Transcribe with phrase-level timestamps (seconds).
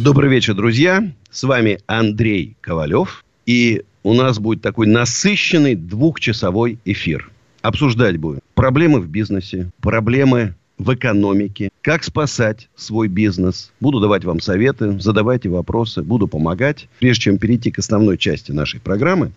[0.00, 1.10] Добрый вечер, друзья.
[1.28, 3.24] С вами Андрей Ковалев.
[3.46, 7.32] И у нас будет такой насыщенный двухчасовой эфир.
[7.62, 13.72] Обсуждать будем проблемы в бизнесе, проблемы в экономике, как спасать свой бизнес.
[13.80, 16.88] Буду давать вам советы, задавайте вопросы, буду помогать.
[17.00, 19.32] Прежде чем перейти к основной части нашей программы,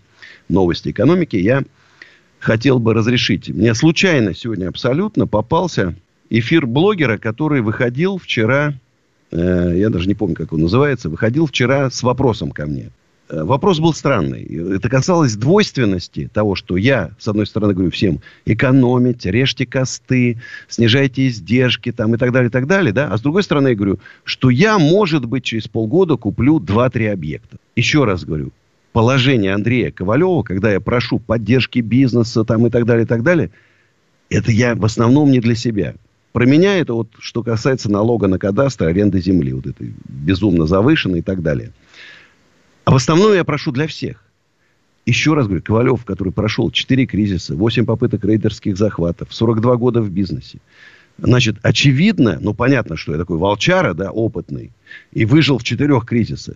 [0.47, 1.63] новости экономики, я
[2.37, 3.49] хотел бы разрешить.
[3.49, 5.95] Мне случайно сегодня абсолютно попался
[6.29, 8.75] эфир блогера, который выходил вчера
[9.31, 12.91] Э, я даже не помню, как он называется, выходил вчера с вопросом ко мне.
[13.29, 14.43] Э, вопрос был странный.
[14.75, 21.27] Это касалось двойственности того, что я, с одной стороны, говорю всем, экономить, режьте косты, снижайте
[21.27, 22.91] издержки там, и так далее, и так далее.
[22.91, 23.07] Да?
[23.07, 27.57] А с другой стороны, я говорю, что я, может быть, через полгода куплю 2-3 объекта.
[27.75, 28.51] Еще раз говорю,
[28.91, 33.51] положение Андрея Ковалева, когда я прошу поддержки бизнеса там, и так далее, и так далее,
[34.29, 35.95] это я в основном не для себя.
[36.31, 39.53] Про меня это вот, что касается налога на кадастр, аренды земли.
[39.53, 41.71] Вот это безумно завышено и так далее.
[42.85, 44.23] А в основном я прошу для всех.
[45.05, 50.09] Еще раз говорю, Ковалев, который прошел 4 кризиса, 8 попыток рейдерских захватов, 42 года в
[50.09, 50.59] бизнесе.
[51.17, 54.71] Значит, очевидно, ну, понятно, что я такой волчара, да, опытный,
[55.11, 56.55] и выжил в четырех кризисах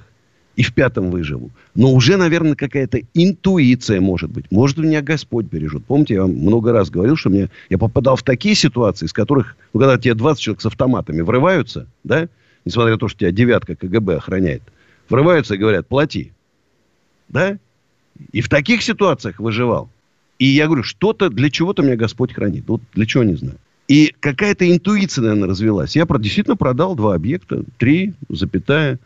[0.55, 1.51] и в пятом выживу.
[1.75, 4.51] Но уже, наверное, какая-то интуиция может быть.
[4.51, 5.85] Может, меня Господь бережет.
[5.85, 9.57] Помните, я вам много раз говорил, что мне, я попадал в такие ситуации, из которых,
[9.73, 12.27] ну, когда тебе 20 человек с автоматами врываются, да,
[12.63, 14.63] несмотря на то, что тебя девятка КГБ охраняет,
[15.09, 16.31] врываются и говорят, плати.
[17.27, 17.57] Да?
[18.31, 19.89] И в таких ситуациях выживал.
[20.39, 22.65] И я говорю, что-то, для чего-то меня Господь хранит.
[22.67, 23.57] Вот для чего, не знаю.
[23.87, 25.95] И какая-то интуиция, наверное, развелась.
[25.95, 28.99] Я действительно продал два объекта, три, запятая,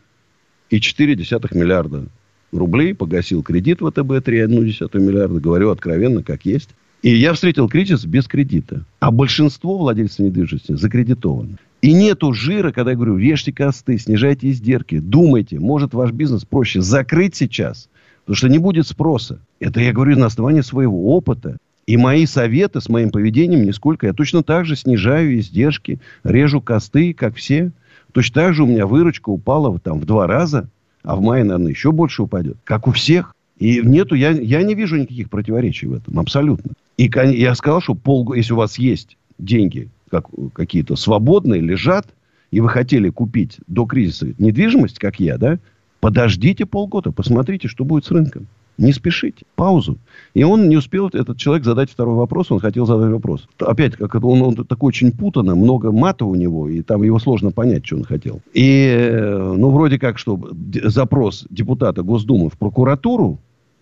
[0.70, 2.06] и 4,4 миллиарда
[2.52, 5.40] рублей погасил кредит ВТБ 3,1 миллиарда.
[5.40, 6.70] Говорю откровенно, как есть.
[7.02, 8.84] И я встретил кризис без кредита.
[8.98, 11.56] А большинство владельцев недвижимости закредитованы.
[11.80, 16.82] И нету жира, когда я говорю, режьте косты, снижайте издержки, думайте, может ваш бизнес проще
[16.82, 17.88] закрыть сейчас,
[18.20, 19.40] потому что не будет спроса.
[19.60, 21.56] Это я говорю на основании своего опыта.
[21.86, 24.06] И мои советы с моим поведением нисколько.
[24.06, 27.72] Я точно так же снижаю издержки, режу косты, как все.
[28.12, 30.68] Точно так же у меня выручка упала там, в два раза,
[31.02, 32.56] а в мае, наверное, еще больше упадет.
[32.64, 33.34] Как у всех.
[33.58, 36.72] И нету, я, я не вижу никаких противоречий в этом, абсолютно.
[36.96, 42.06] И я сказал, что пол, если у вас есть деньги как, какие-то свободные, лежат,
[42.50, 45.58] и вы хотели купить до кризиса недвижимость, как я, да,
[46.00, 48.46] подождите полгода, посмотрите, что будет с рынком.
[48.80, 49.44] Не спешите.
[49.56, 49.98] Паузу.
[50.32, 52.50] И он не успел, этот человек, задать второй вопрос.
[52.50, 53.46] Он хотел задать вопрос.
[53.58, 57.50] Опять, как он, он такой очень путанный, много мата у него, и там его сложно
[57.50, 58.40] понять, что он хотел.
[58.54, 60.40] И, ну, вроде как, что
[60.84, 63.38] запрос депутата Госдумы в прокуратуру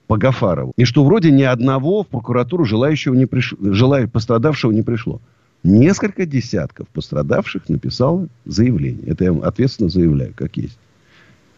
[0.08, 4.82] по Гафарову, и что вроде ни одного в прокуратуру желающего не пришло, желая, пострадавшего не
[4.82, 5.20] пришло.
[5.62, 9.06] Несколько десятков пострадавших написало заявление.
[9.06, 10.78] Это я ответственно заявляю, как есть.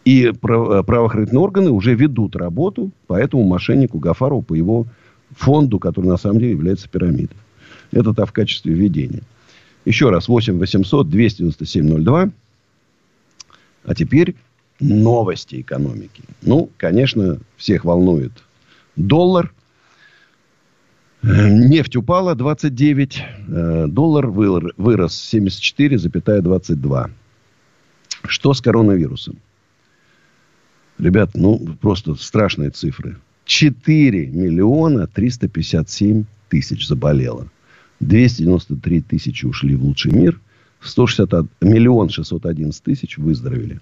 [0.05, 4.87] И э, правоохранительные органы уже ведут работу по этому мошеннику Гафарову, по его
[5.31, 7.37] фонду, который на самом деле является пирамидой.
[7.91, 9.21] Это-то в качестве введения.
[9.85, 12.31] Еще раз, 8 800 297 02.
[13.83, 14.35] А теперь
[14.79, 16.23] новости экономики.
[16.41, 18.31] Ну, конечно, всех волнует
[18.95, 19.53] доллар.
[21.23, 27.11] Э, нефть упала 29, э, доллар вырос 74,22.
[28.23, 29.37] Что с коронавирусом?
[31.01, 33.17] Ребят, ну, просто страшные цифры.
[33.45, 37.47] 4 миллиона 357 тысяч заболело.
[38.01, 40.39] 293 тысячи ушли в лучший мир.
[40.79, 43.79] 161, миллион 611 тысяч выздоровели.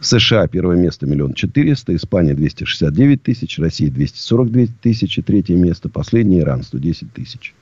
[0.00, 6.64] США первое место миллион четыреста, Испания 269 тысяч, Россия 242 тысячи, третье место, последний Иран
[6.64, 7.54] 110 тысяч.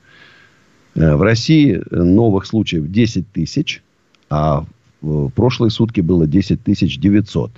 [0.95, 3.83] Э, в России новых случаев 10 тысяч,
[4.29, 4.65] а
[5.01, 7.51] в прошлые сутки было 10 тысяч 900.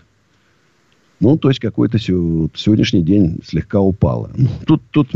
[1.21, 4.31] Ну, то есть, какой-то сегодняшний день слегка упало.
[4.35, 5.09] Ну, тут, тут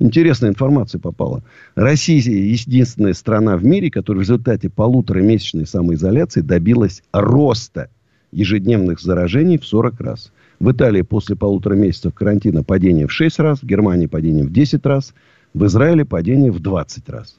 [0.00, 1.44] интересная информация попала.
[1.76, 7.90] Россия единственная страна в мире, которая в результате полуторамесячной самоизоляции добилась роста
[8.32, 10.32] ежедневных заражений в 40 раз.
[10.58, 14.84] В Италии после полутора месяцев карантина падение в 6 раз, в Германии падение в 10
[14.84, 15.14] раз,
[15.54, 17.36] в Израиле падение в 20 раз.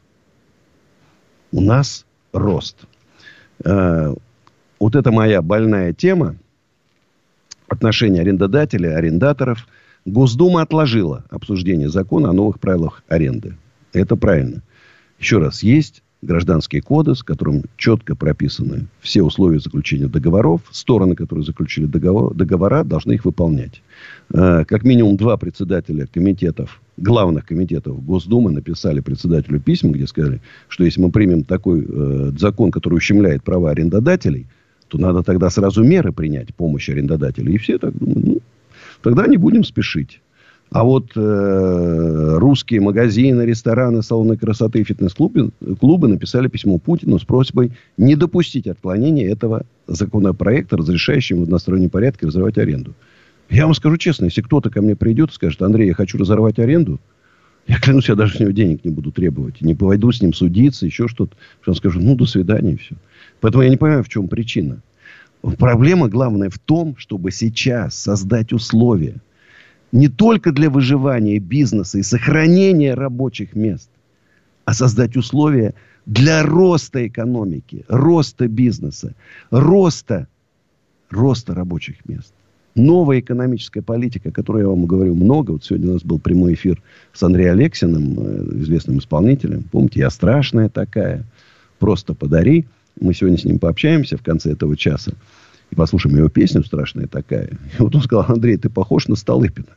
[1.52, 2.78] У нас рост.
[3.66, 4.16] Э,
[4.80, 6.38] вот это моя больная тема–
[7.68, 9.68] отношения арендодателя, арендаторов.
[10.06, 13.58] Госдума отложила обсуждение закона о новых правилах аренды.
[13.94, 14.62] Это правильно.
[15.20, 20.62] Еще раз, есть гражданский кодекс, в котором четко прописаны все условия заключения договоров.
[20.72, 23.82] Стороны, которые заключили договор, договора, должны их выполнять.
[24.34, 30.84] Э, как минимум два председателя комитетов, главных комитетов Госдумы написали председателю письма, где сказали, что
[30.84, 34.48] если мы примем такой э, закон, который ущемляет права арендодателей,
[34.88, 37.56] то надо тогда сразу меры принять, помощь арендодателей.
[37.56, 38.38] И все так думают, ну,
[39.02, 40.22] тогда не будем спешить.
[40.70, 47.72] А вот э, русские магазины, рестораны, салоны красоты фитнес-клубы клубы написали письмо Путину с просьбой
[47.96, 52.96] не допустить отклонения этого законопроекта, разрешающего в одностороннем порядке разрывать аренду.
[53.50, 56.60] Я вам скажу честно, если кто-то ко мне придет и скажет, Андрей, я хочу разорвать
[56.60, 57.00] аренду,
[57.68, 59.62] я клянусь, я даже с него денег не буду требовать.
[59.62, 61.36] Не пойду с ним судиться, еще что-то.
[61.66, 62.96] Он скажет, ну, до свидания, и все.
[63.42, 64.82] Поэтому я не понимаю, в чем причина.
[65.58, 69.16] Проблема главная в том, чтобы сейчас создать условия–
[69.92, 73.90] не только для выживания бизнеса и сохранения рабочих мест,
[74.66, 75.74] а создать условия
[76.06, 79.14] для роста экономики, роста бизнеса,
[79.50, 80.28] роста,
[81.10, 82.34] роста рабочих мест.
[82.76, 85.52] Новая экономическая политика, о которой я вам говорю много.
[85.52, 86.82] Вот сегодня у нас был прямой эфир
[87.12, 89.64] с Андреем Алексиным, э, известным исполнителем.
[89.72, 91.24] Помните, я страшная такая.
[91.80, 92.66] Просто подари.
[93.00, 95.14] Мы сегодня с ним пообщаемся в конце этого часа
[95.72, 97.48] и послушаем его песню страшная такая.
[97.80, 99.68] И вот он сказал, Андрей, ты похож на Столыпина.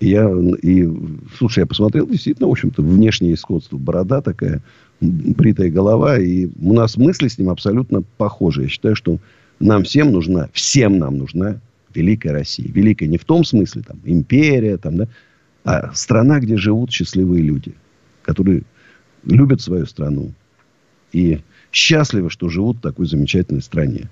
[0.00, 0.30] И я,
[0.62, 0.88] и,
[1.36, 3.76] слушай, я посмотрел, действительно, в общем-то, внешнее сходство.
[3.78, 4.62] Борода такая,
[5.00, 6.18] бритая голова.
[6.18, 8.62] И у нас мысли с ним абсолютно похожи.
[8.62, 9.18] Я считаю, что
[9.58, 11.60] нам всем нужна, всем нам нужна
[11.94, 12.70] великая Россия.
[12.70, 15.08] Великая не в том смысле, там, империя, там, да,
[15.64, 17.74] а страна, где живут счастливые люди,
[18.22, 18.62] которые
[19.24, 20.32] любят свою страну
[21.12, 21.40] и
[21.78, 24.08] счастливы, что живут в такой замечательной стране.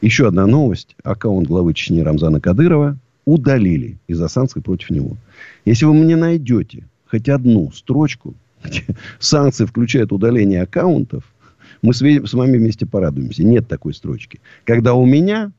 [0.00, 0.96] Еще одна новость.
[1.04, 5.16] Аккаунт главы Чечни Рамзана Кадырова удалили из-за санкций против него.
[5.64, 8.34] Если вы мне найдете хоть одну строчку,
[8.64, 8.84] где
[9.20, 11.22] санкции включают удаление аккаунтов,
[11.82, 12.00] мы с
[12.32, 13.44] вами вместе порадуемся.
[13.44, 14.40] Нет такой строчки.
[14.64, 15.52] Когда у меня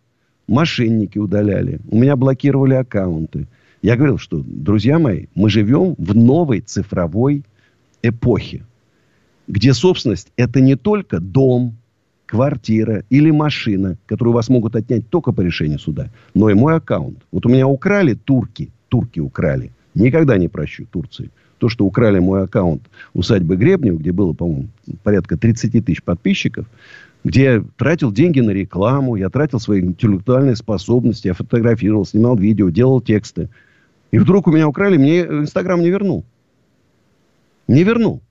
[0.47, 3.47] мошенники удаляли, у меня блокировали аккаунты.
[3.81, 7.43] Я говорил, что, друзья мои, мы живем в новой цифровой
[8.01, 8.65] эпохе,
[9.47, 11.75] где собственность это не только дом,
[12.25, 17.19] квартира или машина, которую вас могут отнять только по решению суда, но и мой аккаунт.
[17.31, 19.71] Вот у меня украли турки, турки украли.
[19.93, 21.31] Никогда не прощу Турции.
[21.57, 22.81] То, что украли мой аккаунт
[23.13, 24.67] усадьбы Гребнев, где было, по-моему,
[25.03, 26.65] порядка 30 тысяч подписчиков,
[27.23, 32.69] где я тратил деньги на рекламу, я тратил свои интеллектуальные способности, я фотографировал, снимал видео,
[32.69, 33.49] делал тексты.
[34.11, 36.25] И вдруг у меня украли, мне Инстаграм не вернул.
[37.67, 38.21] Не вернул.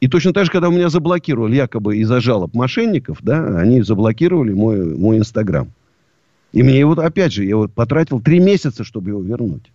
[0.00, 4.52] И точно так же, когда у меня заблокировали, якобы из-за жалоб мошенников, да, они заблокировали
[4.52, 5.70] мой, мой Инстаграм.
[6.52, 9.70] И мне его, опять же, я вот потратил три месяца, чтобы его вернуть.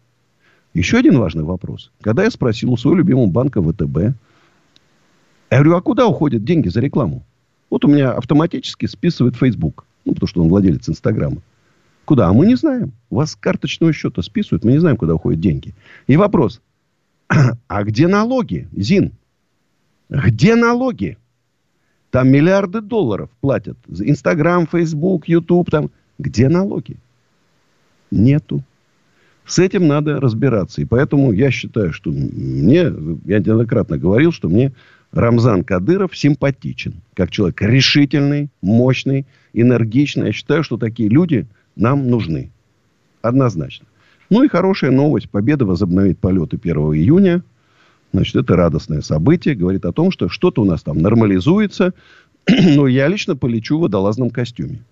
[0.73, 1.91] Еще один важный вопрос.
[2.01, 4.15] Когда я спросил у своего любимого банка ВТБ,
[5.49, 7.23] я говорю, а куда уходят деньги за рекламу?
[7.69, 9.85] Вот у меня автоматически списывает Facebook.
[10.05, 11.41] Ну, потому что он владелец Инстаграма.
[12.05, 12.29] Куда?
[12.29, 12.93] А мы не знаем.
[13.09, 14.63] У вас с карточного счета списывают.
[14.63, 15.73] Мы не знаем, куда уходят деньги.
[16.07, 16.61] И вопрос.
[17.67, 19.13] А где налоги, Зин?
[20.11, 21.17] Где налоги?
[22.11, 23.77] Там миллиарды долларов платят.
[23.87, 25.71] Инстаграм, Фейсбук, Ютуб.
[25.71, 25.89] Там.
[26.19, 26.97] Где налоги?
[28.11, 28.61] Нету.
[29.45, 30.81] С этим надо разбираться.
[30.81, 32.91] И поэтому я считаю, что мне,
[33.25, 34.73] я неоднократно говорил, что мне
[35.13, 36.95] Рамзан Кадыров симпатичен.
[37.15, 40.27] Как человек решительный, мощный, энергичный.
[40.27, 42.51] Я считаю, что такие люди нам нужны.
[43.21, 43.87] Однозначно.
[44.29, 45.29] Ну и хорошая новость.
[45.29, 47.43] Победа возобновит полеты 1 июня.
[48.13, 49.55] Значит, это радостное событие.
[49.55, 51.93] Говорит о том, что что-то у нас там нормализуется.
[52.47, 54.83] Но я лично полечу в водолазном костюме.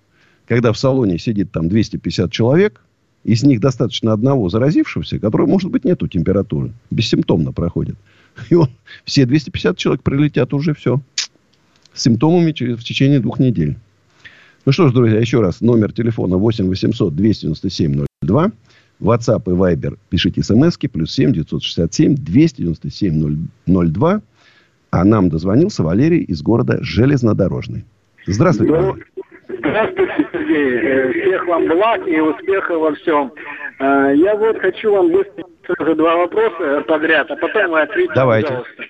[0.48, 2.82] Когда в салоне сидит там 250 человек,
[3.24, 6.72] из них достаточно одного заразившегося, который, может быть, нету температуры.
[6.90, 7.98] Бессимптомно проходит.
[8.50, 8.70] И он,
[9.04, 11.02] все 250 человек прилетят уже все.
[11.94, 13.78] С симптомами через, в течение двух недель.
[14.66, 15.62] Ну что ж, друзья, еще раз.
[15.62, 18.52] Номер телефона 8 800 297 02.
[19.02, 24.22] WhatsApp и Viber пишите смс плюс 7 967 297 02.
[24.92, 27.86] А нам дозвонился Валерий из города Железнодорожный.
[28.26, 28.74] Здравствуйте.
[28.74, 28.96] Ну,
[29.48, 30.80] здравствуйте, Сергей.
[30.80, 33.32] Э, всех вам благ и успехов во всем.
[33.80, 38.48] Э, я вот хочу вам быстро два вопроса подряд, а потом вы ответите, Давайте.
[38.48, 38.84] пожалуйста.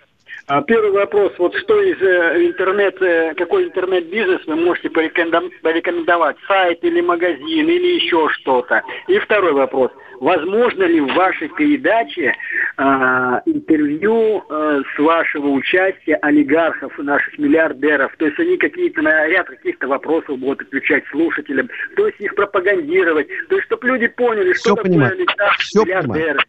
[0.49, 6.83] А первый вопрос, вот что из э, интернет, э, какой интернет-бизнес вы можете порекомендовать, сайт
[6.83, 8.81] или магазин или еще что-то?
[9.07, 12.33] И второй вопрос, возможно ли в вашей передаче
[12.77, 12.81] э,
[13.45, 18.11] интервью э, с вашего участия олигархов, наших миллиардеров?
[18.17, 23.27] То есть они какие-то на ряд каких-то вопросов будут отвечать слушателям, то есть их пропагандировать,
[23.49, 25.13] то есть чтобы люди поняли, что Все такое понимаю.
[25.13, 26.15] олигарх, Все миллиардеры.
[26.17, 26.39] Понимаю.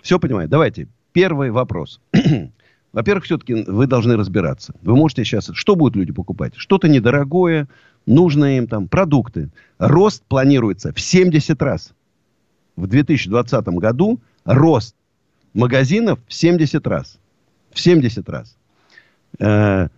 [0.00, 0.48] Все понимаю.
[0.48, 0.88] Давайте.
[1.12, 2.00] Первый вопрос.
[2.92, 4.74] Во-первых, все-таки вы должны разбираться.
[4.82, 5.50] Вы можете сейчас...
[5.52, 6.52] Что будут люди покупать?
[6.56, 7.68] Что-то недорогое,
[8.06, 9.48] нужное им там, продукты.
[9.78, 11.92] Рост планируется в 70 раз.
[12.76, 14.94] В 2020 году рост
[15.54, 17.18] магазинов в 70 раз.
[17.72, 18.56] В 70 раз.
[19.38, 19.88] Э,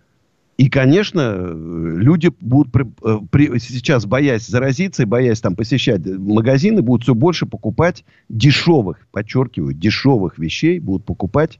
[0.57, 6.81] и, конечно, люди будут при, э, при, сейчас, боясь заразиться и боясь там посещать магазины,
[6.81, 11.59] будут все больше покупать дешевых, подчеркиваю, дешевых вещей, будут покупать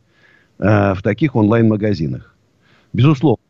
[0.58, 2.34] Э, в таких онлайн-магазинах.
[2.94, 3.44] Безусловно.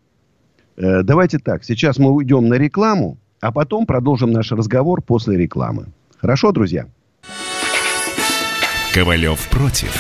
[0.78, 1.64] Э, давайте так.
[1.64, 5.88] Сейчас мы уйдем на рекламу, а потом продолжим наш разговор после рекламы.
[6.18, 6.88] Хорошо, друзья?
[8.94, 9.94] Ковалев против.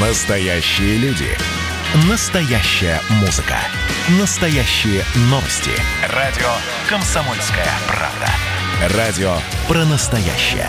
[0.00, 1.28] Настоящие люди.
[2.08, 3.56] Настоящая музыка.
[4.20, 5.70] Настоящие новости.
[6.14, 6.50] Радио
[6.88, 8.96] «Комсомольская правда».
[8.96, 10.68] Радио про настоящее.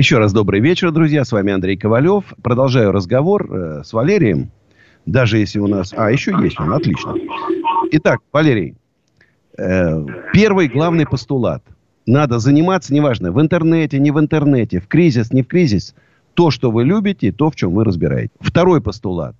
[0.00, 1.26] Еще раз добрый вечер, друзья.
[1.26, 2.24] С вами Андрей Ковалев.
[2.42, 4.50] Продолжаю разговор э, с Валерием.
[5.04, 5.92] Даже если у нас...
[5.94, 6.72] А, еще есть он.
[6.72, 7.14] Отлично.
[7.92, 8.76] Итак, Валерий.
[9.58, 10.02] Э,
[10.32, 11.62] первый главный постулат.
[12.06, 15.94] Надо заниматься, неважно, в интернете, не в интернете, в кризис, не в кризис.
[16.32, 18.32] То, что вы любите, то, в чем вы разбираетесь.
[18.40, 19.36] Второй постулат.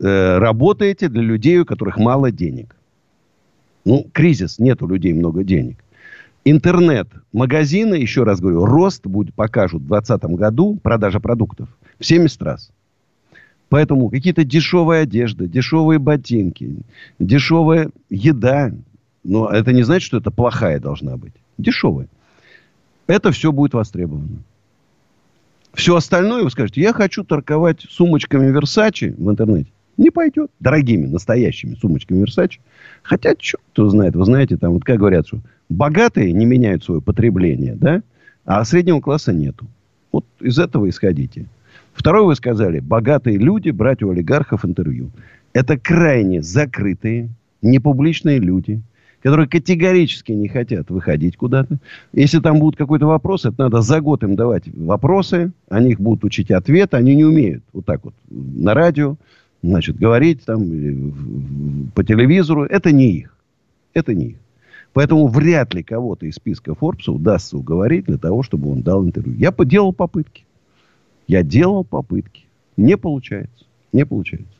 [0.00, 2.74] Э, работаете для людей, у которых мало денег.
[3.84, 5.76] Ну, кризис, нет у людей много денег.
[6.44, 11.68] Интернет-магазины, еще раз говорю, рост будет, покажут в 2020 году продажа продуктов
[11.98, 12.70] в 70 раз.
[13.68, 16.76] Поэтому какие-то дешевые одежды, дешевые ботинки,
[17.18, 18.72] дешевая еда.
[19.24, 21.32] Но это не значит, что это плохая должна быть.
[21.58, 22.08] Дешевая.
[23.06, 24.42] Это все будет востребовано.
[25.74, 29.70] Все остальное вы скажете, я хочу торговать сумочками Versace в интернете.
[29.96, 30.50] Не пойдет.
[30.60, 32.58] Дорогими, настоящими сумочками Versace.
[33.02, 34.14] Хотя, черт кто знает.
[34.16, 35.38] Вы знаете, там, вот как говорят, что
[35.72, 38.02] богатые не меняют свое потребление, да?
[38.44, 39.66] А среднего класса нету.
[40.10, 41.46] Вот из этого исходите.
[41.94, 45.10] Второе вы сказали, богатые люди брать у олигархов интервью.
[45.52, 47.28] Это крайне закрытые,
[47.60, 48.80] непубличные люди,
[49.22, 51.78] которые категорически не хотят выходить куда-то.
[52.12, 56.24] Если там будут какой-то вопрос, это надо за год им давать вопросы, они их будут
[56.24, 59.16] учить ответ, они не умеют вот так вот на радио,
[59.62, 62.64] значит, говорить там по телевизору.
[62.64, 63.36] Это не их.
[63.94, 64.36] Это не их.
[64.92, 69.34] Поэтому вряд ли кого-то из списка Forbes удастся уговорить для того, чтобы он дал интервью.
[69.36, 70.44] Я делал попытки.
[71.26, 72.44] Я делал попытки.
[72.76, 73.64] Не получается.
[73.92, 74.52] Не получается.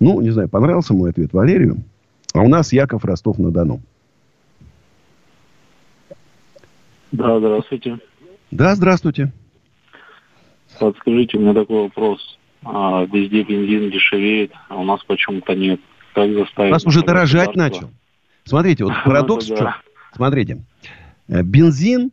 [0.00, 1.78] Ну, не знаю, понравился мой ответ Валерию.
[2.34, 3.80] А у нас Яков Ростов-на-Дону.
[7.12, 7.98] Да, здравствуйте.
[8.50, 9.32] Да, здравствуйте.
[10.80, 12.38] Подскажите, у меня такой вопрос.
[12.64, 15.80] А, везде бензин дешевеет, а у нас почему-то нет.
[16.14, 16.70] Как заставить...
[16.70, 17.90] У нас уже дорожать начал.
[18.44, 19.48] Смотрите, вот парадокс.
[19.48, 19.76] Ну, да.
[20.14, 20.62] Смотрите,
[21.28, 22.10] э, бензин,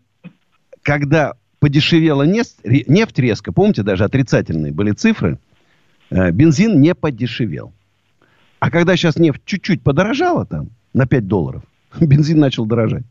[0.82, 5.38] когда подешевела нефть, нефть резко, помните, даже отрицательные были цифры,
[6.10, 7.74] э, бензин не подешевел.
[8.60, 11.64] А когда сейчас нефть чуть-чуть подорожала там на 5 долларов,
[12.00, 13.04] бензин начал дорожать.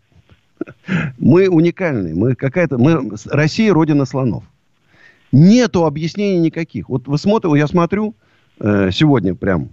[1.19, 2.15] Мы уникальные.
[2.15, 2.79] Мы какая-то...
[2.79, 3.17] Мы...
[3.27, 4.45] Россия родина слонов.
[5.31, 6.89] Нету объяснений никаких.
[6.89, 8.15] Вот вы смотрите, я смотрю
[8.59, 9.69] э, сегодня прям.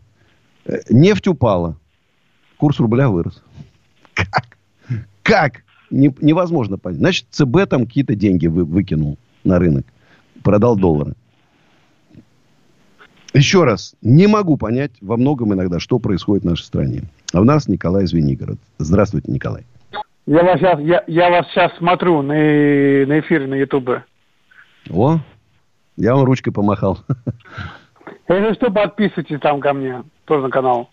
[0.66, 1.78] Э, нефть упала
[2.58, 3.44] курс рубля вырос.
[4.14, 4.58] Как?
[5.24, 5.64] Как?
[5.90, 7.00] Не, невозможно понять.
[7.00, 9.86] Значит, ЦБ там какие-то деньги вы, выкинул на рынок.
[10.44, 11.14] Продал доллары.
[13.34, 17.04] Еще раз, не могу понять во многом иногда, что происходит в нашей стране.
[17.34, 18.58] А у нас Николай Звенигород.
[18.78, 19.66] Здравствуйте, Николай.
[20.26, 24.06] Я вас сейчас, я, я вас сейчас смотрю на, на эфире на Ютубе.
[24.90, 25.20] О,
[25.98, 27.00] я вам ручкой помахал.
[28.30, 30.90] Если что, подписывайтесь там ко мне, тоже на канал.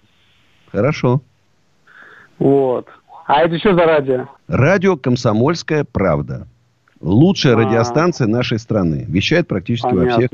[0.70, 1.22] Хорошо.
[2.38, 2.88] Вот.
[3.26, 4.26] А это что за радио?
[4.48, 6.46] Радио «Комсомольская правда».
[7.00, 9.04] Лучшая а радиостанция нашей страны.
[9.08, 10.10] Вещает практически Понятно.
[10.10, 10.30] во всех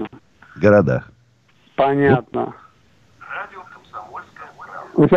[0.56, 1.12] городах.
[1.76, 2.54] Понятно.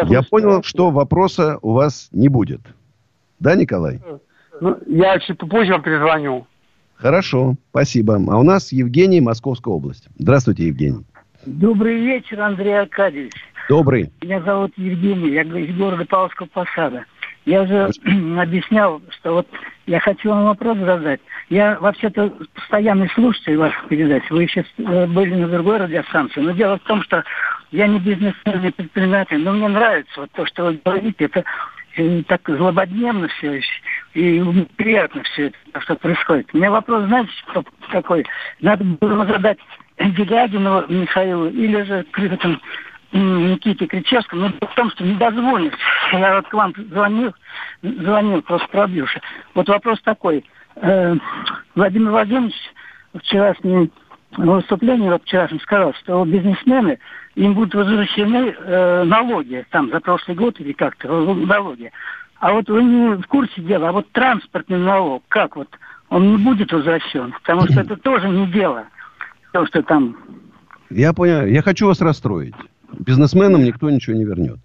[0.09, 2.61] Я понял, что вопроса у вас не будет.
[3.39, 4.00] Да, Николай?
[4.61, 6.45] Ну, я чуть попозже вам перезвоню.
[6.95, 8.15] Хорошо, спасибо.
[8.15, 10.07] А у нас Евгений, Московская область.
[10.19, 11.03] Здравствуйте, Евгений.
[11.47, 13.33] Добрый вечер, Андрей Аркадьевич.
[13.71, 14.11] Добрый.
[14.21, 17.05] Меня зовут Евгений, я из города Павловского Посада.
[17.45, 17.89] Я уже
[18.37, 19.47] объяснял, что вот
[19.85, 21.21] я хочу вам вопрос задать.
[21.49, 24.23] Я вообще-то постоянный слушатель ваших передач.
[24.29, 26.41] Вы сейчас э, были на другой радиостанции.
[26.41, 27.23] Но дело в том, что
[27.71, 31.23] я не бизнесмен, не предприниматель, но мне нравится вот то, что вы говорите.
[31.23, 31.45] Это
[31.95, 33.61] э, так злободневно все,
[34.15, 34.43] и
[34.75, 36.49] приятно все это, что происходит.
[36.51, 37.31] У меня вопрос, знаете,
[37.89, 38.25] какой?
[38.59, 39.59] Надо было задать
[39.97, 42.59] Делягину Михаилу или же Крикотом
[43.11, 45.73] Никите Кричевскому, но в том, что не дозвонишь.
[46.13, 47.33] Я вот к вам звонил,
[47.81, 49.21] звонил просто пробивший.
[49.53, 50.45] Вот вопрос такой.
[50.75, 51.15] Э,
[51.75, 52.55] Владимир Владимирович
[53.13, 53.91] вчерашнем
[54.37, 56.99] выступлении, вот вчерашнем сказал, что бизнесмены,
[57.35, 61.91] им будут возвращены э, налоги, там, за прошлый год или как-то, налоги.
[62.39, 65.67] А вот вы не в курсе дела, а вот транспортный налог, как вот,
[66.09, 68.85] он не будет возвращен, потому что это тоже не дело.
[69.51, 70.17] То, что там...
[70.89, 71.45] Я понял.
[71.45, 72.55] Я хочу вас расстроить.
[73.00, 74.60] Бизнесменам никто ничего не вернет.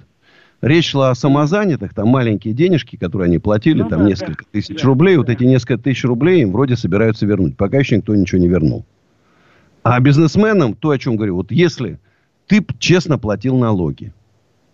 [0.62, 4.50] Речь шла о самозанятых, там маленькие денежки, которые они платили, ну, там да, несколько да.
[4.52, 5.14] тысяч да, рублей.
[5.14, 5.20] Да.
[5.20, 7.56] Вот эти несколько тысяч рублей им вроде собираются вернуть.
[7.56, 8.84] Пока еще никто ничего не вернул.
[9.82, 12.00] А бизнесменам, то, о чем говорю, вот если
[12.46, 14.12] ты честно платил налоги,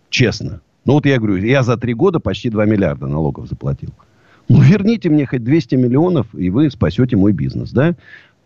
[0.09, 0.61] честно.
[0.85, 3.89] Ну вот я говорю, я за три года почти 2 миллиарда налогов заплатил.
[4.49, 7.95] Ну верните мне хоть 200 миллионов, и вы спасете мой бизнес, да?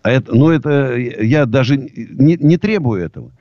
[0.03, 3.31] А это, ну это, я даже не, не требую этого.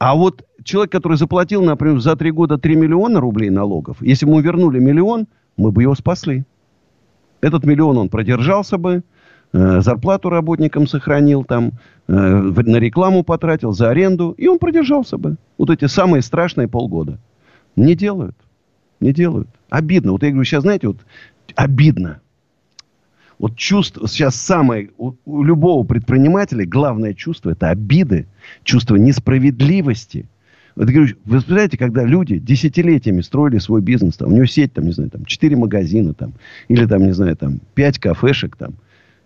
[0.00, 4.32] А вот человек, который заплатил, например, за три года 3 миллиона рублей налогов, если бы
[4.32, 5.26] мы вернули миллион,
[5.58, 6.44] мы бы его спасли.
[7.42, 9.02] Этот миллион он продержался бы,
[9.52, 11.72] э, зарплату работникам сохранил, там,
[12.08, 15.36] э, на рекламу потратил, за аренду, и он продержался бы.
[15.58, 17.18] Вот эти самые страшные полгода.
[17.76, 18.36] Не делают.
[19.00, 19.48] Не делают.
[19.68, 20.12] Обидно.
[20.12, 20.96] Вот я говорю, сейчас, знаете, вот
[21.56, 22.22] обидно.
[23.40, 28.26] Вот чувство, сейчас самое, у, у любого предпринимателя главное чувство– это обиды,
[28.64, 30.26] чувство несправедливости.
[30.76, 34.84] Вот говорю, вы представляете, когда люди десятилетиями строили свой бизнес, там, у него сеть, там,
[34.84, 36.34] не знаю, там, 4 магазина, там,
[36.68, 38.74] или там, не знаю, там, 5 кафешек, там,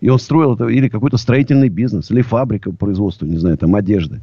[0.01, 3.75] и он строил это, или какой-то строительный бизнес, или фабрика по производству, не знаю, там,
[3.75, 4.21] одежды.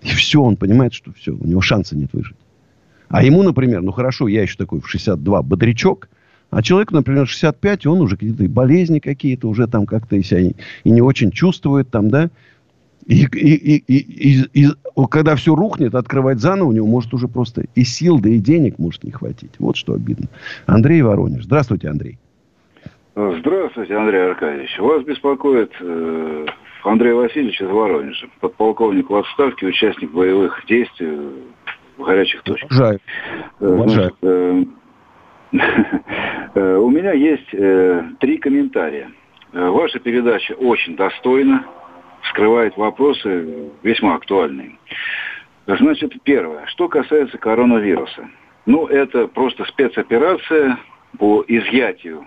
[0.00, 2.38] И все, он понимает, что все, у него шанса нет выжить.
[3.08, 6.08] А ему, например, ну хорошо, я еще такой в 62 бодрячок–
[6.54, 10.52] а человек, например, 65, он уже какие-то болезни какие-то уже там как-то и себя и,
[10.84, 12.30] и не очень чувствует там, да.
[13.06, 14.68] И, и, и, и, и,
[15.10, 18.78] когда все рухнет, открывать заново у него может уже просто и сил, да и денег
[18.78, 19.50] может не хватить.
[19.58, 20.28] Вот что обидно.
[20.66, 21.44] Андрей Воронеж.
[21.44, 22.18] Здравствуйте, Андрей.
[23.14, 24.78] Здравствуйте, Андрей Аркадьевич.
[24.78, 26.46] Вас беспокоит э,
[26.84, 31.18] Андрей Васильевич из Воронежа, подполковник в отставке, участник боевых действий
[31.96, 32.70] в горячих точках.
[32.70, 33.00] Уважаю.
[33.60, 33.66] Э.
[33.66, 34.64] Значит, Э,
[36.60, 39.10] у меня есть э, три комментария.
[39.52, 41.66] Э, ваша передача очень достойна,
[42.30, 44.78] скрывает вопросы весьма актуальные.
[45.66, 46.66] Значит, первое.
[46.66, 48.28] Что касается коронавируса.
[48.66, 50.78] Ну, это просто спецоперация
[51.18, 52.26] по изъятию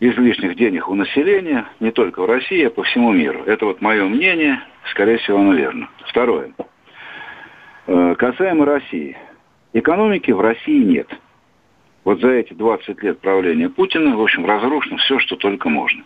[0.00, 3.42] излишних денег у населения, не только в России, а по всему миру.
[3.46, 5.88] Это вот мое мнение, скорее всего, оно верно.
[6.06, 6.52] Второе.
[7.86, 9.16] Касаемо России.
[9.72, 11.08] Экономики в России нет–
[12.08, 16.02] вот за эти 20 лет правления Путина, в общем, разрушено все, что только можно.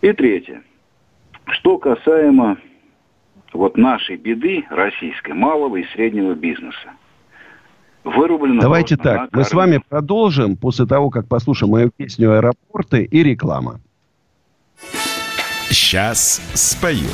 [0.00, 0.64] И третье.
[1.46, 2.58] Что касаемо
[3.52, 6.90] вот нашей беды российской, малого и среднего бизнеса.
[8.02, 13.22] Вырублено Давайте так, мы с вами продолжим после того, как послушаем мою песню «Аэропорты» и
[13.22, 13.78] реклама.
[15.68, 17.06] Сейчас спою.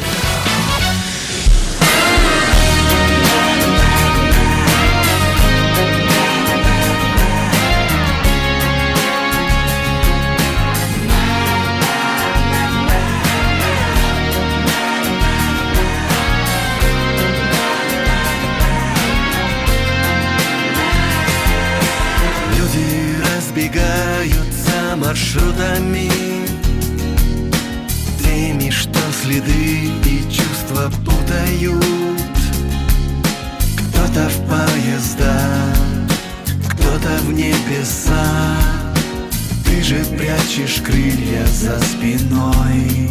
[25.36, 26.10] Маршрутами
[28.22, 31.84] Теми, что следы и чувства путают.
[33.76, 35.40] Кто-то в поезда,
[36.68, 38.56] кто-то в небеса
[39.64, 43.10] Ты же прячешь крылья за спиной.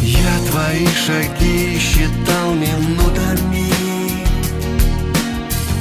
[0.00, 3.72] Я твои шаги считал минутами.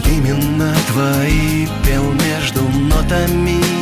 [0.06, 3.81] Именно твои пел между нотами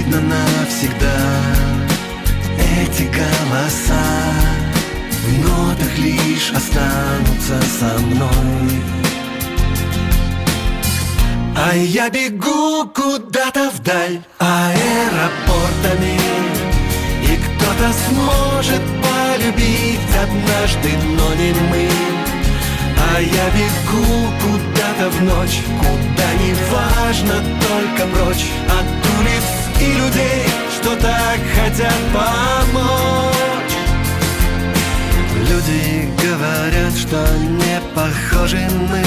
[0.00, 1.16] видно навсегда.
[2.82, 4.04] Эти голоса
[5.26, 8.82] минутах лишь останутся со мной.
[11.56, 16.18] А я бегу куда-то вдаль аэропортами
[17.22, 21.88] И кто-то сможет полюбить однажды, но не мы.
[23.12, 27.34] А я бегу куда-то в ночь Куда не важно,
[27.68, 28.46] только прочь.
[28.68, 29.09] От улиц
[29.80, 30.44] и людей,
[30.76, 33.74] что так хотят помочь.
[35.48, 39.04] Люди говорят, что не похожи мы.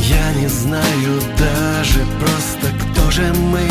[0.00, 3.68] Я не знаю даже просто, кто же мы.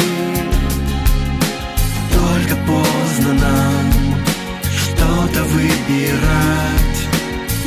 [2.12, 4.16] Только поздно нам
[4.78, 7.00] что-то выбирать.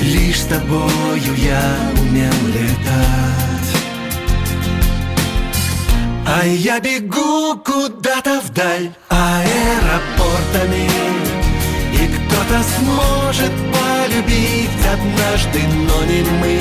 [0.01, 1.63] Лишь с тобою я
[2.01, 3.46] умел летать
[6.29, 10.91] А я бегу куда-то вдаль аэропортами.
[11.93, 16.59] И кто-то сможет полюбить однажды, но не мы.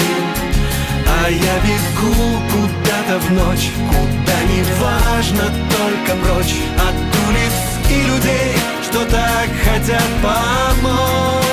[1.08, 2.14] А я бегу
[2.52, 6.56] куда-то в ночь Куда не важно, только прочь.
[6.78, 6.96] От
[7.28, 7.56] улиц
[7.90, 11.45] и людей, что так хотят помочь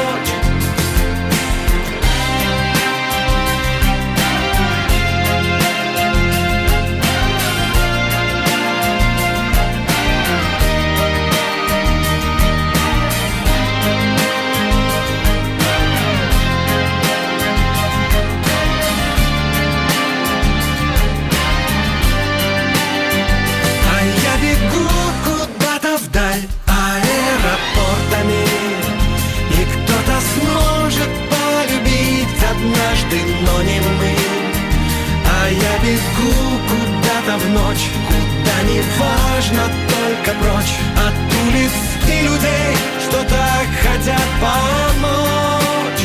[35.93, 36.33] Бегу
[36.71, 37.91] куда-то в ночь.
[38.09, 40.75] Куда не важно, только прочь.
[40.97, 41.73] От улиц
[42.09, 46.05] и людей, что так хотят помочь.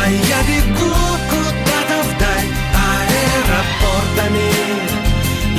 [0.00, 0.94] А я бегу
[1.28, 2.48] куда-то вдаль
[2.88, 4.50] аэропортами.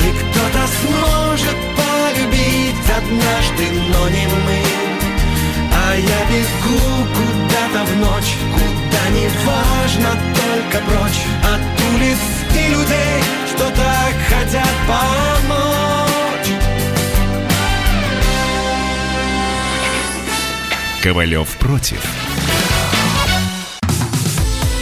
[0.02, 4.64] И кто-то сможет полюбить однажды, но не мы.
[5.86, 8.34] А я бегу куда-то в ночь.
[8.56, 10.10] Куда не важно,
[10.42, 11.22] только прочь.
[11.54, 11.62] От
[11.94, 12.18] улиц
[12.56, 16.48] и людей, что так хотят помочь
[21.02, 22.02] Ковалев против.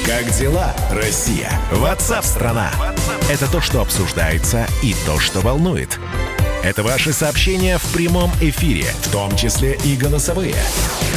[0.06, 1.52] Как дела, Россия?
[1.72, 2.72] Ватсап-страна!
[3.30, 6.00] Это то, что обсуждается и то, что волнует.
[6.64, 10.56] Это ваши сообщения в прямом эфире, в том числе и голосовые.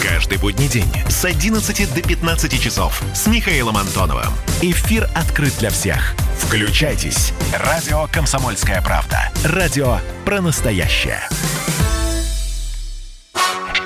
[0.03, 4.33] Каждый будний день с 11 до 15 часов с Михаилом Антоновым.
[4.63, 6.17] Эфир открыт для всех.
[6.39, 7.33] Включайтесь.
[7.53, 9.31] Радио «Комсомольская правда».
[9.45, 11.21] Радио про настоящее.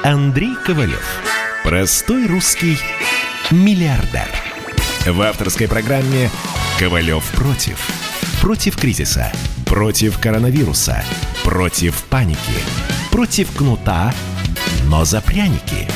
[0.03, 1.05] Андрей Ковалев.
[1.65, 2.79] Простой русский
[3.51, 4.29] миллиардер.
[5.07, 6.31] В авторской программе
[6.79, 7.79] «Ковалев против».
[8.41, 9.33] Против кризиса.
[9.67, 11.05] Против коронавируса.
[11.45, 12.39] Против паники.
[13.11, 14.15] Против кнута,
[14.85, 15.89] но за пряники.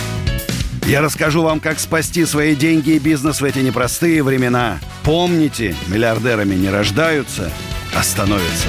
[0.87, 4.81] Я расскажу вам, как спасти свои деньги и бизнес в эти непростые времена.
[5.05, 7.51] Помните, миллиардерами не рождаются,
[7.93, 8.69] а становятся.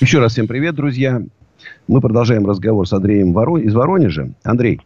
[0.00, 1.20] Еще раз всем привет, друзья.
[1.86, 3.58] Мы продолжаем разговор с Андреем Воро...
[3.58, 4.30] из Воронежа.
[4.42, 4.80] Андрей,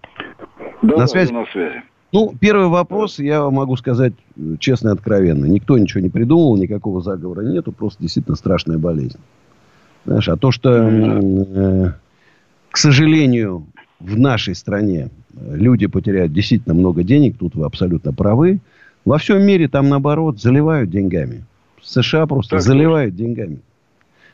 [0.82, 1.32] Да, На связи?
[1.32, 1.82] на связи.
[2.12, 5.44] ну, первый вопрос, я могу сказать э, честно и откровенно.
[5.44, 9.18] Никто ничего не придумал, никакого заговора нету, просто действительно страшная болезнь.
[10.06, 11.92] Знаешь, а то, что, э,
[12.70, 13.64] к сожалению,
[14.00, 18.58] в нашей стране э, люди потеряют действительно много денег, тут вы абсолютно правы.
[19.04, 21.44] Во всем мире там, наоборот, заливают деньгами.
[21.82, 23.60] США просто Так заливают деньгами.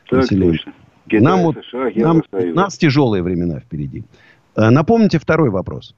[0.09, 0.57] Так население.
[0.57, 0.73] точно.
[1.07, 2.21] Китай, Нам вот- США, Нам,
[2.53, 4.03] нас тяжелые времена впереди.
[4.55, 5.95] Э, Напомните второй вопрос.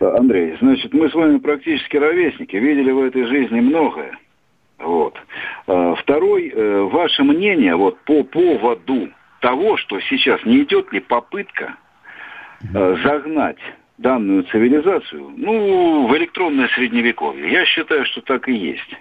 [0.00, 4.18] Андрей, значит, мы с вами практически ровесники, видели в этой жизни многое.
[4.78, 5.14] Вот.
[5.66, 9.10] А, Второй, э, ваше мнение вот по поводу
[9.42, 11.76] того, что сейчас не идет ли попытка
[12.74, 13.58] э, загнать
[14.00, 17.52] данную цивилизацию, ну, в электронное средневековье.
[17.52, 18.96] Я считаю, что так и есть.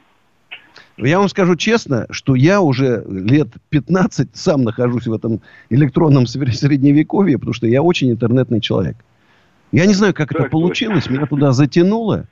[0.98, 6.52] Я вам скажу честно, что я уже лет 15 сам нахожусь в этом электронном сре-
[6.52, 8.98] средневековье, потому что я очень интернетный человек.
[9.72, 12.26] Я не знаю, как это Так получилось, меня туда затянуло.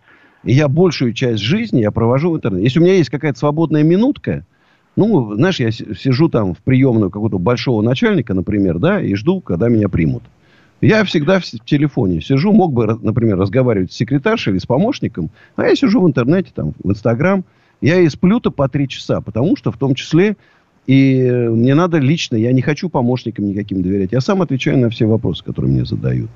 [0.44, 2.66] И я большую часть жизни я провожу в интернете.
[2.66, 4.46] Если у меня есть какая-то свободная минутка,
[4.96, 9.40] ну, знаешь, я си- сижу там в приемную какого-то большого начальника, например, да, и жду,
[9.40, 10.24] когда меня примут.
[10.82, 15.66] Я всегда в телефоне сижу, мог бы, например, разговаривать с секретаршей или с помощником, а
[15.66, 17.44] я сижу в интернете, там, в Инстаграм.
[17.82, 20.36] Я и сплю-то по три часа, потому что в том числе
[20.88, 24.14] и э, мне надо лично, я не хочу помощникам никаким доверять.
[24.14, 26.30] Я сам отвечаю на все вопросы, которые мне задают.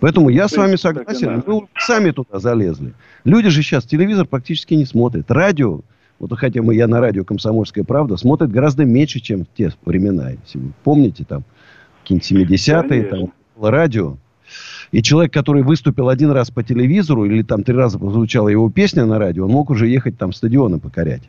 [0.00, 1.42] Поэтому я с вами согласен.
[1.46, 2.94] Мы сами туда залезли.
[3.24, 5.30] Люди же сейчас телевизор практически не смотрят.
[5.30, 5.82] Радио,
[6.18, 10.30] вот хотя мы, я на радио «Комсомольская правда», смотрит гораздо меньше, чем в те времена.
[10.30, 11.44] Если вы помните, там,
[12.02, 13.32] какие-нибудь 70-е, там,
[13.68, 14.16] радио.
[14.92, 19.04] И человек, который выступил один раз по телевизору, или там три раза прозвучала его песня
[19.04, 21.22] на радио, он мог уже ехать там стадионы покорять.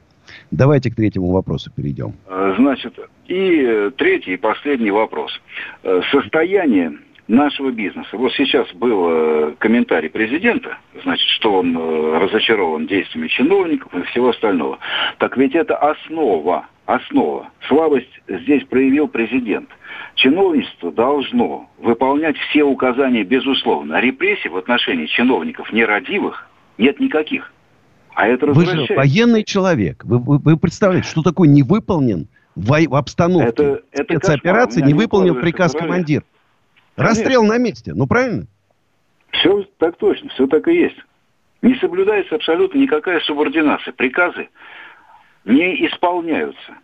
[0.50, 2.14] Давайте к третьему вопросу перейдем.
[2.28, 2.94] Э, Значит,
[3.28, 5.32] и третий и последний вопрос.
[5.84, 6.94] Э, Состояние
[7.32, 8.10] нашего бизнеса.
[8.14, 14.30] Вот сейчас был э, комментарий президента, значит, что он э, разочарован действиями чиновников и всего
[14.30, 14.80] остального.
[15.18, 17.50] Так ведь это основа, основа.
[17.68, 19.70] Слабость здесь проявил президент.
[20.16, 23.98] Чиновничество должно выполнять все указания безусловно.
[23.98, 27.54] А репрессий в отношении чиновников нерадивых нет никаких.
[28.14, 30.04] А это Вы же военный человек.
[30.04, 34.94] Вы, вы- вы представляете, что такое не выполнен в, в обстановке Это- это спецоперации, не
[34.94, 35.78] укладывается приказ в
[36.96, 37.24] Конечно.
[37.24, 37.94] Расстрел на месте.
[37.94, 38.48] Ну, правильно?
[39.32, 40.98] Все так точно, все так и есть.
[41.62, 43.94] Не соблюдается абсолютно никакая субординация.
[43.94, 44.50] Приказы
[45.46, 46.76] не исполняются.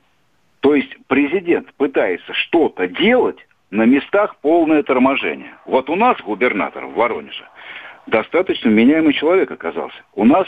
[0.62, 3.38] То есть президент пытается что-то делать
[3.70, 5.54] на местах полное торможение.
[5.66, 7.46] Вот у нас губернатор в Воронеже
[8.08, 9.98] достаточно меняемый человек оказался.
[10.16, 10.48] У нас,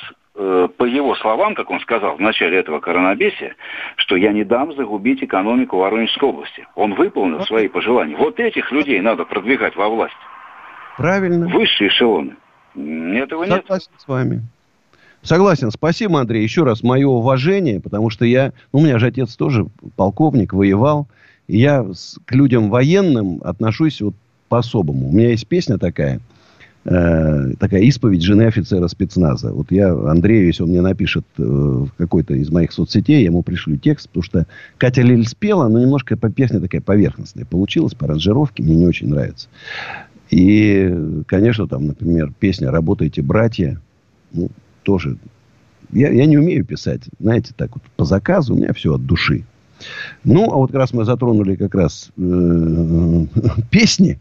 [0.77, 3.55] по его словам, как он сказал в начале этого коронабесия,
[3.97, 6.65] что я не дам загубить экономику Воронежской области.
[6.75, 8.15] Он выполнил свои пожелания.
[8.15, 10.15] Вот этих людей надо продвигать во власть.
[10.97, 11.47] Правильно.
[11.49, 12.35] Высшие эшелоны.
[12.75, 13.61] Этого нет.
[13.63, 14.41] Согласен с вами.
[15.21, 15.71] Согласен.
[15.71, 16.41] Спасибо, Андрей.
[16.43, 18.53] Еще раз мое уважение, потому что я...
[18.71, 19.65] Ну, у меня же отец тоже
[19.97, 21.09] полковник, воевал.
[21.47, 24.13] И я с- к людям военным отношусь вот
[24.47, 25.09] по-особому.
[25.09, 26.21] У меня есть песня такая,
[26.85, 29.51] э, такая исповедь жены офицера спецназа.
[29.51, 33.77] Вот я Андрею, если он мне напишет э, какой-то из моих соцсетей, я ему пришлю
[33.77, 38.75] текст, потому что Катя Лиль спела, но немножко песня такая поверхностная получилась, по аранжировке, мне
[38.75, 39.47] не очень нравится.
[40.29, 43.81] И, конечно, там, например, песня «Работайте, братья»,
[44.31, 44.49] ну,
[44.83, 45.17] тоже...
[45.91, 49.43] Я, я не умею писать, знаете, так вот по заказу, у меня все от души.
[50.23, 53.25] Ну, а вот как раз мы затронули как раз э,
[53.71, 54.19] песни.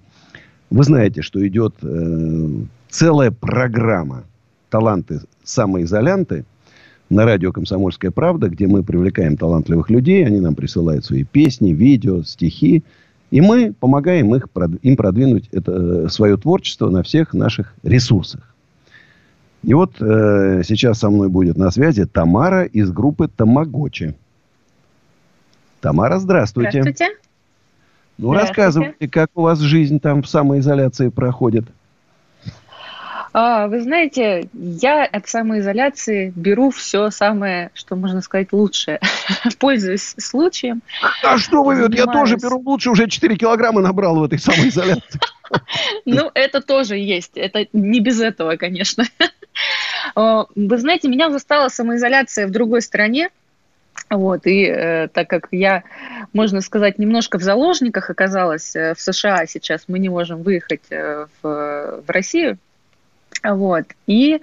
[0.70, 2.48] Вы знаете, что идет э,
[2.90, 4.24] целая программа
[4.70, 6.44] «Таланты самоизолянты»
[7.09, 12.22] на радио «Комсомольская правда», где мы привлекаем талантливых людей, они нам присылают свои песни, видео,
[12.22, 12.85] стихи,
[13.31, 14.48] и мы помогаем их,
[14.83, 18.54] им продвинуть это, э, свое творчество на всех наших ресурсах.
[19.62, 24.14] И вот э, сейчас со мной будет на связи Тамара из группы Тамагочи.
[25.81, 26.83] Тамара, здравствуйте.
[26.83, 27.27] Здравствуйте.
[28.18, 31.64] Ну, рассказывайте, как у вас жизнь там в самоизоляции проходит.
[33.33, 39.00] А, вы знаете, я от самоизоляции беру все самое, что можно сказать, лучшее.
[39.61, 40.83] Пользуюсь случаем.
[41.22, 42.31] А что вы, вот я Занимаюсь.
[42.31, 45.20] тоже беру лучше, уже 4 килограмма набрал в этой самоизоляции.
[46.04, 47.38] Ну, это тоже есть.
[47.38, 49.04] Это не без этого, конечно.
[50.14, 53.31] А, Вы знаете, меня застала самоизоляция в другой стране.
[54.10, 55.82] Вот, и э, так как я,
[56.32, 61.26] можно сказать, немножко в заложниках оказалась э, в США сейчас, мы не можем выехать э,
[61.42, 62.58] в, в Россию.
[63.44, 63.84] Вот.
[64.06, 64.40] И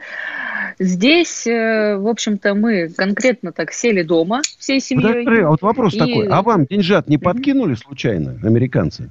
[0.80, 5.25] здесь, э, в общем-то, мы конкретно так сели дома всей семьей.
[5.25, 6.28] Подожди, а вот вопрос И- такой.
[6.28, 9.10] А вам деньжат не подкинули случайно, американцы?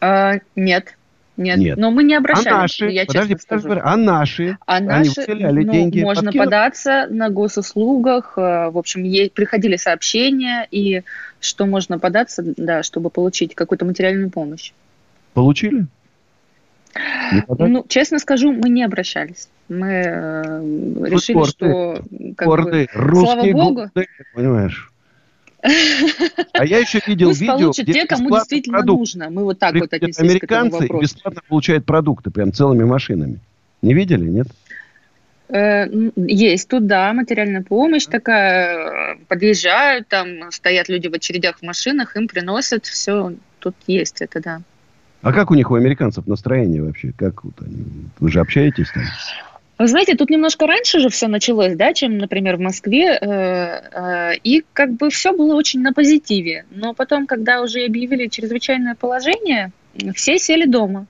[0.00, 0.96] А, нет,
[1.36, 1.76] нет, Нет.
[1.78, 2.90] Но мы не А обращались, наши?
[2.90, 3.80] я Подожди, честно скажу.
[3.82, 4.56] а наши?
[4.66, 6.46] А Они наши, выделяли ну, деньги, можно подкинули?
[6.46, 8.34] податься на госуслугах.
[8.36, 11.02] э, В общем, ей приходили сообщения, и
[11.40, 14.72] что можно податься, да, чтобы получить какую-то материальную помощь.
[15.32, 15.86] Получили?
[17.48, 19.48] Ну, честно скажу, мы не обращались.
[19.68, 20.60] Мы э,
[21.08, 22.02] решили, гордые, что
[22.36, 23.74] как Гордые, бы, русские Богу.
[23.74, 24.92] гордые, понимаешь?
[26.52, 28.98] А я еще видел пусть видео, где те, кому действительно продукт.
[28.98, 29.30] нужно.
[29.30, 31.02] Мы вот так вот Приходят отнеслись к этому американцы вопросу.
[31.02, 33.40] бесплатно получают продукты, прям целыми машинами.
[33.82, 34.48] Не видели, нет?
[35.48, 39.16] Э, Есть тут, да, материальная помощь такая.
[39.28, 43.32] Подъезжают, там стоят люди в очередях в машинах, им приносят все.
[43.58, 44.60] Тут есть это, да.
[45.22, 47.12] А как у них, у американцев, настроение вообще?
[47.16, 47.84] Как вот они?
[48.20, 49.04] Вы же общаетесь там?
[49.76, 54.36] Вы знаете, тут немножко раньше же все началось, да, чем, например, в Москве, э, э,
[54.44, 56.64] и как бы все было очень на позитиве.
[56.70, 59.72] Но потом, когда уже объявили чрезвычайное положение,
[60.14, 61.06] все сели дома.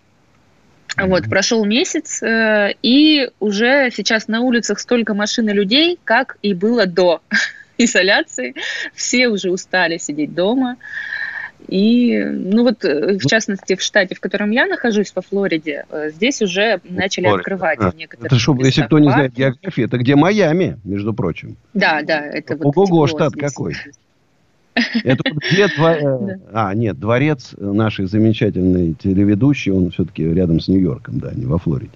[0.96, 6.54] Вот, прошел месяц, э, и уже сейчас на улицах столько машин и людей, как и
[6.54, 7.20] было до
[7.78, 8.54] изоляции.
[8.94, 10.76] Все уже устали сидеть дома.
[11.68, 16.10] И, ну вот, э, в частности, в штате, в котором я нахожусь, во Флориде, э,
[16.10, 17.40] здесь уже начали Флорида.
[17.40, 19.38] открывать А, в некоторых Это чтобы, если кто не знает парки.
[19.40, 21.56] географию, это где Майами, между прочим.
[21.72, 23.42] Да, да, это вот Ого-го, штат здесь.
[23.42, 23.74] какой.
[25.04, 31.18] Это вот где дво- А, нет, дворец нашей замечательной телеведущей, он все-таки рядом с Нью-Йорком,
[31.18, 31.92] да, не во Флориде.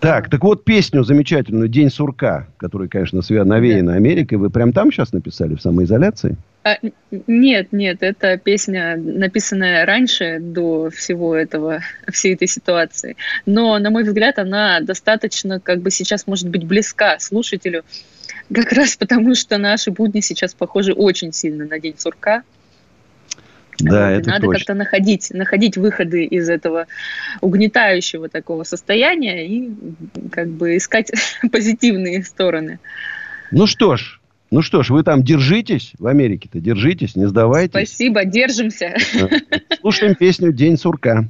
[0.00, 5.12] Так, так вот песню замечательную «День сурка», которая, конечно, навеяна Америкой, вы прям там сейчас
[5.12, 6.36] написали, в самоизоляции?
[6.64, 6.78] А,
[7.26, 11.80] нет, нет, это песня, написанная раньше, до всего этого,
[12.12, 13.16] всей этой ситуации.
[13.46, 17.84] Но, на мой взгляд, она достаточно, как бы сейчас может быть близка слушателю,
[18.52, 22.42] как раз потому, что наши будни сейчас похожи очень сильно на День сурка.
[23.78, 24.58] Да, Вот, это надо точно.
[24.58, 26.86] как-то находить, находить выходы из этого
[27.40, 29.72] угнетающего такого состояния и
[30.30, 31.10] как бы искать
[31.50, 32.78] позитивные стороны.
[33.50, 34.20] Ну что ж,
[34.52, 37.70] ну что ж, вы там держитесь в Америке-то, держитесь, не сдавайтесь.
[37.70, 38.94] Спасибо, держимся.
[39.80, 41.24] Слушаем песню «День сурка».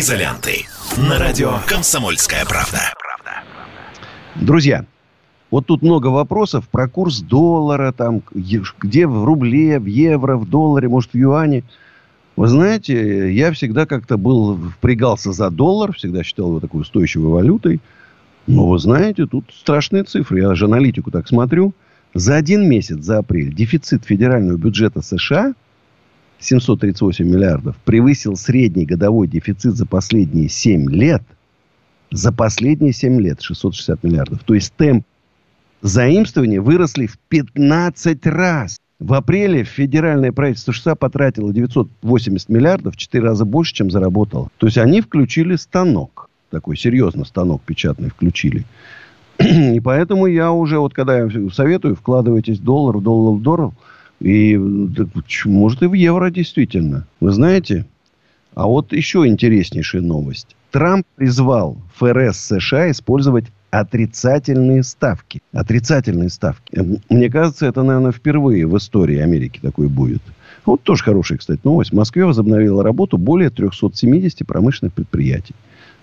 [0.00, 0.66] Самоизолянты.
[0.96, 2.78] На радио «Комсомольская правда».
[4.34, 4.86] Друзья,
[5.50, 10.88] вот тут много вопросов про курс доллара, там, где в рубле, в евро, в долларе,
[10.88, 11.64] может, в юане.
[12.36, 17.80] Вы знаете, я всегда как-то был, впрягался за доллар, всегда считал его такой устойчивой валютой.
[18.46, 20.40] Но вы знаете, тут страшные цифры.
[20.40, 21.74] Я же аналитику так смотрю.
[22.14, 25.54] За один месяц, за апрель, дефицит федерального бюджета США
[26.40, 31.22] 738 миллиардов превысил средний годовой дефицит за последние 7 лет–
[32.10, 34.40] за последние 7 лет 660 миллиардов.
[34.44, 35.04] То есть темп
[35.82, 38.78] заимствования выросли в 15 раз.
[38.98, 44.48] В апреле федеральное правительство США потратило 980 миллиардов, в 4 раза больше, чем заработало.
[44.58, 46.28] То есть они включили станок.
[46.50, 48.64] Такой серьезно станок печатный включили.
[49.38, 53.70] И поэтому я уже, вот когда я советую, вкладывайтесь доллар, доллар, доллар.
[54.20, 54.58] И,
[55.26, 57.06] ч- может, и в евро действительно.
[57.20, 57.86] Вы знаете,
[58.54, 60.56] а вот еще интереснейшая новость.
[60.70, 65.40] Трамп призвал ФРС США использовать отрицательные ставки.
[65.52, 66.74] Отрицательные ставки.
[66.76, 70.22] Эм, Мне кажется, это, наверное, впервые в истории Америки такое будет.
[70.66, 71.90] Вот тоже хорошая, кстати, новость.
[71.92, 75.54] В Москве возобновила работу более 370 промышленных предприятий.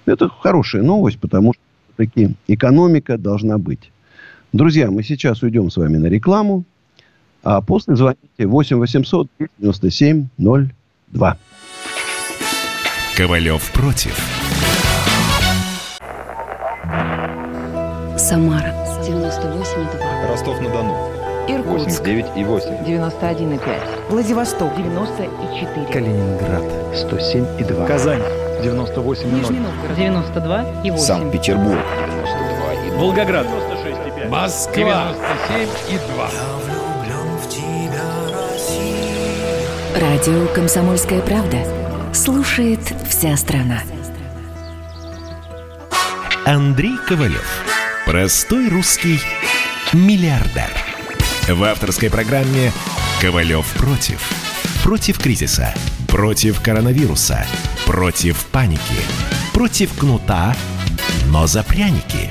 [0.06, 1.62] Это хорошая новость, потому что
[1.98, 3.92] таки экономика должна быть.
[4.54, 6.64] Друзья, мы сейчас уйдем с вами на рекламу.
[7.44, 9.28] А после звоните 8 800
[9.60, 10.26] 97
[11.14, 11.36] 02.
[13.18, 14.16] Ковалев против.
[18.18, 18.74] Самара
[19.04, 20.32] 98,2.
[20.32, 20.94] Ростов-на-Дону.
[21.48, 22.86] Иркутск 89,8.
[22.86, 24.10] 91,5.
[24.10, 25.86] Владивосток 94.
[25.94, 26.64] Калининград.
[26.94, 27.88] 107,2.
[27.88, 28.22] Казань.
[28.62, 29.26] 98,0.
[29.34, 30.98] Нижний Новгород 92,8.
[30.98, 31.80] Санкт-Петербург.
[32.98, 33.48] Волгоград.
[33.48, 34.30] 96,5.
[34.30, 35.14] Москва.
[35.90, 36.77] 97,2.
[40.00, 41.58] Радио «Комсомольская правда».
[42.14, 43.82] Слушает вся страна.
[46.46, 47.66] Андрей Ковалев.
[48.06, 49.20] Простой русский
[49.94, 50.70] миллиардер.
[51.48, 52.72] В авторской программе
[53.20, 54.22] «Ковалев против».
[54.84, 55.74] Против кризиса.
[56.08, 57.44] Против коронавируса.
[57.88, 59.02] Против паники.
[59.52, 60.56] Против кнута,
[61.32, 62.30] но за пряники.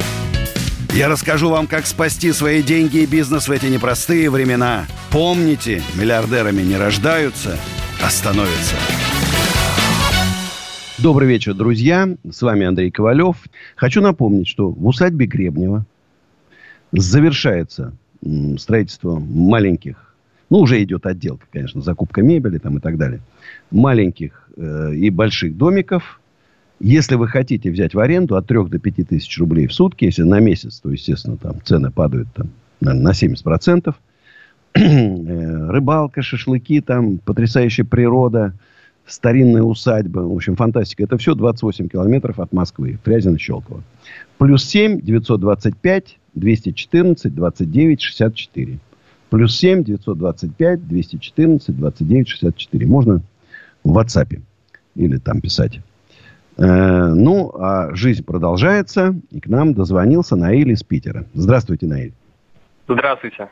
[0.92, 6.60] Я расскажу вам, как спасти свои деньги и бизнес в эти непростые времена– Помните, миллиардерами
[6.60, 7.56] не рождаются,
[8.04, 8.76] а становятся.
[10.98, 12.06] Добрый вечер, друзья.
[12.30, 13.36] С вами Андрей Ковалев.
[13.76, 15.86] Хочу напомнить, что в усадьбе Гребнева
[16.92, 17.94] завершается
[18.58, 20.14] строительство маленьких,
[20.50, 23.20] ну, уже идет отделка, конечно, закупка мебели там и так далее,
[23.70, 26.20] маленьких э, и больших домиков.
[26.78, 30.22] Если вы хотите взять в аренду от 3 до 5 тысяч рублей в сутки, если
[30.22, 32.50] на месяц, то, естественно, там цены падают там,
[32.80, 33.94] наверное, на 70%,
[34.76, 38.52] Э, рыбалка, шашлыки, там потрясающая природа,
[39.06, 40.20] старинная усадьба.
[40.20, 41.04] В общем, фантастика.
[41.04, 42.98] Это все 28 километров от Москвы.
[43.04, 43.82] Фрязино, Щелково.
[44.38, 48.78] Плюс 7 925 214 29 64.
[49.30, 52.86] Плюс 7 925 214 29 64.
[52.86, 53.22] Можно
[53.82, 54.40] в WhatsApp
[54.94, 55.80] или там писать.
[56.58, 59.14] Э, ну, а жизнь продолжается.
[59.30, 61.24] И к нам дозвонился Наиль из Питера.
[61.34, 62.12] Здравствуйте, Наиль.
[62.88, 63.48] Здравствуйте.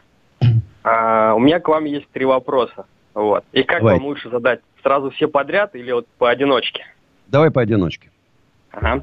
[0.83, 2.87] А, у меня к вам есть три вопроса.
[3.15, 3.45] Вот.
[3.53, 3.97] И как Давай.
[3.97, 4.61] вам лучше задать?
[4.83, 6.85] Сразу все подряд или вот поодиночке?
[7.29, 8.11] Давай поодиночке.
[8.71, 9.03] Ага.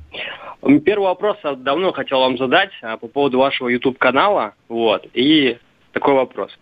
[0.84, 4.54] Первый вопрос давно хотел вам задать а, по поводу вашего YouTube-канала.
[4.68, 5.08] Вот.
[5.14, 5.58] И
[5.94, 6.58] такой вопрос.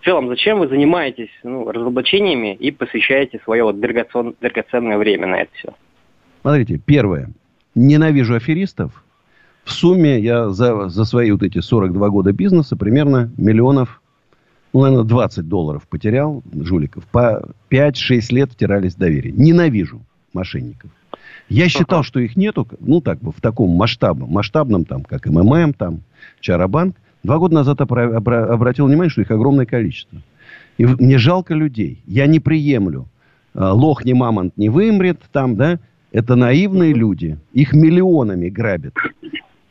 [0.00, 5.40] В целом, зачем вы занимаетесь ну, разоблачениями и посвящаете свое вот драгоцен- драгоценное время на
[5.42, 5.74] это все?
[6.42, 7.30] Смотрите, первое.
[7.74, 9.04] Ненавижу аферистов.
[9.64, 14.00] В сумме я за, за свои вот эти 42 года бизнеса примерно миллионов,
[14.72, 17.04] ну, наверное, 20 долларов потерял жуликов.
[17.06, 19.32] По 5-6 лет втирались в доверие.
[19.32, 20.00] Ненавижу
[20.32, 20.90] мошенников.
[21.48, 25.72] Я считал, что их нету, ну, так бы, в таком масштабном, масштабном, там, как МММ,
[25.74, 26.00] там,
[26.40, 26.96] Чарабанк.
[27.22, 30.20] Два года назад опра- обра- обратил внимание, что их огромное количество.
[30.76, 32.02] И мне жалко людей.
[32.06, 33.06] Я не приемлю.
[33.54, 35.78] а, Лох не мамонт не вымрет, там, да.
[36.12, 37.36] Это наивные люди.
[37.52, 38.94] Их миллионами грабят.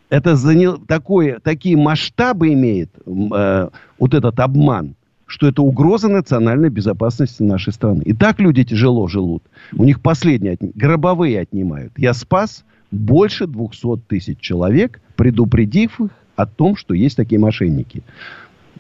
[0.09, 3.69] Это заня- такое, такие масштабы имеет э,
[3.99, 8.03] вот этот обман, что это угроза национальной безопасности нашей страны.
[8.05, 9.43] И так люди тяжело живут.
[9.75, 11.91] У них последние отни- гробовые отнимают.
[11.97, 18.01] Я спас больше 200 тысяч человек, предупредив их о том, что есть такие мошенники.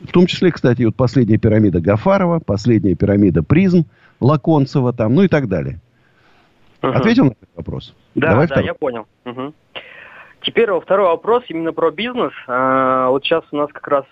[0.01, 3.85] В том числе, кстати, вот последняя пирамида Гафарова, последняя пирамида Призм,
[4.21, 5.81] Лаконцева там, ну и так далее.
[6.81, 7.95] Ответил на этот вопрос?
[8.15, 8.65] Да, Давай да, второй.
[8.65, 9.07] я понял.
[9.25, 9.53] Мгм.
[10.41, 12.31] Теперь во второй вопрос именно про бизнес.
[12.47, 14.05] А, вот сейчас у нас как раз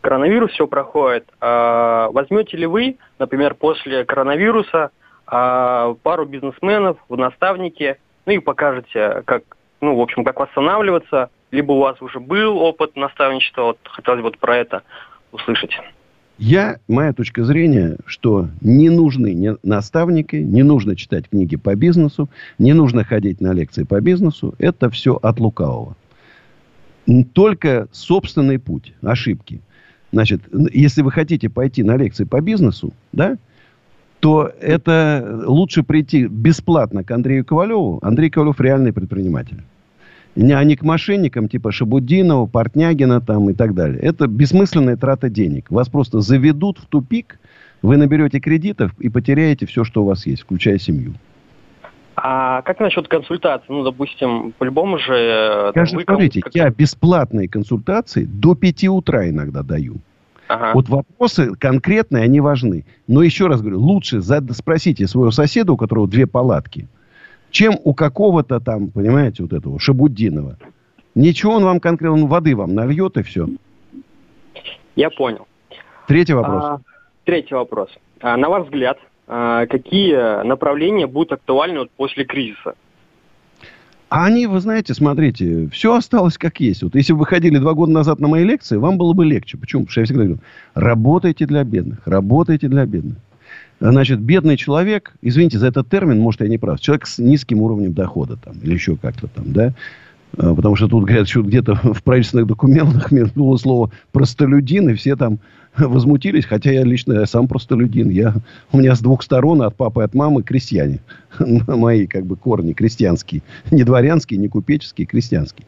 [0.00, 1.28] коронавирус все проходит.
[1.40, 4.90] А, возьмете ли вы, например, после коронавируса
[5.26, 9.42] а, пару бизнесменов в наставники, ну и покажете, как,
[9.80, 14.28] ну, в общем, как восстанавливаться, либо у вас уже был опыт наставничества, вот хотелось бы
[14.28, 14.82] вот про это
[15.32, 15.78] услышать.
[16.38, 22.30] Я, моя точка зрения, что не нужны не наставники, не нужно читать книги по бизнесу,
[22.58, 24.54] не нужно ходить на лекции по бизнесу.
[24.58, 25.96] Это все от лукавого.
[27.32, 29.60] Только собственный путь, ошибки.
[30.12, 33.36] Значит, если вы хотите пойти на лекции по бизнесу, да,
[34.20, 37.98] то это лучше прийти бесплатно к Андрею Ковалеву.
[38.02, 39.62] Андрей Ковалев реальный предприниматель.
[40.38, 43.98] Не, а не к мошенникам типа Шабудинова, Портнягина там и так далее.
[44.00, 45.68] Это бессмысленная трата денег.
[45.70, 47.40] Вас просто заведут в тупик,
[47.82, 51.14] вы наберете кредитов и потеряете все, что у вас есть, включая семью.
[52.14, 53.66] А как насчет консультации?
[53.68, 55.12] Ну, допустим, по-любому же...
[55.12, 59.96] э, Я там же, вы смотрите, я бесплатные консультации до 5 утра иногда даю.
[60.48, 60.70] Ага.
[60.74, 62.84] Вот вопросы конкретные, они важны.
[63.08, 66.88] Но еще раз говорю, лучше зад- спросите своего соседа, у которого две палатки,
[67.50, 70.58] чем у какого-то там, понимаете, вот этого Шабуддинова.
[71.14, 73.48] Ничего он вам конкретно, он воды вам нальет и все.
[74.94, 75.46] Я понял.
[76.06, 76.64] Третий вопрос.
[76.64, 76.80] А,
[77.24, 77.90] третий вопрос.
[78.20, 82.74] А, на ваш взгляд, а, какие направления будут актуальны вот после кризиса?
[84.08, 86.82] А они, вы знаете, смотрите, все осталось как есть.
[86.82, 89.58] Вот если бы вы ходили два года назад на мои лекции, вам было бы легче.
[89.58, 89.82] Почему?
[89.82, 90.40] Потому что я всегда говорю,
[90.74, 93.18] работайте для бедных, работайте для бедных.
[93.80, 97.92] Значит, бедный человек, извините за этот термин, может, я не прав, человек с низким уровнем
[97.92, 99.72] дохода там, или еще как-то там, да,
[100.36, 105.16] А, потому что тут, говорят, что где-то в правительственных документах было слово простолюдин, и все
[105.16, 105.38] там
[105.76, 108.10] возмутились, хотя я лично я сам простолюдин.
[108.10, 108.34] Я,
[108.72, 110.98] у меня с двух сторон, от папы и от мамы, крестьяне.
[111.38, 113.42] Мои как бы корни крестьянские.
[113.70, 115.66] Не дворянские, не купеческие, крестьянские.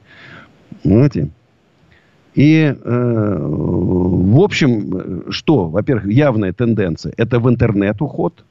[0.82, 1.30] Понимаете?
[2.34, 5.68] И, э, в общем, что?
[5.68, 7.12] Во-первых, явная тенденция.
[7.16, 8.44] Это в интернет уход.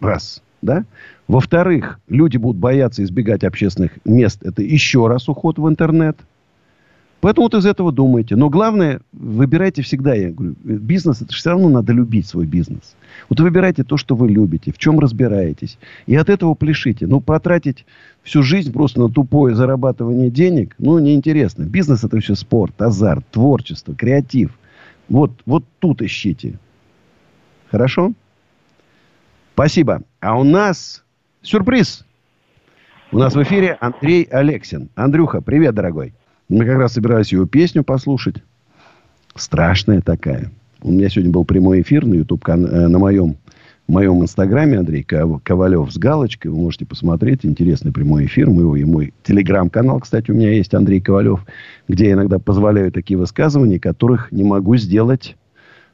[0.00, 0.42] Раз.
[0.62, 0.84] Да?
[1.28, 4.42] Во-вторых, люди будут бояться избегать общественных мест.
[4.42, 6.18] Это еще раз уход в интернет.
[7.20, 8.36] Поэтому вот из этого думайте.
[8.36, 12.94] Но главное, выбирайте всегда, я говорю, бизнес, это все равно надо любить свой бизнес.
[13.28, 15.78] Вот выбирайте то, что вы любите, в чем разбираетесь.
[16.06, 17.06] И от этого пляшите.
[17.08, 17.86] Ну, потратить
[18.22, 21.64] всю жизнь просто на тупое зарабатывание денег, ну, неинтересно.
[21.64, 24.56] Бизнес это все спорт, азарт, творчество, креатив.
[25.08, 26.58] Вот, вот тут ищите.
[27.70, 28.12] Хорошо?
[29.54, 30.02] Спасибо.
[30.20, 31.04] А у нас
[31.42, 32.04] сюрприз.
[33.10, 34.90] У нас в эфире Андрей Алексин.
[34.94, 36.14] Андрюха, привет, дорогой.
[36.48, 38.36] Мы как раз собирались его песню послушать.
[39.34, 40.50] Страшная такая.
[40.80, 43.36] У меня сегодня был прямой эфир на YouTube, на моем,
[43.86, 46.50] моем инстаграме Андрей Ковалев с галочкой.
[46.50, 47.44] Вы можете посмотреть.
[47.44, 48.48] Интересный прямой эфир.
[48.48, 51.44] Мой, мой телеграм-канал, кстати, у меня есть Андрей Ковалев,
[51.86, 55.36] где я иногда позволяю такие высказывания, которых не могу сделать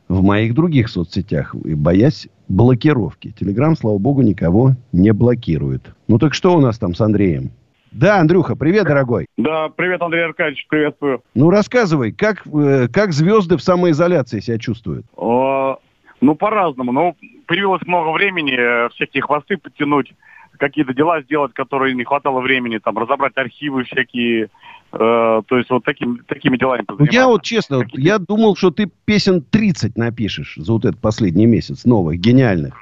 [0.06, 3.34] в моих других соцсетях, боясь блокировки.
[3.40, 5.94] Телеграм, слава богу, никого не блокирует.
[6.06, 7.50] Ну так что у нас там с Андреем?
[7.94, 9.26] Да, Андрюха, привет, дорогой.
[9.36, 11.22] Да, привет, Андрей Аркадьевич, приветствую.
[11.36, 15.06] Ну, рассказывай, как, э, как звезды в самоизоляции себя чувствуют?
[15.16, 15.78] О,
[16.20, 16.90] ну, по-разному.
[16.90, 17.16] Ну,
[17.46, 20.12] появилось много времени, э, всякие хвосты подтянуть,
[20.58, 24.48] какие-то дела сделать, которые не хватало времени, там, разобрать архивы всякие, э,
[24.90, 28.90] то есть вот таким, такими делами ну, Я вот честно, вот, я думал, что ты
[29.04, 32.74] песен 30 напишешь за вот этот последний месяц, новых, гениальных.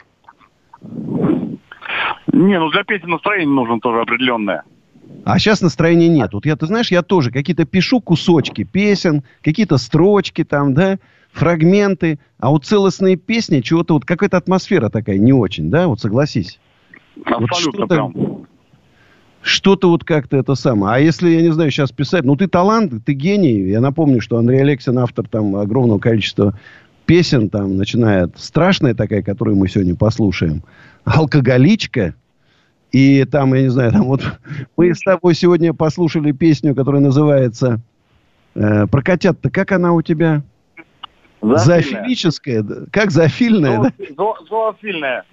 [2.32, 4.64] Не, ну для песен настроение нужно тоже определенное.
[5.24, 6.32] А сейчас настроения нет.
[6.32, 10.98] Вот я, ты знаешь, я тоже какие-то пишу кусочки песен, какие-то строчки там, да,
[11.32, 12.18] фрагменты.
[12.38, 16.58] А вот целостные песни, чего-то вот какая-то атмосфера такая не очень, да, вот согласись.
[17.24, 18.46] Абсолютно вот что-то, прям.
[19.42, 20.96] Что-то вот как-то это самое.
[20.96, 23.68] А если, я не знаю, сейчас писать, ну ты талант, ты гений.
[23.68, 26.58] Я напомню, что Андрей Алексин автор там огромного количества
[27.06, 30.62] песен, там, начиная от страшная такая, которую мы сегодня послушаем,
[31.04, 32.14] алкоголичка,
[32.92, 34.22] и там, я не знаю, там вот
[34.76, 37.80] мы с тобой сегодня послушали песню, которая называется
[38.54, 39.50] э, про котят-то.
[39.50, 40.42] Как она у тебя?
[41.40, 42.64] Зоофилическая.
[42.92, 43.92] Как зоофильная, да?
[44.48, 45.24] Зоофильная.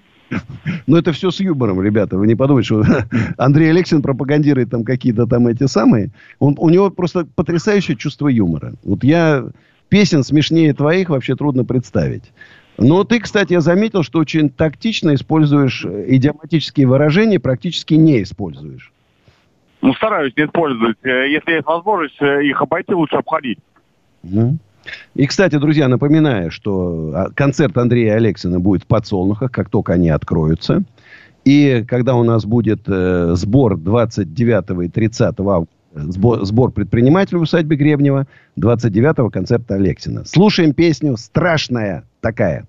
[0.88, 2.18] Ну, это все с юмором, ребята.
[2.18, 2.84] Вы не подумайте, что
[3.38, 6.12] Андрей Алексин пропагандирует там какие-то там эти самые.
[6.40, 8.74] Он, у него просто потрясающее чувство юмора.
[8.84, 9.46] Вот я
[9.90, 12.32] песен смешнее твоих вообще трудно представить.
[12.80, 18.92] Но ты, кстати, я заметил, что очень тактично используешь э, идиоматические выражения, практически не используешь.
[19.82, 20.98] Ну, стараюсь не использовать.
[21.04, 23.60] Э, если есть возможность э, их обойти, лучше обходить.
[24.24, 24.58] Ну.
[25.14, 30.10] И, кстати, друзья, напоминаю, что а, концерт Андрея Алексина будет в подсолнухах, как только они
[30.10, 30.84] откроются.
[31.46, 35.74] И когда у нас будет э, сбор 29 и 30 августа,
[36.08, 38.26] сбор, сбор предпринимателей в усадьбе Гребнева,
[38.58, 40.24] 29-го концерта Алексина.
[40.26, 42.66] Слушаем песню «Страшная такая».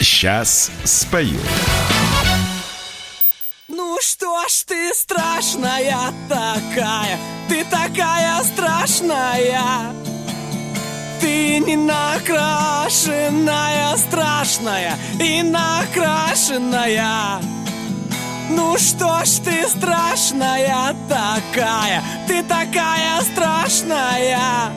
[0.00, 1.38] Сейчас спою.
[3.68, 9.92] Ну что ж ты страшная такая, ты такая страшная.
[11.20, 17.40] Ты не накрашенная, страшная и накрашенная.
[18.48, 24.70] Ну что ж ты страшная такая, ты такая страшная.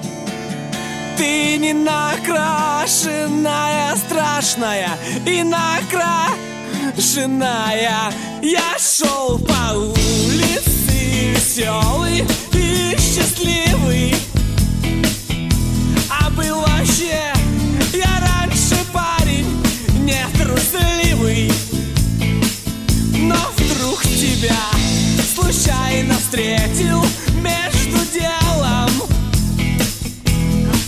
[1.17, 8.11] Ты не накрашенная, страшная и накрашенная.
[8.41, 10.70] Я шел по улице
[11.59, 14.15] веселый и счастливый.
[16.09, 17.34] А был вообще
[17.93, 19.61] я раньше парень
[20.05, 21.49] не трусливый.
[21.49, 21.68] Но вдруг
[24.20, 24.53] тебя
[25.34, 27.01] случайно встретил
[27.36, 28.89] между делом.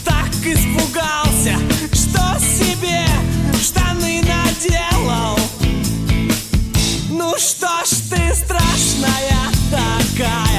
[0.04, 1.56] Так испугался,
[1.94, 3.06] что себе
[3.62, 5.40] штаны наделал.
[7.10, 10.51] Ну что ж ты страшная такая,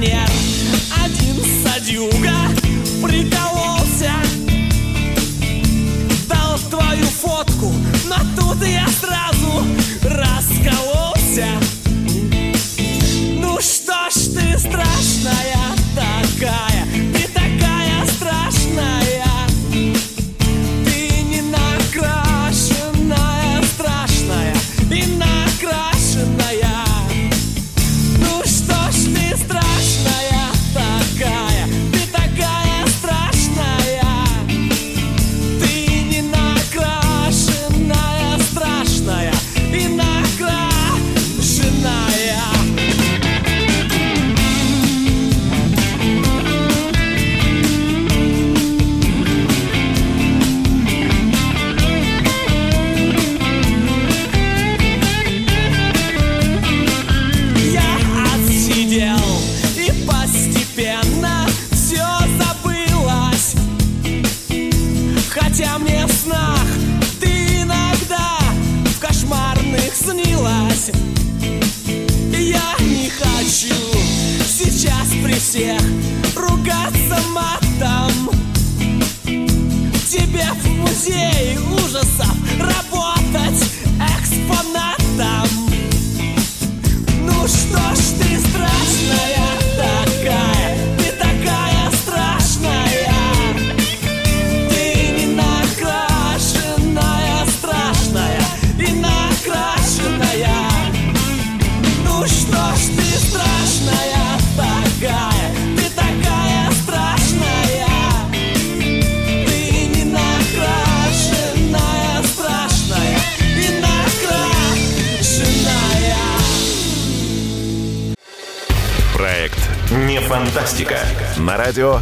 [0.00, 0.30] нет
[1.04, 2.32] Один садюга
[3.02, 3.49] прикол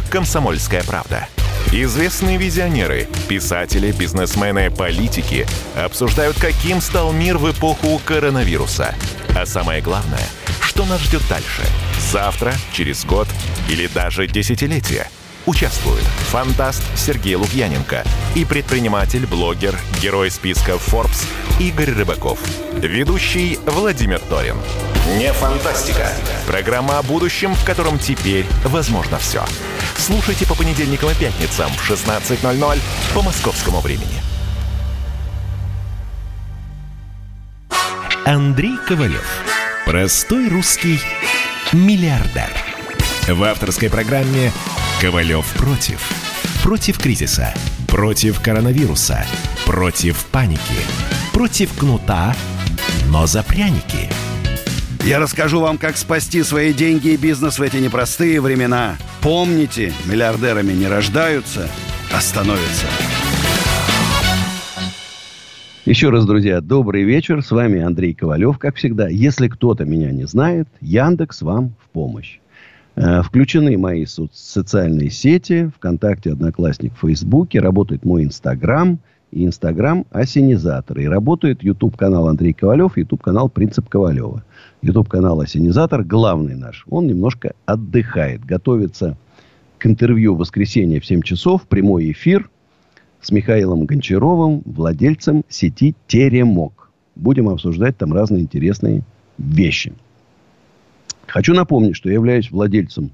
[0.09, 1.27] «Комсомольская правда».
[1.71, 5.45] Известные визионеры, писатели, бизнесмены, политики
[5.75, 8.95] обсуждают, каким стал мир в эпоху коронавируса.
[9.35, 10.27] А самое главное,
[10.61, 11.61] что нас ждет дальше.
[12.11, 13.27] Завтра, через год
[13.69, 15.07] или даже десятилетие.
[15.45, 18.03] Участвуют фантаст Сергей Лукьяненко
[18.35, 21.25] и предприниматель, блогер, герой списка Forbes
[21.59, 22.39] Игорь Рыбаков.
[22.73, 24.57] Ведущий Владимир Торин.
[25.17, 26.11] Не фантастика.
[26.47, 29.43] Программа о будущем, в котором теперь возможно все.
[29.99, 32.79] Слушайте по понедельникам и пятницам в 16.00
[33.13, 34.21] по московскому времени.
[38.25, 39.27] Андрей Ковалев.
[39.85, 40.99] Простой русский
[41.73, 42.49] миллиардер.
[43.27, 44.51] В авторской программе
[45.01, 45.99] «Ковалев против».
[46.63, 47.53] Против кризиса,
[47.87, 49.25] против коронавируса,
[49.65, 50.61] против паники,
[51.33, 52.35] против кнута,
[53.07, 54.09] но за пряники.
[55.03, 58.97] Я расскажу вам, как спасти свои деньги и бизнес в эти непростые времена.
[59.21, 61.67] Помните, миллиардерами не рождаются,
[62.15, 62.87] а становятся.
[65.85, 67.41] Еще раз, друзья, добрый вечер.
[67.43, 69.07] С вами Андрей Ковалев, как всегда.
[69.09, 72.39] Если кто-то меня не знает, Яндекс вам в помощь.
[72.95, 77.59] Э, Включены мои со- социальные сети, ВКонтакте, Одноклассник, Фейсбуке.
[77.59, 78.99] Работает мой Инстаграм
[79.31, 80.99] и Инстаграм Осенизатор.
[80.99, 84.43] И работает YouTube-канал Андрей Ковалев, YouTube-канал Принцип Ковалева.
[84.81, 86.85] YouTube-канал Осенизатор главный наш.
[86.89, 89.17] Он немножко отдыхает, готовится
[89.77, 91.63] к интервью в воскресенье в 7 часов.
[91.67, 92.49] Прямой эфир
[93.21, 96.89] с Михаилом Гончаровым, владельцем сети Теремок.
[97.15, 99.03] Будем обсуждать там разные интересные
[99.37, 99.93] вещи.
[101.27, 103.11] Хочу напомнить, что я являюсь владельцем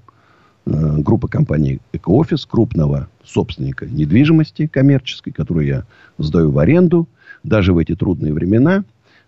[0.65, 5.83] э, группы компании «Экоофис», крупного собственника недвижимости коммерческой, которую я
[6.17, 7.09] сдаю в аренду,
[7.43, 8.85] даже в эти трудные времена,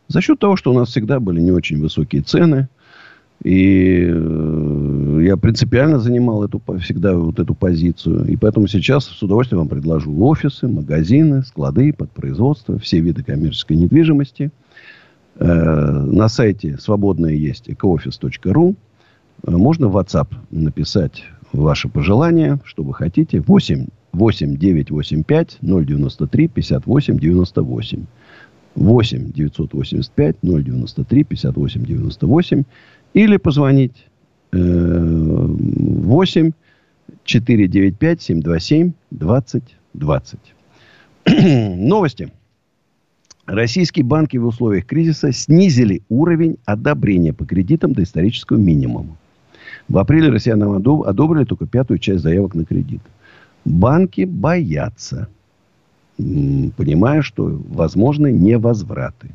[0.08, 2.68] за счет того, что у нас всегда были не очень высокие цены.
[3.44, 8.26] И э, я принципиально занимал эту, всегда вот эту позицию.
[8.28, 13.78] И поэтому сейчас с удовольствием вам предложу офисы, магазины, склады под производство, все виды коммерческой
[13.78, 14.50] недвижимости.
[15.36, 18.76] Э, На сайте свободное есть ecooffice.ru.
[19.46, 23.40] Э, Можно в WhatsApp написать ваши пожелания, что вы хотите.
[23.40, 28.06] 8 8 985 093 58 98.
[28.78, 32.64] 8 985 093 58 98.
[33.14, 34.08] Или позвонить
[34.52, 36.52] э, 8
[37.24, 39.64] 495 727 20
[39.94, 40.40] 20.
[41.78, 42.32] Новости.
[43.48, 49.18] Российские банки в условиях кризиса снизили уровень одобрения по кредитам до исторического минимума.
[49.88, 53.02] В апреле россиянам одоб- одобрили только пятую часть заявок на кредит.
[53.64, 55.30] Банки боятся,
[56.18, 59.30] понимая, что возможны невозвраты.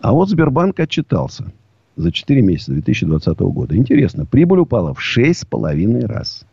[0.00, 1.52] А вот Сбербанк отчитался
[1.96, 3.76] за 4 месяца 2020 года.
[3.76, 6.46] Интересно, прибыль упала в 6,5 раз.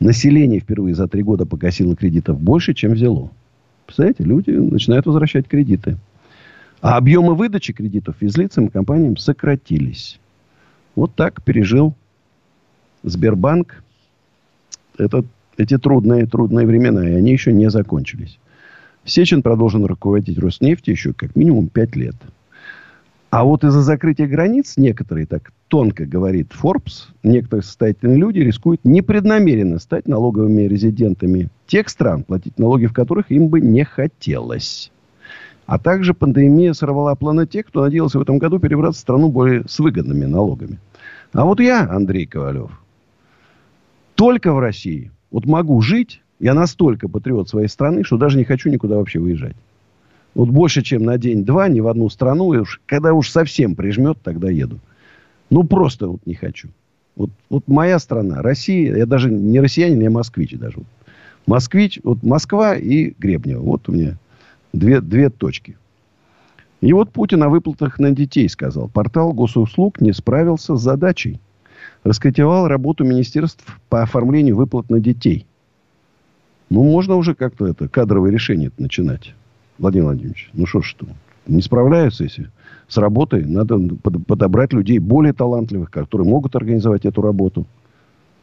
[0.00, 3.30] Население впервые за 3 года погасило кредитов больше, чем взяло.
[3.86, 5.98] Представляете, люди начинают возвращать кредиты.
[6.80, 10.20] А объемы выдачи кредитов физлицам и компаниям сократились.
[10.94, 11.94] Вот так пережил
[13.02, 13.82] Сбербанк
[14.98, 15.24] это,
[15.56, 17.08] эти трудные, трудные времена.
[17.08, 18.38] И они еще не закончились.
[19.04, 22.16] Сечин продолжен руководить Роснефти еще как минимум 5 лет.
[23.30, 29.80] А вот из-за закрытия границ некоторые, так тонко говорит Forbes, некоторые состоятельные люди рискуют непреднамеренно
[29.80, 34.92] стать налоговыми резидентами тех стран, платить налоги в которых им бы не хотелось.
[35.66, 39.64] А также пандемия сорвала планы тех, кто надеялся в этом году перебраться в страну более
[39.66, 40.78] с выгодными налогами.
[41.32, 42.70] А вот я, Андрей Ковалев,
[44.14, 48.68] только в России вот могу жить, я настолько патриот своей страны, что даже не хочу
[48.68, 49.56] никуда вообще выезжать.
[50.34, 52.52] Вот больше, чем на день-два, ни в одну страну.
[52.52, 54.78] И уж, когда уж совсем прижмет, тогда еду.
[55.48, 56.68] Ну, просто вот не хочу.
[57.16, 60.80] Вот, вот моя страна, Россия, я даже не россиянин, я москвич даже.
[61.46, 63.62] Москвич, вот Москва и Гребнево.
[63.62, 64.18] Вот у меня
[64.74, 65.78] две, две точки.
[66.82, 68.88] И вот Путин о выплатах на детей сказал.
[68.88, 71.40] Портал госуслуг не справился с задачей.
[72.02, 75.46] Раскритиковал работу министерств по оформлению выплат на детей.
[76.74, 79.32] Ну, можно уже как-то это кадровое решение начинать.
[79.78, 80.96] Владимир Владимирович, ну что ж,
[81.46, 82.50] не справляются если
[82.88, 83.44] с работой.
[83.44, 87.64] Надо подобрать людей более талантливых, которые могут организовать эту работу.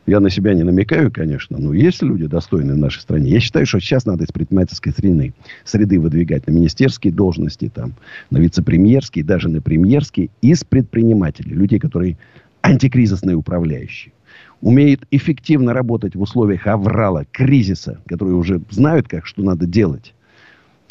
[0.05, 3.29] Я на себя не намекаю, конечно, но есть люди достойные в нашей стране.
[3.32, 5.34] Я считаю, что сейчас надо из предпринимательской среды,
[5.65, 7.95] среды выдвигать на министерские должности, там,
[8.29, 12.17] на вице-премьерские, даже на премьерские, из предпринимателей, людей, которые
[12.61, 14.13] антикризисные управляющие
[14.62, 20.14] умеют эффективно работать в условиях аврала, кризиса, которые уже знают, как что надо делать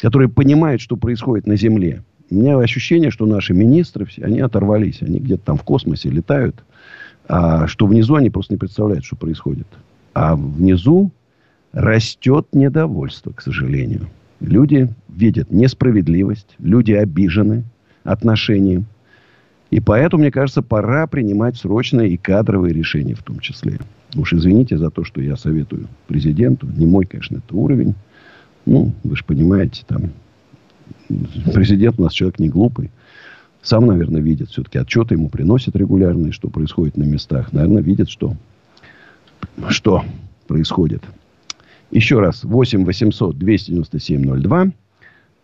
[0.01, 2.03] которые понимают, что происходит на Земле.
[2.31, 5.01] У меня ощущение, что наши министры, все, они оторвались.
[5.01, 6.63] Они где-то там в космосе летают.
[7.27, 9.67] А что внизу они просто не представляют, что происходит.
[10.13, 11.11] А внизу
[11.71, 14.07] растет недовольство, к сожалению.
[14.39, 16.55] Люди видят несправедливость.
[16.57, 17.63] Люди обижены
[18.03, 18.85] отношением.
[19.71, 23.79] И поэтому, мне кажется, пора принимать срочные и кадровые решения в том числе.
[24.15, 26.67] Уж извините за то, что я советую президенту.
[26.67, 27.95] Не мой, конечно, это уровень.
[28.65, 30.11] Ну, вы же понимаете, там
[31.53, 32.91] президент у нас человек не глупый.
[33.61, 37.53] Сам, наверное, видит все-таки отчеты ему приносят регулярные, что происходит на местах.
[37.53, 38.35] Наверное, видит, что,
[39.69, 40.03] что
[40.47, 41.03] происходит.
[41.91, 44.67] Еще раз, 8 800 297 02.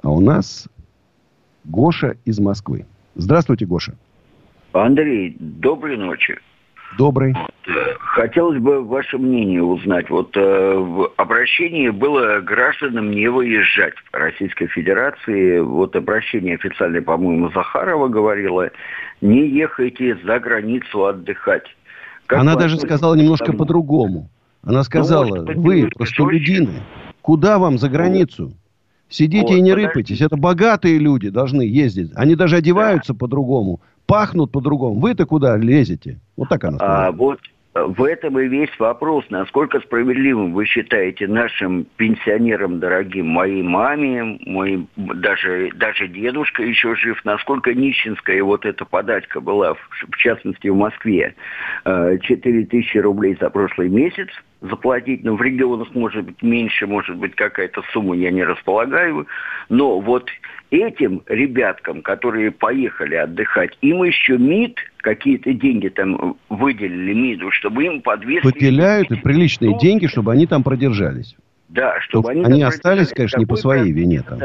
[0.03, 0.67] А у нас
[1.63, 2.86] Гоша из Москвы.
[3.15, 3.95] Здравствуйте, Гоша.
[4.74, 6.38] Андрей, доброй ночи.
[6.97, 7.36] Добрый.
[7.99, 10.09] Хотелось бы ваше мнение узнать.
[10.09, 15.59] Вот э, в обращении было гражданам не выезжать в Российской Федерации.
[15.59, 18.72] Вот обращение официальное, по-моему, Захарова говорила,
[19.22, 21.65] не ехайте за границу отдыхать.
[22.26, 23.59] Как Она даже сказала немножко тому?
[23.59, 24.30] по-другому.
[24.63, 26.82] Она сказала, ну, вот, вы простолюдины,
[27.22, 28.53] куда вам за границу?
[29.09, 29.88] Сидите вот, и не подожди.
[29.88, 30.22] рыпайтесь.
[30.22, 32.11] Это богатые люди должны ездить.
[32.15, 33.20] Они даже одеваются да.
[33.20, 34.99] по-другому пахнут по-другому.
[34.99, 36.20] Вы-то куда лезете?
[36.36, 37.08] Вот так она сказала.
[37.08, 37.39] А вот
[37.86, 44.88] в этом и весь вопрос, насколько справедливым вы считаете нашим пенсионерам дорогим, моей маме, мой,
[44.95, 50.76] даже, даже дедушка еще жив, насколько нищенская вот эта подачка была, в, в частности в
[50.76, 51.36] Москве,
[51.86, 54.30] 4 э, тысячи рублей за прошлый месяц
[54.62, 59.28] заплатить, но в регионах может быть меньше, может быть какая-то сумма, я не располагаю,
[59.70, 60.30] но вот
[60.72, 68.01] этим ребяткам, которые поехали отдыхать, им еще МИД какие-то деньги там выделили МИДу, чтобы им
[68.01, 68.43] подвесили...
[68.43, 71.36] Выделяют и приличные ну, деньги, чтобы они там продержались.
[71.70, 72.43] Да, чтобы они...
[72.43, 74.39] Они остались, конечно, не по своей вине там.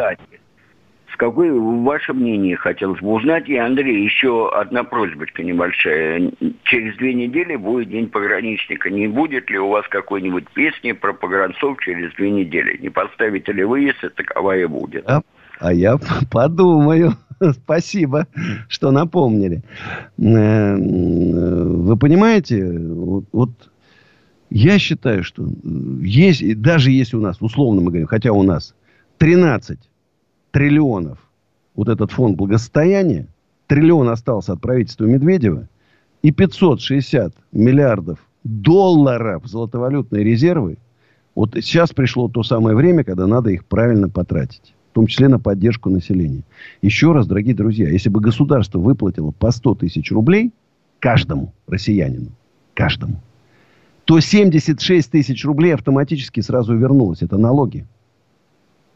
[1.12, 3.46] С какой ваше мнение хотелось бы узнать?
[3.46, 6.32] И, Андрей, еще одна просьбочка небольшая.
[6.62, 8.88] Через две недели будет День пограничника.
[8.88, 12.78] Не будет ли у вас какой-нибудь песни про погранцов через две недели?
[12.80, 15.04] Не поставите ли вы, если таковая будет?
[15.06, 15.20] А,
[15.62, 15.98] а я
[16.30, 17.16] подумаю.
[17.64, 18.26] Спасибо,
[18.68, 19.62] что напомнили.
[20.18, 23.50] Э, вы понимаете, вот, вот
[24.50, 25.48] я считаю, что
[26.02, 28.74] есть, даже если у нас, условно мы говорим, хотя у нас
[29.18, 29.78] 13
[30.50, 31.18] триллионов
[31.74, 33.26] вот этот фонд благосостояния,
[33.66, 35.68] триллион остался от правительства Медведева,
[36.22, 40.78] и 560 миллиардов долларов золотовалютные резервы,
[41.34, 45.38] вот сейчас пришло то самое время, когда надо их правильно потратить в том числе на
[45.38, 46.42] поддержку населения.
[46.82, 50.52] Еще раз, дорогие друзья, если бы государство выплатило по 100 тысяч рублей
[50.98, 52.28] каждому россиянину,
[52.74, 53.22] каждому,
[54.04, 57.22] то 76 тысяч рублей автоматически сразу вернулось.
[57.22, 57.86] Это налоги.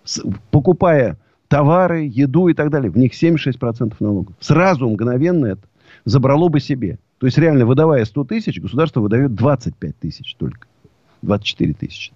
[0.05, 1.17] С, покупая
[1.49, 4.35] товары, еду и так далее, в них 76% налогов.
[4.39, 5.63] Сразу, мгновенно это
[6.05, 6.99] забрало бы себе.
[7.17, 10.67] То есть, реально, выдавая 100 тысяч, государство выдает 25 тысяч только.
[11.23, 12.13] 24 тысячи.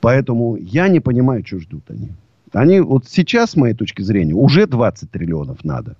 [0.00, 2.10] Поэтому я не понимаю, что ждут они.
[2.52, 5.96] Они вот сейчас, с моей точки зрения, уже 20 триллионов надо.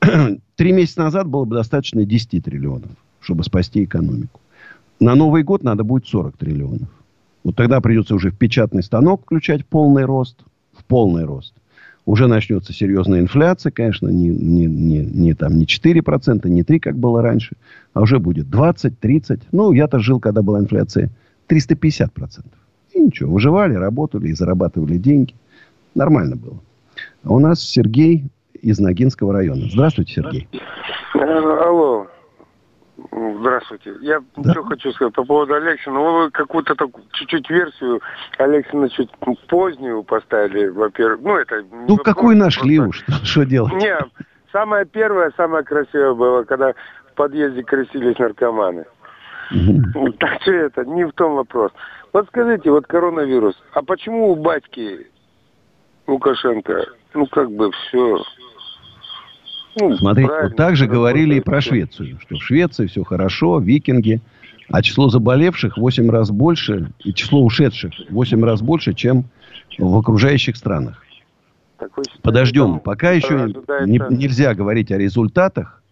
[0.56, 2.90] Три месяца назад было бы достаточно 10 триллионов,
[3.20, 4.40] чтобы спасти экономику.
[5.00, 6.88] На Новый год надо будет 40 триллионов.
[7.44, 10.38] Вот тогда придется уже в печатный станок включать полный рост.
[10.72, 11.54] В полный рост.
[12.04, 16.96] Уже начнется серьезная инфляция, конечно, не, не, не, не, там, не 4%, не 3%, как
[16.96, 17.56] было раньше,
[17.94, 19.40] а уже будет 20, 30.
[19.50, 21.10] Ну, я-то жил, когда была инфляция
[21.48, 22.44] 350%.
[22.96, 25.34] И ничего, выживали, работали и зарабатывали деньги.
[25.94, 26.58] Нормально было.
[27.24, 28.24] А у нас Сергей
[28.54, 29.62] из Ногинского района.
[29.70, 30.48] Здравствуйте, Сергей.
[31.14, 32.06] Э, Алло.
[33.40, 33.92] Здравствуйте.
[34.00, 34.52] Я Да.
[34.52, 36.00] что хочу сказать по поводу Алексина.
[36.00, 38.00] Вы какую-то так чуть-чуть версию
[38.38, 39.10] Алексина чуть
[39.48, 41.20] позднюю поставили, во-первых.
[41.22, 41.62] Ну, это...
[41.70, 43.20] Ну, вопрос, какую нашли просто- уж?
[43.24, 43.74] Что делать?
[43.74, 43.98] Не,
[44.52, 48.86] самое первое, самое красивое было, когда в подъезде красились наркоманы.
[50.18, 51.70] Так что это, не в том вопрос.
[52.12, 55.06] Вот скажите, вот коронавирус, а почему у батьки
[56.06, 58.22] Лукашенко, ну, как бы все...
[59.78, 61.60] Ну, Смотрите, вот так же говорили и про.
[61.60, 64.22] Швецию, что в Швеции все хорошо, викинги,
[64.70, 69.24] а число заболевших в 8 раз больше, и число ушедших в 8 раз больше, чем
[69.78, 71.02] в окружающих странах.
[72.22, 73.52] Подождем, пока еще
[73.84, 75.82] не- нельзя говорить о результатах,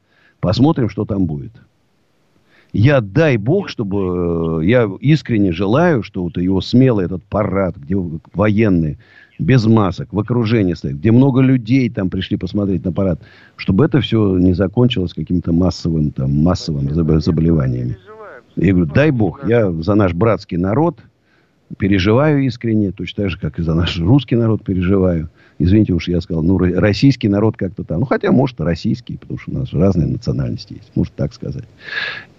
[0.40, 1.52] посмотрим, что там будет.
[2.74, 4.60] Я, дай бог, чтобы...
[4.62, 7.96] э, Я искренне желаю, что вот его смелый этот парад, где
[8.34, 8.98] военные,
[9.38, 13.20] без масок, в окружении стоят, где много людей там пришли посмотреть на парад,
[13.56, 17.96] чтобы это все не закончилось каким-то массовым, там, массовым забо- заболеваниями.
[18.56, 20.98] Я говорю, дай бог, я за наш братский народ
[21.74, 25.28] переживаю искренне, точно так же, как и за наш русский народ переживаю.
[25.58, 28.00] Извините уж, я сказал, ну, ро- российский народ как-то там.
[28.00, 30.90] Ну, хотя, может, российский, потому что у нас разные национальности есть.
[30.96, 31.64] Может, так сказать.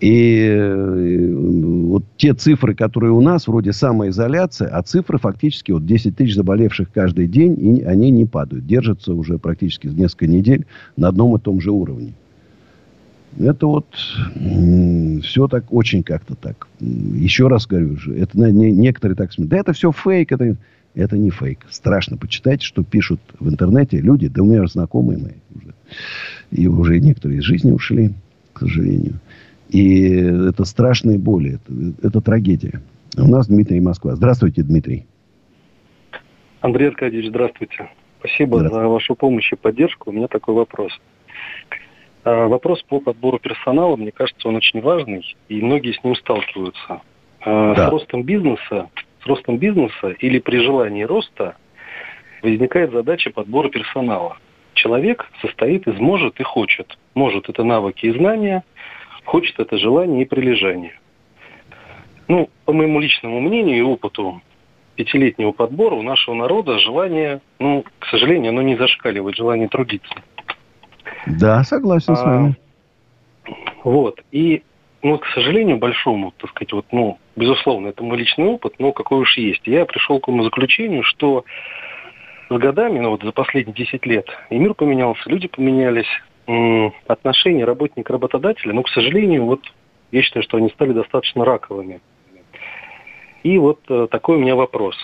[0.02, 6.16] И э, вот те цифры, которые у нас, вроде самоизоляция, а цифры фактически вот 10
[6.16, 8.68] тысяч заболевших каждый день, и они не падают.
[8.68, 10.66] Держатся уже практически несколько недель
[10.98, 12.14] на одном и том же уровне.
[13.38, 13.88] Это вот
[15.24, 16.68] все так очень как-то так.
[16.80, 19.52] Еще раз говорю, же, это не- некоторые так смотрят.
[19.52, 20.56] Да это все фейк, это,
[20.94, 21.66] это не фейк.
[21.70, 25.74] Страшно почитайте, что пишут в интернете люди, да у меня знакомые мои уже.
[26.52, 28.14] И уже некоторые из жизни ушли,
[28.54, 29.20] к сожалению.
[29.70, 32.82] И это страшные боли, это, это трагедия.
[33.18, 34.16] У нас Дмитрий Москва.
[34.16, 35.06] Здравствуйте, Дмитрий.
[36.62, 37.90] Андрей Аркадьевич, здравствуйте.
[38.20, 40.10] Спасибо за вашу помощь и поддержку.
[40.10, 40.92] У меня такой вопрос.
[42.26, 47.02] А, Вопрос по подбору персонала, мне кажется, он очень важный, и многие с ним сталкиваются.
[47.42, 47.88] А, Да.
[47.88, 48.90] С ростом бизнеса,
[49.24, 51.56] с ростом бизнеса или при желании роста
[52.42, 54.38] возникает задача подбора персонала.
[54.74, 56.98] Человек состоит из может и хочет.
[57.14, 58.64] Может это навыки и знания,
[59.24, 61.00] хочет это желание и прилежание.
[62.28, 64.42] Ну, по моему личному мнению и опыту
[64.96, 70.14] пятилетнего подбора у нашего народа желание, ну, к сожалению, оно не зашкаливает, желание трудиться.
[71.28, 72.56] Да, согласен с А, вами.
[73.84, 74.22] Вот.
[74.32, 74.64] И,
[75.02, 79.20] ну, к сожалению, большому, так сказать, вот, ну, безусловно, это мой личный опыт, но какой
[79.20, 79.66] уж есть.
[79.66, 81.46] Я пришел к тому заключению, что
[82.50, 86.08] с годами, ну, вот за последние 10 лет, и мир поменялся, люди поменялись,
[87.08, 89.62] отношения работник-работодателя, но, к сожалению, вот
[90.12, 92.02] я считаю, что они стали достаточно раковыми.
[93.44, 94.96] И вот э, такой у меня вопрос.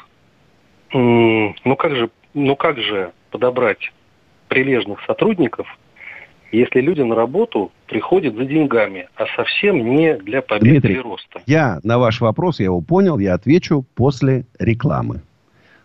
[0.94, 3.92] Ну как же, ну как же подобрать
[4.50, 5.68] прилежных сотрудников,
[6.52, 11.42] если люди на работу приходят за деньгами, а совсем не для победы Дмитрий, и роста?
[11.46, 15.22] я на ваш вопрос, я его понял, я отвечу после рекламы.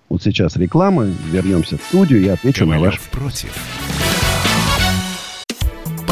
[0.08, 3.00] Вот сейчас реклама, вернемся в студию, я отвечу на ваш...
[3.10, 3.85] против.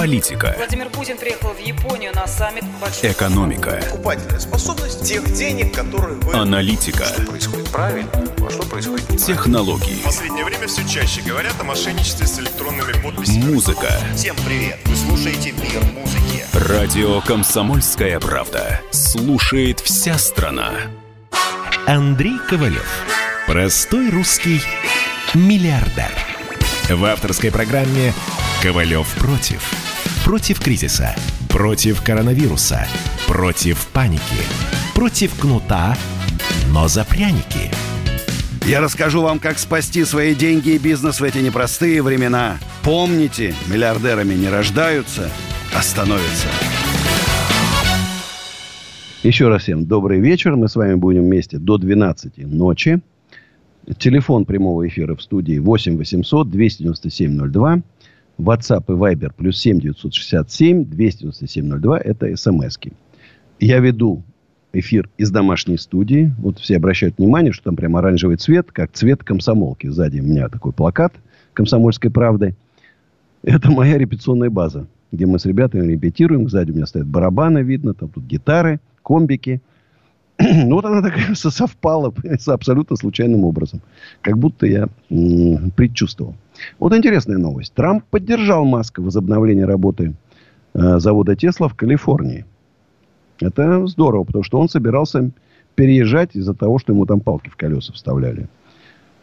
[0.04, 0.54] Политика.
[0.58, 3.12] Владимир Путин приехал в Японию на саммит большой...
[3.12, 3.80] Экономика.
[3.90, 6.34] Покупательная способность тех денег, которые вы...
[6.34, 7.06] Аналитика.
[7.06, 9.26] Что происходит правильно, а что происходит неправильно.
[9.34, 9.94] Технологии.
[9.94, 13.44] В последнее время все чаще говорят о мошенничестве с электронными подписями.
[13.44, 13.98] Музыка.
[14.14, 14.76] Всем привет!
[14.84, 16.44] Вы слушаете «Мир музыки».
[16.52, 18.82] Радио «Комсомольская правда».
[18.90, 20.72] Слушает вся страна.
[21.86, 23.06] Андрей Ковалев.
[23.46, 24.60] Простой русский
[25.32, 26.12] миллиардер.
[26.90, 28.12] В авторской программе
[28.62, 29.93] «Ковалев против».
[30.24, 31.14] Против кризиса.
[31.50, 32.86] Против коронавируса.
[33.28, 34.22] Против паники.
[34.94, 35.98] Против кнута,
[36.72, 37.70] но за пряники.
[38.66, 42.56] Я расскажу вам, как спасти свои деньги и бизнес в эти непростые времена.
[42.82, 45.28] Помните, миллиардерами не рождаются,
[45.76, 46.48] а становятся.
[49.22, 50.56] Еще раз всем добрый вечер.
[50.56, 53.02] Мы с вами будем вместе до 12 ночи.
[53.98, 57.82] Телефон прямого эфира в студии 8 800 297 02.
[58.38, 61.98] WhatsApp и Viber плюс 7 967 297 02.
[61.98, 62.92] Это смски.
[63.60, 64.22] Я веду
[64.72, 66.34] эфир из домашней студии.
[66.38, 69.86] Вот все обращают внимание, что там прям оранжевый цвет, как цвет комсомолки.
[69.86, 71.14] Сзади у меня такой плакат
[71.52, 72.54] комсомольской правды.
[73.42, 76.48] Это моя репетиционная база, где мы с ребятами репетируем.
[76.48, 79.60] Сзади у меня стоят барабаны, видно, там тут гитары, комбики.
[80.38, 82.12] Ну, вот она такая со- совпала
[82.46, 83.80] абсолютно случайным образом.
[84.22, 86.34] Как будто я м, предчувствовал.
[86.78, 87.72] Вот интересная новость.
[87.74, 90.14] Трамп поддержал Маска в возобновлении работы
[90.74, 92.44] э, завода Тесла в Калифорнии.
[93.40, 95.30] Это здорово, потому что он собирался
[95.74, 98.48] переезжать из-за того, что ему там палки в колеса вставляли.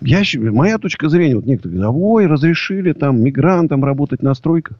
[0.01, 4.77] Я, моя точка зрения, вот некоторые говорят, ой, разрешили там мигрантам работать на стройках.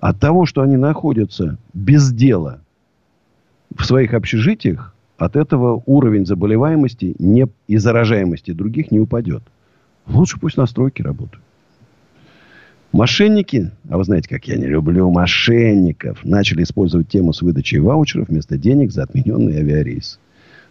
[0.00, 2.60] От того, что они находятся без дела
[3.76, 9.42] в своих общежитиях, от этого уровень заболеваемости не, и заражаемости других не упадет.
[10.06, 11.42] Лучше пусть на стройке работают.
[12.92, 18.28] Мошенники, а вы знаете, как я не люблю мошенников, начали использовать тему с выдачей ваучеров
[18.28, 20.20] вместо денег за отмененный авиарейс.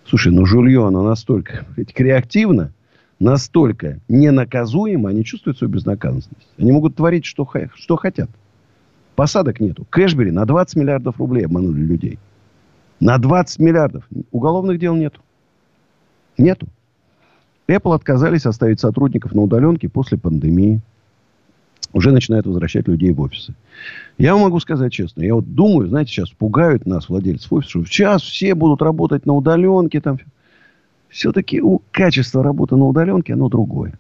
[0.05, 2.73] Слушай, ну жулье, оно настолько ведь креативно,
[3.19, 6.29] настолько ненаказуемо, они чувствуют свою безнаказанность.
[6.59, 8.29] Они могут творить, что, что хотят.
[9.15, 9.85] Посадок нету.
[9.89, 12.19] Кэшбери на 20 миллиардов рублей обманули людей.
[12.99, 14.07] На 20 миллиардов.
[14.31, 15.21] Уголовных дел нету.
[16.37, 16.67] Нету.
[17.67, 20.81] Apple отказались оставить сотрудников на удаленке после пандемии.
[21.93, 23.53] Уже начинают возвращать людей в офисы.
[24.17, 25.23] Я вам могу сказать честно.
[25.23, 29.33] Я вот думаю, знаете, сейчас пугают нас, владельцев офиса, что сейчас все будут работать на
[29.33, 29.99] удаленке.
[29.99, 30.17] Там.
[31.09, 33.93] Все-таки у качества работы на удаленке, оно другое.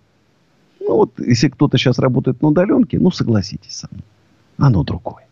[0.79, 4.03] Ну вот, если кто-то сейчас работает на удаленке, ну согласитесь со мной.
[4.57, 5.25] Оно другое.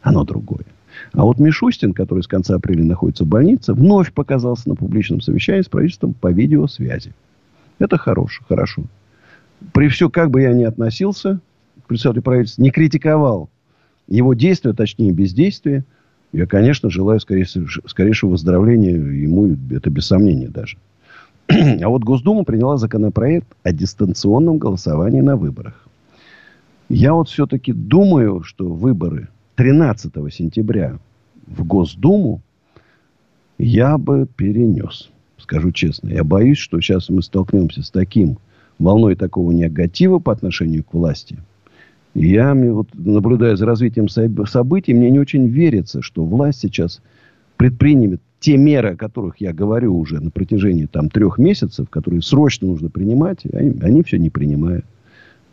[0.00, 0.64] Оно другое.
[1.12, 5.62] А вот Мишустин, который с конца апреля находится в больнице, вновь показался на публичном совещании
[5.62, 7.14] с правительством по видеосвязи.
[7.78, 8.84] Это хорошо, хорошо.
[9.72, 11.40] При все, как бы я ни относился
[11.84, 13.50] к председателю правительства, не критиковал
[14.08, 15.84] его действия, точнее бездействия,
[16.32, 20.78] я, конечно, желаю скорейшего, скорейшего выздоровления ему, это без сомнения даже.
[21.82, 25.86] А вот Госдума приняла законопроект о дистанционном голосовании на выборах.
[26.88, 30.98] Я вот все-таки думаю, что выборы 13 сентября
[31.46, 32.40] в Госдуму
[33.58, 35.10] я бы перенес.
[35.38, 36.08] Скажу честно.
[36.08, 38.38] Я боюсь, что сейчас мы столкнемся с таким
[38.78, 41.38] волной такого негатива по отношению к власти.
[42.14, 47.00] Я, вот, наблюдая за развитием событий, мне не очень верится, что власть сейчас
[47.56, 52.66] предпримет те меры, о которых я говорю уже на протяжении там, трех месяцев, которые срочно
[52.66, 54.84] нужно принимать, они, они все не принимают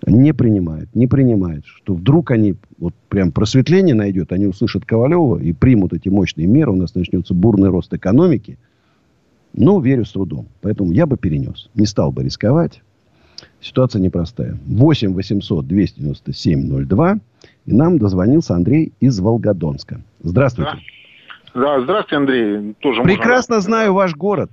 [0.08, 5.54] не принимают, не принимают, что вдруг они, вот прям просветление найдет, они услышат Ковалева и
[5.54, 8.58] примут эти мощные меры, у нас начнется бурный рост экономики.
[9.54, 10.48] Ну, верю с трудом.
[10.62, 11.70] Поэтому я бы перенес.
[11.74, 12.82] Не стал бы рисковать.
[13.62, 14.58] Ситуация непростая.
[14.66, 17.20] 8 800 297 02.
[17.66, 20.02] И нам дозвонился Андрей из Волгодонска.
[20.24, 20.72] Здравствуйте.
[21.54, 22.76] Да, да здравствуйте, Андрей.
[22.80, 23.70] Тоже Прекрасно можно...
[23.70, 24.52] знаю ваш город.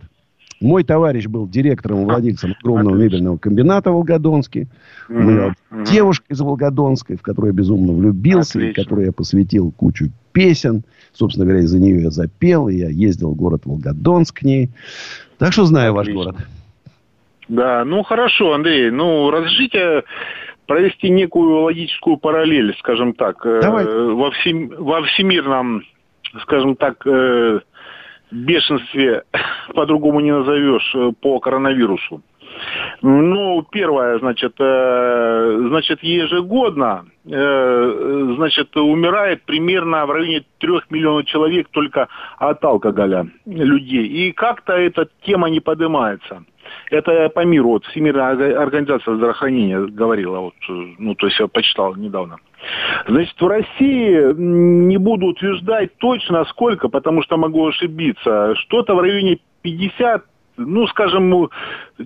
[0.60, 3.16] Мой товарищ был директором и владельцем огромного Отлично.
[3.16, 4.68] мебельного комбината в Волгодонске.
[5.08, 5.84] У меня mm-hmm.
[5.84, 10.82] девушка из Волгодонской, в которую я безумно влюбился, и которой я посвятил кучу песен.
[11.12, 14.70] Собственно говоря, из-за нее я запел, и я ездил в город Волгодонск к ней.
[15.36, 16.16] Так что знаю Отлично.
[16.16, 16.46] ваш город.
[17.48, 18.90] Да, ну хорошо, Андрей.
[18.90, 20.04] Ну, разрешите
[20.66, 23.84] провести некую логическую параллель, скажем так, Давай.
[23.84, 25.82] э, во, всем, во всемирном,
[26.42, 27.60] скажем так, э,
[28.32, 29.22] бешенстве,
[29.74, 32.22] по-другому не назовешь, э, по коронавирусу.
[33.02, 41.68] Ну, первое, значит, э, значит, ежегодно, э, значит, умирает примерно в районе трех миллионов человек
[41.70, 42.08] только
[42.38, 44.06] от алкоголя людей.
[44.06, 46.44] И как-то эта тема не поднимается.
[46.90, 52.38] Это по миру, вот Всемирная организация здравоохранения говорила, вот, ну, то есть я почитал недавно.
[53.06, 58.54] Значит, в России не буду утверждать точно сколько, потому что могу ошибиться.
[58.56, 60.24] Что-то в районе 50
[60.58, 61.50] ну, скажем,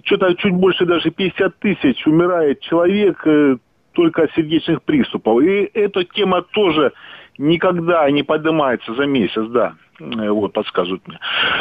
[0.05, 3.59] что-то чуть больше даже 50 тысяч умирает человек э,
[4.01, 5.43] только от сердечных приступов.
[5.43, 6.93] И эта тема тоже
[7.37, 9.75] никогда не поднимается за месяц, да.
[10.01, 11.19] Э, вот, подсказывают мне.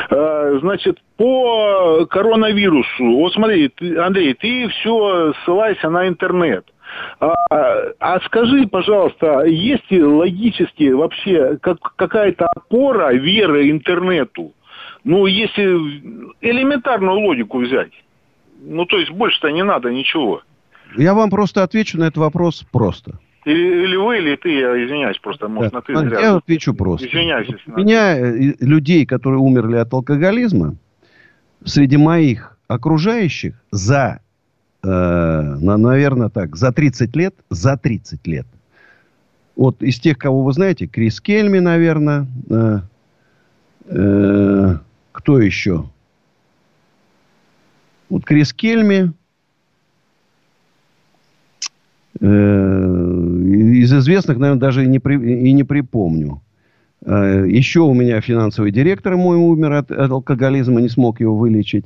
[0.10, 6.66] Э, значит, по коронавирусу, вот смотри, Андрей, ты все ссылайся на интернет.
[7.20, 7.36] А,
[8.00, 14.54] а скажи, пожалуйста, есть ли логически вообще как, какая-то опора веры интернету?
[15.04, 15.64] Ну, если
[16.40, 17.92] элементарную логику взять.
[18.62, 20.42] Ну, то есть больше-то не надо ничего.
[20.98, 23.20] Я вам просто отвечу на этот вопрос просто.
[23.46, 26.20] Или, или вы, или ты, я извиняюсь, просто, может, на ты зря.
[26.20, 27.08] Я отвечу просто.
[27.08, 27.48] Извиняюсь.
[27.48, 30.76] Вот у меня э, людей, которые умерли от алкоголизма,
[31.64, 34.20] среди моих окружающих за
[34.84, 38.48] э, на, наверное, так, за 30 лет, за 30 лет.
[39.56, 42.80] Вот из тех, кого вы знаете, Крис Кельми, наверное, э,
[43.86, 44.78] э,
[45.12, 45.90] кто еще?
[48.10, 49.12] Вот Крис Кельми,
[52.09, 56.42] э, из известных, наверное, даже и не, при, и не припомню.
[57.06, 61.86] Э, еще у меня финансовый директор мой умер от, от алкоголизма, не смог его вылечить.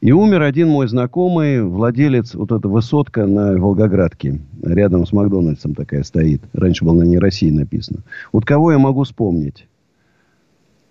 [0.00, 4.40] И умер один мой знакомый, владелец вот эта высотка на Волгоградке.
[4.62, 6.42] Рядом с Макдональдсом такая стоит.
[6.52, 8.00] Раньше было на ней России написано.
[8.32, 9.66] Вот кого я могу вспомнить?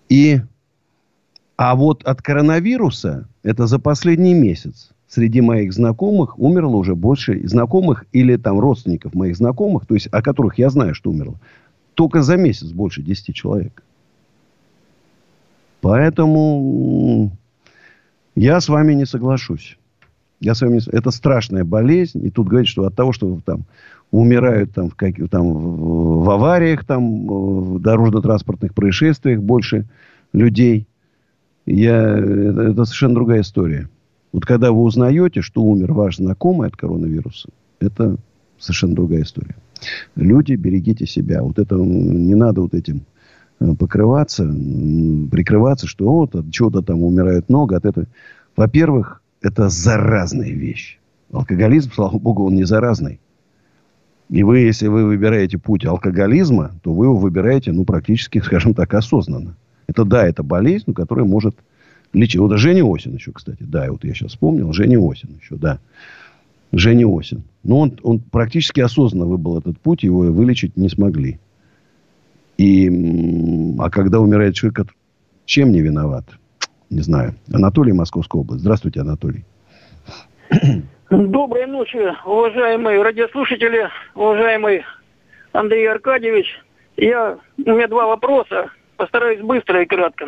[0.08, 0.40] И...
[1.56, 8.04] А вот от коронавируса, это за последний месяц, среди моих знакомых умерло уже больше знакомых
[8.12, 11.38] или там родственников моих знакомых, то есть о которых я знаю, что умерло,
[11.94, 13.82] только за месяц больше 10 человек.
[15.80, 17.30] Поэтому
[18.34, 19.78] я с вами не соглашусь.
[20.40, 20.80] Я с вами не...
[20.90, 22.24] Это страшная болезнь.
[22.26, 23.64] И тут говорить, что от того, что там
[24.10, 25.14] умирают там, в, как...
[25.30, 26.24] там, в...
[26.24, 29.86] в авариях, там, в дорожно-транспортных происшествиях больше
[30.32, 30.86] людей,
[31.64, 32.18] я...
[32.18, 33.88] это, совершенно другая история.
[34.32, 37.48] Вот когда вы узнаете, что умер ваш знакомый от коронавируса,
[37.80, 38.16] это
[38.58, 39.56] совершенно другая история.
[40.14, 41.42] Люди, берегите себя.
[41.42, 43.02] Вот это не надо вот этим
[43.60, 47.76] э, покрываться, прикрываться, что вот от чего-то там умирает много.
[47.76, 48.06] От этого.
[48.56, 50.98] Во-первых, это заразная вещь.
[51.32, 53.20] Алкоголизм, слава богу, он не заразный.
[54.28, 58.92] И вы, если вы выбираете путь алкоголизма, то вы его выбираете, ну, практически, скажем так,
[58.94, 59.56] осознанно.
[59.86, 61.56] Это, да, это болезнь, которая может
[62.16, 62.40] лечить.
[62.40, 63.62] Вот Женя Осин еще, кстати.
[63.62, 64.72] Да, вот я сейчас вспомнил.
[64.72, 65.78] Женя Осин еще, да.
[66.72, 67.44] Женя Осин.
[67.62, 71.38] Но он, он практически осознанно выбрал этот путь, его вылечить не смогли.
[72.58, 72.88] И,
[73.78, 74.86] а когда умирает человек,
[75.44, 76.24] чем не виноват?
[76.88, 77.34] Не знаю.
[77.52, 78.62] Анатолий, Московская область.
[78.62, 79.44] Здравствуйте, Анатолий.
[81.10, 84.84] Доброй ночи, уважаемые радиослушатели, уважаемый
[85.52, 86.46] Андрей Аркадьевич.
[86.96, 88.70] Я, у меня два вопроса.
[88.96, 90.26] Постараюсь быстро и кратко.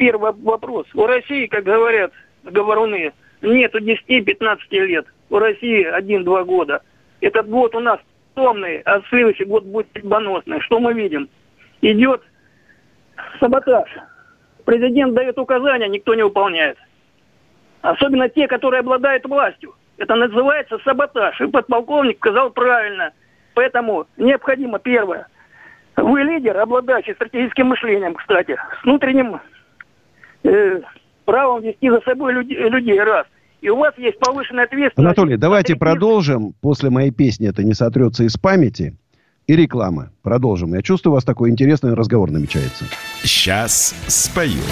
[0.00, 0.86] Первый вопрос.
[0.94, 2.10] У России, как говорят
[2.42, 5.04] говоруны, нету 10-15 лет.
[5.28, 6.80] У России 1-2 года.
[7.20, 8.00] Этот год у нас
[8.34, 10.62] томный, а следующий год будет судьбоносный.
[10.62, 11.28] Что мы видим?
[11.82, 12.22] Идет
[13.40, 13.90] саботаж.
[14.64, 16.78] Президент дает указания, никто не выполняет.
[17.82, 19.74] Особенно те, которые обладают властью.
[19.98, 21.38] Это называется саботаж.
[21.42, 23.12] И подполковник сказал правильно.
[23.52, 25.26] Поэтому необходимо первое.
[25.96, 29.38] Вы лидер, обладающий стратегическим мышлением, кстати, с внутренним
[30.44, 30.80] э,
[31.24, 33.26] правом вести за собой люди, людей, раз.
[33.60, 34.98] И у вас есть повышенная ответственность.
[34.98, 36.54] Анатолий, давайте продолжим.
[36.60, 38.96] После моей песни это не сотрется из памяти.
[39.46, 40.10] И реклама.
[40.22, 40.74] Продолжим.
[40.74, 42.84] Я чувствую, у вас такой интересный разговор намечается.
[43.22, 44.62] Сейчас спою.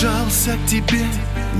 [0.00, 1.04] Приближался к тебе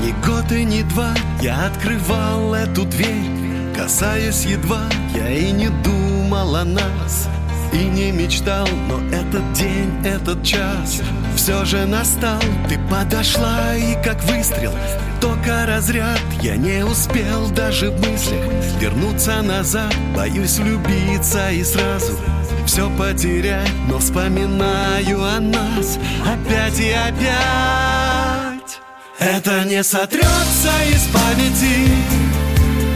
[0.03, 1.12] ни год и ни два.
[1.43, 4.82] Я открывал эту дверь, касаясь едва.
[5.14, 7.28] Я и не думал о нас
[7.72, 8.66] и не мечтал.
[8.88, 11.03] Но этот день, этот час
[11.36, 12.41] все же настал.
[12.68, 14.72] Ты подошла и как выстрел,
[15.20, 16.20] только разряд.
[16.41, 18.45] Я не успел даже в мыслях
[18.80, 19.95] вернуться назад.
[20.16, 22.16] Боюсь влюбиться и сразу
[22.64, 25.99] все потерять, но вспоминаю о нас.
[26.24, 28.00] Опять и опять.
[29.21, 31.91] Это не сотрется из памяти,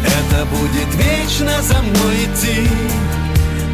[0.07, 2.67] это будет вечно за мной идти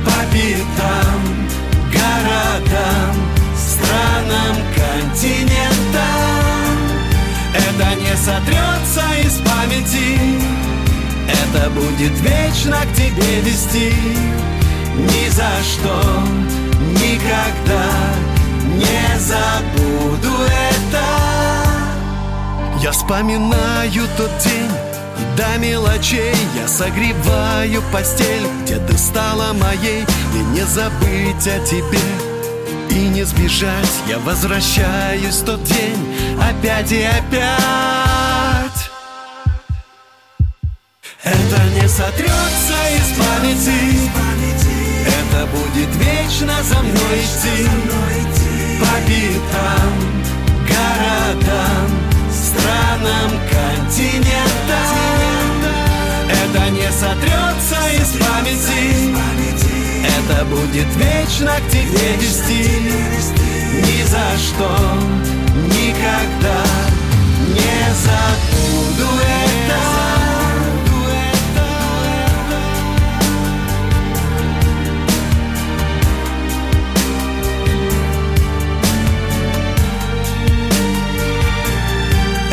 [0.04, 1.48] по пятам,
[1.92, 3.14] городам,
[3.56, 6.00] странам, континентам.
[7.54, 10.18] Это не сотрется из памяти,
[11.28, 13.94] это будет вечно к тебе вести.
[14.96, 16.02] Ни за что,
[17.00, 17.86] никогда
[18.74, 21.09] не забуду это
[22.82, 24.70] Я вспоминаю тот день
[25.36, 30.04] до мелочей Я согреваю постель, где ты стала моей
[30.34, 31.98] И не забыть о тебе.
[32.90, 37.50] И не сбежать Я возвращаюсь в тот день опять и опять.
[41.22, 44.10] Это не сотрется из памяти
[45.06, 47.68] это будет вечно за мной идти.
[48.80, 49.92] По пятам,
[50.68, 52.09] городам,
[52.50, 55.00] странам, континентам
[56.28, 59.20] Это не сотрется из памяти.
[60.18, 62.64] Это будет вечно к тебе вести.
[63.72, 64.70] Ни за что,
[65.66, 66.62] никогда
[67.48, 69.49] не забуду это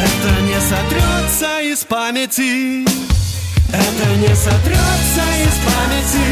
[0.08, 2.86] Это не сотрется из памяти.
[3.74, 6.28] Это не сотрется из памяти.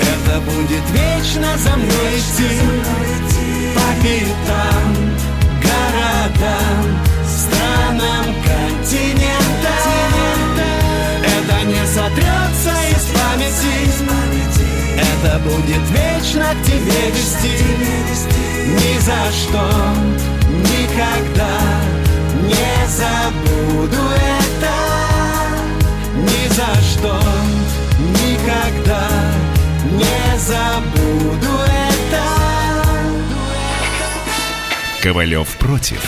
[0.00, 2.52] Это будет вечно за мной идти.
[3.74, 4.86] По пятам,
[5.62, 6.84] городам,
[7.26, 9.34] странам, континентам.
[11.22, 13.76] Это не сотрется из памяти.
[14.96, 17.56] Это будет вечно к тебе вести.
[18.66, 19.64] Ни за что,
[20.62, 22.03] никогда
[22.44, 24.02] не забуду
[24.40, 24.74] это
[26.16, 27.20] Ни за что,
[27.98, 29.08] никогда
[29.90, 31.84] не забуду это
[35.02, 36.02] Ковалев против.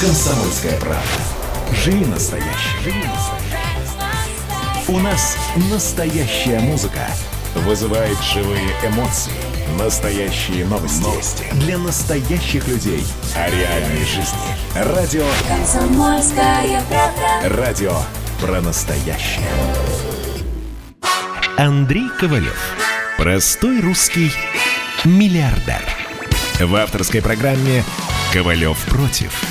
[0.00, 1.02] Комсомольская правда.
[1.84, 2.48] Живи настоящий.
[2.82, 3.54] Живи настоящий.
[4.88, 5.36] У нас
[5.70, 7.06] настоящая музыка.
[7.54, 9.53] Вызывает живые эмоции.
[9.72, 11.02] Настоящие новости.
[11.02, 11.44] Новости.
[11.54, 13.04] Для настоящих людей.
[13.34, 14.38] О реальной жизни.
[14.76, 15.26] Радио.
[15.48, 17.56] Комсомольская правда.
[17.56, 17.96] Радио
[18.40, 19.48] про настоящее.
[21.56, 22.76] Андрей Ковалев.
[23.16, 24.30] Простой русский
[25.04, 25.82] миллиардер.
[26.60, 27.82] В авторской программе
[28.32, 29.42] «Ковалев против».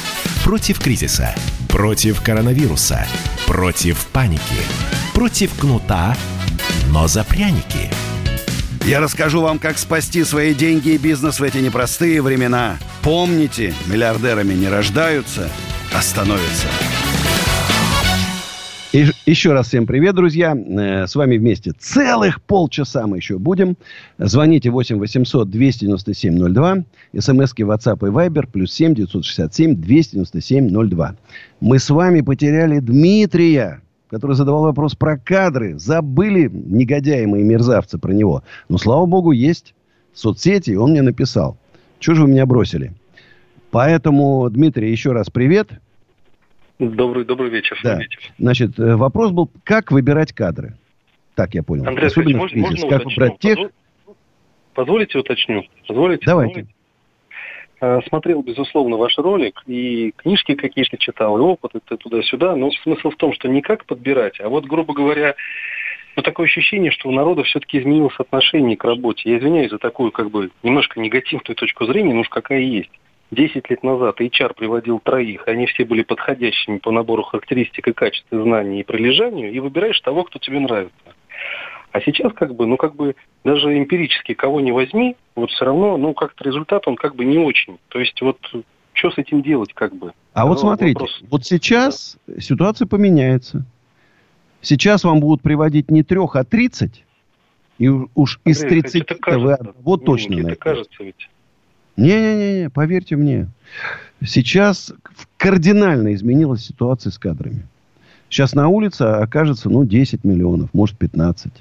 [0.43, 1.35] Против кризиса.
[1.67, 3.05] Против коронавируса.
[3.45, 4.41] Против паники.
[5.13, 6.15] Против кнута,
[6.89, 7.89] но за пряники.
[8.85, 12.77] Я расскажу вам, как спасти свои деньги и бизнес в эти непростые времена.
[13.01, 15.49] Помните, миллиардерами не рождаются,
[15.95, 16.67] а становятся.
[18.91, 20.53] И еще раз всем привет, друзья.
[20.55, 23.75] Э, С вами вместе целых полчаса мы еще будем.
[24.19, 26.83] Звоните 8 800 297 02.
[27.17, 31.15] СМСки WhatsApp и Viber плюс 7 967 297 02.
[31.61, 33.81] Мы с вами потеряли Дмитрия,
[34.13, 35.77] который задавал вопрос про кадры.
[35.79, 38.43] Забыли негодяи мои мерзавцы про него.
[38.69, 39.73] Но, слава богу, есть
[40.13, 41.57] соцсети, и он мне написал.
[41.99, 42.93] Чего же вы меня бросили?
[43.71, 45.69] Поэтому, Дмитрий, еще раз привет.
[46.77, 47.77] Добрый, добрый вечер.
[47.83, 47.99] Да.
[48.37, 50.75] Значит, э, вопрос был, как выбирать кадры?
[51.33, 51.87] Так я понял.
[51.87, 52.83] Андрей Особенно Аркадьевич, в можно, кризис.
[52.83, 53.23] можно Как уточню?
[53.23, 53.57] выбрать тех...
[53.57, 53.71] Позво-
[54.75, 55.63] Позволите уточню?
[55.87, 56.25] Позволите?
[56.25, 56.53] Давайте.
[56.53, 56.75] Позволите?
[57.83, 62.55] Э, Смотрел, безусловно, ваш ролик, и книжки какие-то читал, и опыт, это туда-сюда.
[62.55, 65.35] Но смысл в том, что не как подбирать, а вот, грубо говоря,
[66.15, 69.29] ну, такое ощущение, что у народа все-таки изменилось отношение к работе.
[69.29, 72.91] Я извиняюсь за такую, как бы, немножко негативную точку зрения, но уж какая есть.
[73.31, 78.27] Десять лет назад HR приводил троих, они все были подходящими по набору характеристик и качеств,
[78.31, 81.15] и знаний и прилежанию, и выбираешь того, кто тебе нравится.
[81.93, 85.95] А сейчас как бы, ну как бы даже эмпирически кого не возьми, вот все равно,
[85.95, 87.77] ну как-то результат он как бы не очень.
[87.89, 88.39] То есть вот
[88.93, 90.11] что с этим делать как бы?
[90.33, 91.21] А вот смотрите, вопрос.
[91.29, 93.63] вот сейчас ситуация поменяется.
[94.61, 97.03] Сейчас вам будут приводить не трех, а 30.
[97.77, 99.73] И уж из Андрей, 30 это вы кажется.
[99.83, 100.39] вот точно.
[100.39, 101.29] Это кажется ведь.
[101.95, 103.49] Не-не-не, поверьте мне.
[104.25, 104.91] Сейчас
[105.37, 107.67] кардинально изменилась ситуация с кадрами.
[108.29, 111.53] Сейчас на улице окажется, ну, 10 миллионов, может, 15.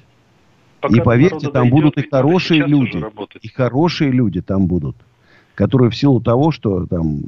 [0.83, 3.01] Пока и поверьте, там дойдет, будут и хорошие люди.
[3.41, 4.97] И хорошие люди там будут.
[5.55, 7.21] Которые в силу того, что там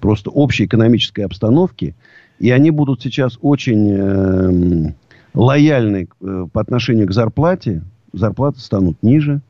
[0.00, 1.94] просто общей экономической обстановки,
[2.38, 4.94] и они будут сейчас очень эм,
[5.34, 7.82] лояльны э, по отношению к зарплате,
[8.14, 9.42] зарплаты станут ниже,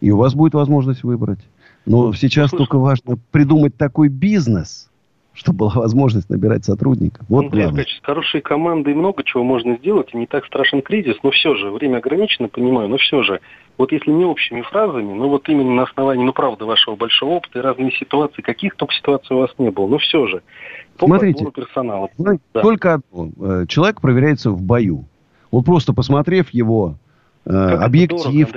[0.00, 1.40] и у вас будет возможность выбрать.
[1.84, 4.88] Но сейчас только важно придумать такой бизнес,
[5.34, 7.24] чтобы была возможность набирать сотрудников.
[7.28, 7.82] Вот Андрей главное.
[7.82, 11.54] Аркадьевич, с хорошей командой много чего можно сделать, и не так страшен кризис, но все
[11.54, 13.40] же, время ограничено, понимаю, но все же,
[13.78, 17.60] вот если не общими фразами, ну вот именно на основании, ну правда, вашего большого опыта
[17.60, 20.42] и разные ситуации, каких только ситуаций у вас не было, но все же,
[20.98, 22.08] по Смотрите, персонала.
[22.16, 22.60] Знаете, Да.
[22.60, 23.30] Только одно.
[23.40, 25.06] Э, Человек проверяется в бою.
[25.50, 26.96] Вот просто посмотрев его
[27.44, 28.52] Как дорого, объектив,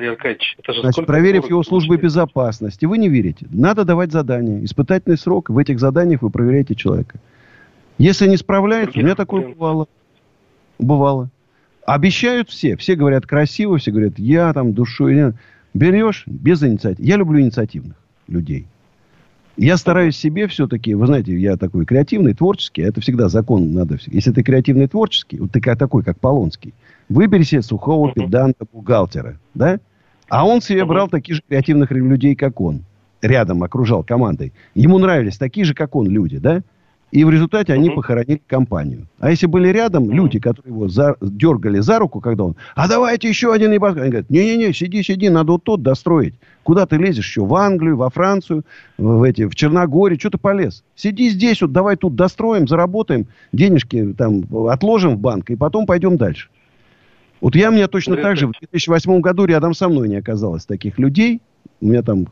[0.73, 3.47] же значит, проверив дорого его службы безопасности, вы не верите.
[3.49, 4.63] Надо давать задания.
[4.63, 5.49] Испытательный срок.
[5.49, 7.19] В этих заданиях вы проверяете человека.
[7.97, 9.87] Если не справляется, у меня такое бывало.
[10.77, 11.29] Бывало.
[11.85, 12.75] Обещают все.
[12.77, 15.15] Все говорят красиво, все говорят, я там душой.
[15.15, 15.33] я».
[15.75, 17.05] Берешь без инициативы.
[17.05, 17.97] Я люблю инициативных
[18.27, 18.65] людей.
[19.57, 23.97] Я стараюсь себе все-таки, вы знаете, я такой креативный, творческий, а это всегда закон надо.
[24.07, 26.73] Если ты креативный, творческий, вот ты такой, как Полонский,
[27.09, 29.79] выбери себе сухого педанта бухгалтера, да?
[30.29, 32.83] А он себе брал таких же креативных людей, как он.
[33.21, 34.53] Рядом окружал командой.
[34.73, 36.61] Ему нравились такие же, как он, люди, да?
[37.11, 39.07] И в результате они похоронили компанию.
[39.19, 43.29] А если были рядом люди, которые его за- дергали за руку, когда он, а давайте
[43.29, 44.01] еще один небоскреб.
[44.01, 46.33] Они говорят, не-не-не, сиди, сиди, надо вот тот достроить.
[46.63, 47.45] Куда ты лезешь еще?
[47.45, 48.65] В Англию, во Францию,
[48.97, 50.83] в, эти, в Черногорию, что ты полез?
[50.95, 56.17] Сиди здесь, вот давай тут достроим, заработаем, денежки там отложим в банк, и потом пойдем
[56.17, 56.49] дальше.
[57.45, 60.65] Вот я, у меня точно так же в 2008 году рядом со мной не оказалось
[60.65, 61.41] таких людей.
[61.79, 62.25] У меня там,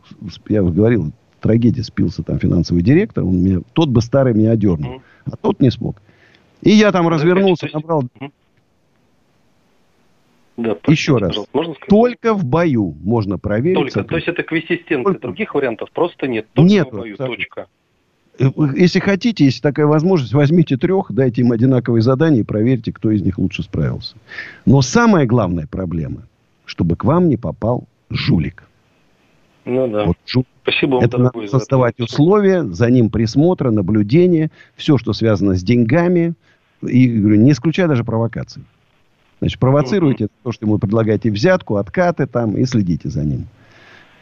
[0.49, 5.38] я говорил, трагедия спился там финансовый директор, он меня, тот бы старый меня одернул, а
[5.38, 6.02] тот не смог.
[6.64, 8.06] И я там развернулся, набрал...
[10.57, 11.38] Да, Еще раз.
[11.53, 11.90] можно сказать?
[11.90, 13.94] Только в бою можно проверить.
[13.94, 16.48] Только, то есть это квисистенция, других вариантов просто нет.
[16.53, 17.68] Только Нет, в бою, точка.
[18.39, 18.45] Э,
[18.76, 23.22] Если хотите, если такая возможность, возьмите трех, дайте им одинаковые задания и проверьте, кто из
[23.22, 24.15] них лучше справился.
[24.65, 26.23] Но самая главная проблема,
[26.65, 28.64] чтобы к вам не попал жулик.
[29.65, 30.05] Ну да.
[30.05, 35.55] Вот жу- Спасибо вам, Это надо создавать условия, за ним присмотра, наблюдение, все, что связано
[35.55, 36.34] с деньгами.
[36.81, 38.64] И говорю, не исключая даже провокации.
[39.39, 43.47] Значит, провоцируйте то, что ему предлагаете взятку, откаты там, и следите за ним.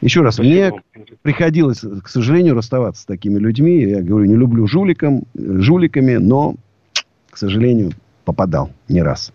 [0.02, 0.72] Еще раз, мне
[1.22, 3.84] приходилось, к сожалению, расставаться с такими людьми.
[3.84, 6.56] Я говорю, не люблю жуликом, жуликами, но,
[7.30, 7.92] к сожалению,
[8.26, 9.32] попадал не раз.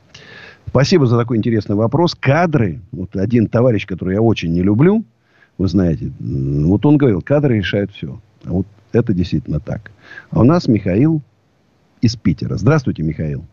[0.66, 2.14] Спасибо за такой интересный вопрос.
[2.14, 2.80] Кадры.
[2.90, 5.04] Вот один товарищ, который я очень не люблю,
[5.56, 8.20] вы знаете, вот он говорил, кадры решают все.
[8.44, 9.92] А вот это действительно так.
[10.30, 11.22] А у нас Михаил
[12.00, 12.56] из Питера.
[12.56, 13.44] Здравствуйте, Михаил.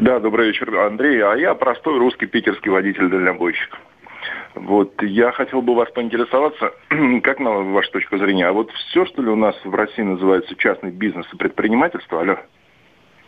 [0.00, 1.20] Да, добрый вечер, Андрей.
[1.22, 3.76] А я простой русский питерский водитель-дальнобойщик.
[4.54, 6.72] Вот, я хотел бы вас поинтересоваться,
[7.22, 10.54] как на вашу точку зрения, а вот все, что ли у нас в России называется
[10.56, 12.36] частный бизнес и предпринимательство, алло,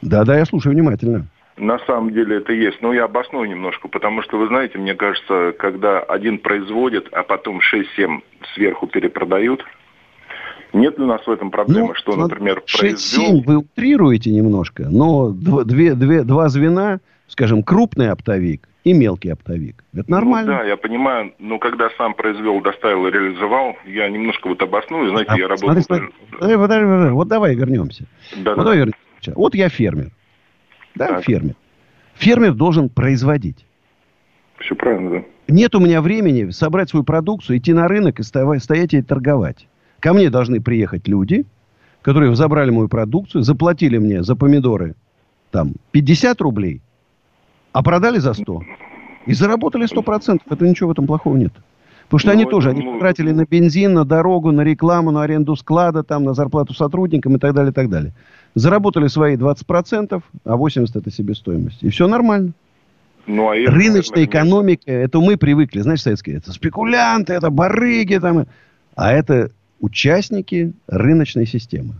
[0.02, 1.26] Да-да, я слушаю внимательно.
[1.56, 2.80] на самом деле это есть.
[2.80, 7.60] Но я обосную немножко, потому что, вы знаете, мне кажется, когда один производит, а потом
[7.60, 8.20] 6-7
[8.54, 9.62] сверху перепродают,
[10.72, 13.40] нет ли у нас в этом проблемы, что, например, произвел...
[13.40, 19.30] 6-7 вы утрируете немножко, но дв- две, две, два звена, скажем, крупный оптовик и мелкий
[19.30, 19.84] оптовик.
[19.94, 20.52] Это нормально.
[20.52, 25.10] Ну, да, я понимаю, но когда сам произвел, доставил и реализовал, я немножко вот обосную,
[25.10, 25.82] знаете, А, я смотри, работал...
[25.82, 26.06] смотри.
[26.32, 27.12] Подожди, подожди, подожди.
[27.12, 28.04] Вот давай вернемся.
[28.36, 28.62] Да, вот да.
[28.64, 29.32] давай вернемся.
[29.36, 30.10] Вот я фермер.
[30.96, 31.54] Да, фермер.
[32.14, 33.64] Фермер должен производить.
[34.58, 35.24] Все правильно, да.
[35.48, 39.68] Нет у меня времени собрать свою продукцию, идти на рынок и стоять и торговать.
[40.00, 41.44] Ко мне должны приехать люди,
[42.02, 44.94] которые забрали мою продукцию, заплатили мне за помидоры
[45.50, 46.80] там 50 рублей,
[47.72, 48.62] а продали за 100.
[49.26, 50.40] И заработали 100%.
[50.48, 51.52] Это ничего в этом плохого нет.
[52.04, 55.54] Потому что Ну, они тоже, они потратили на бензин, на дорогу, на рекламу, на аренду
[55.54, 58.12] склада, там, на зарплату сотрудникам и так далее, и так далее.
[58.56, 61.84] Заработали свои 20%, а 80% это себестоимость.
[61.84, 62.52] И все нормально.
[63.26, 68.18] Ну, а это, Рыночная наверное, экономика, это мы привыкли, знаешь, советские, это спекулянты, это барыги,
[68.18, 68.46] там,
[68.96, 71.94] а это участники рыночной системы.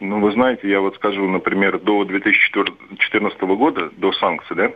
[0.00, 4.70] Ну, вы знаете, я вот скажу, например, до 2014 года, до санкций, да,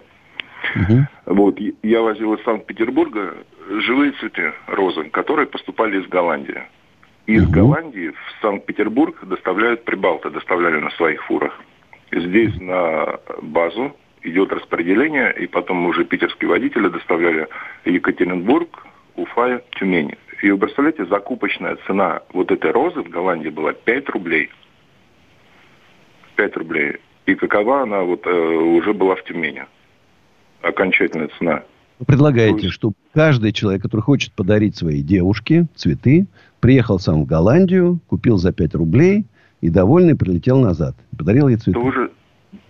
[1.27, 3.35] вот, и- я возил из Санкт-Петербурга
[3.69, 6.63] живые цветы, розы, которые поступали из Голландии.
[7.27, 11.59] Из Голландии в Санкт-Петербург доставляют прибалты, доставляли на своих фурах.
[12.11, 17.49] Здесь на базу идет распределение, и потом уже питерские водители доставляли
[17.85, 18.87] Екатеринбург,
[19.17, 20.17] Уфа, Тюмень.
[20.43, 24.51] И вы представляете, закупочная цена вот этой розы в Голландии была 5 рублей.
[26.37, 26.97] 5 рублей.
[27.27, 29.65] И какова она вот э, уже была в Тюмени?
[30.63, 31.63] Окончательная цена.
[31.99, 36.27] Вы предлагаете, чтобы каждый человек, который хочет подарить своей девушке цветы,
[36.61, 39.25] приехал сам в Голландию, купил за 5 рублей
[39.61, 40.97] и довольный прилетел назад.
[41.17, 41.79] Подарил ей цветы.
[41.79, 42.11] То же,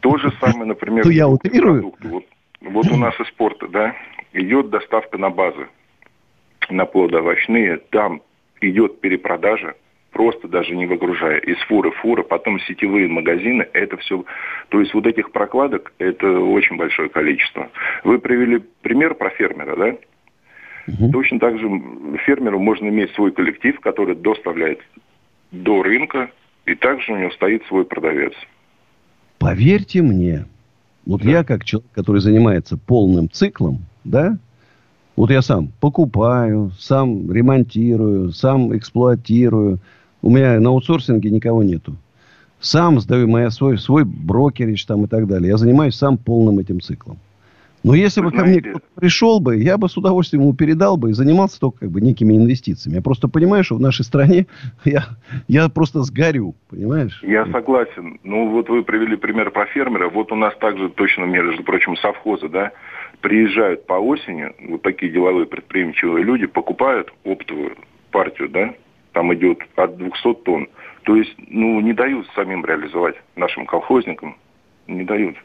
[0.00, 1.94] то же самое, например, Ну, я утрирую.
[2.02, 2.24] Вот,
[2.60, 3.94] вот у нас из спорта, да,
[4.32, 5.66] идет доставка на базы,
[6.68, 8.22] на плоды овощные, там
[8.60, 9.74] идет перепродажа,
[10.12, 14.24] просто даже не выгружая, из фуры фуры, потом сетевые магазины, это все,
[14.68, 17.70] то есть вот этих прокладок, это очень большое количество.
[18.04, 19.96] Вы привели пример про фермера, да?
[21.12, 21.68] Точно так же
[22.26, 24.80] фермеру можно иметь свой коллектив, который доставляет
[25.52, 26.30] до рынка,
[26.66, 28.32] и также у него стоит свой продавец.
[29.38, 30.46] Поверьте мне,
[31.06, 34.38] вот я как человек, который занимается полным циклом, да,
[35.16, 39.78] вот я сам покупаю, сам ремонтирую, сам эксплуатирую.
[40.22, 41.96] У меня на аутсорсинге никого нету.
[42.60, 45.48] Сам сдаю моя свой, свой брокерич там и так далее.
[45.48, 47.18] Я занимаюсь сам полным этим циклом.
[47.82, 51.10] Но если бы ко мне кто-то пришел бы, я бы с удовольствием ему передал бы
[51.10, 52.96] и занимался только как бы некими инвестициями.
[52.96, 54.46] Я просто понимаю, что в нашей стране
[54.84, 55.04] я,
[55.48, 57.20] я просто сгорю, понимаешь?
[57.24, 58.20] Я согласен.
[58.22, 60.08] Ну, вот вы привели пример про фермера.
[60.08, 62.70] Вот у нас также точно, между прочим, совхозы, да,
[63.20, 67.76] приезжают по осени, вот такие деловые предприимчивые люди, покупают оптовую
[68.12, 68.74] партию, да,
[69.12, 70.68] там идет от 200 тонн.
[71.04, 74.36] То есть, ну, не дают самим реализовать нашим колхозникам,
[74.86, 75.36] не дают.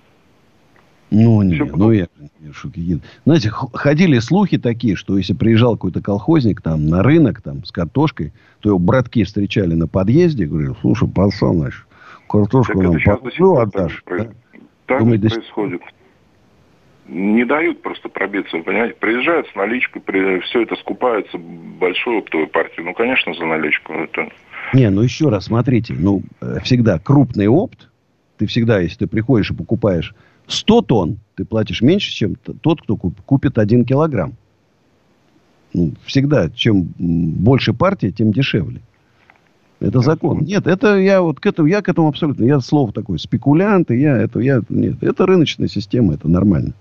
[1.10, 2.08] Ну, не, ну я,
[2.40, 3.00] я шутки.
[3.26, 8.34] Знаете, ходили слухи такие, что если приезжал какой-то колхозник там на рынок там с картошкой,
[8.60, 11.88] то его братки встречали на подъезде говорили, слушай, пацан наш,
[12.30, 14.04] картошку Так нам по так отдашь.
[14.06, 14.60] проис- да?
[14.86, 15.82] Так Думаю, же до происходит.
[17.08, 18.96] Не дают просто пробиться, понимаете?
[19.00, 22.86] Приезжают с наличкой, при- все это скупается, большую оптовую партию.
[22.86, 23.94] Ну, конечно, за наличку.
[23.94, 24.30] Это...
[24.74, 27.90] Не, ну еще раз, смотрите, ну, э, всегда крупный опт,
[28.38, 30.14] ты всегда, если ты приходишь и покупаешь
[30.48, 34.34] 100 тонн, ты платишь меньше, чем тот, кто куп- купит 1 килограмм.
[35.74, 38.82] Ну, всегда, чем больше партии, тем дешевле.
[39.80, 40.40] Это закон.
[40.40, 42.44] Нет, это я вот к этому, я к этому абсолютно.
[42.44, 45.02] Я слово такое, спекулянты, я это, я, нет.
[45.02, 46.74] Это рыночная система, это нормально.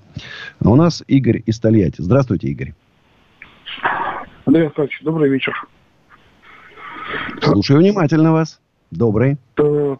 [0.64, 2.00] А у нас Игорь из Тольятти.
[2.00, 2.72] Здравствуйте, Игорь.
[4.46, 5.52] Андрей Анатольевич, добрый вечер.
[7.42, 8.60] Слушаю внимательно вас.
[8.90, 9.36] Добрый.
[9.58, 9.96] Э,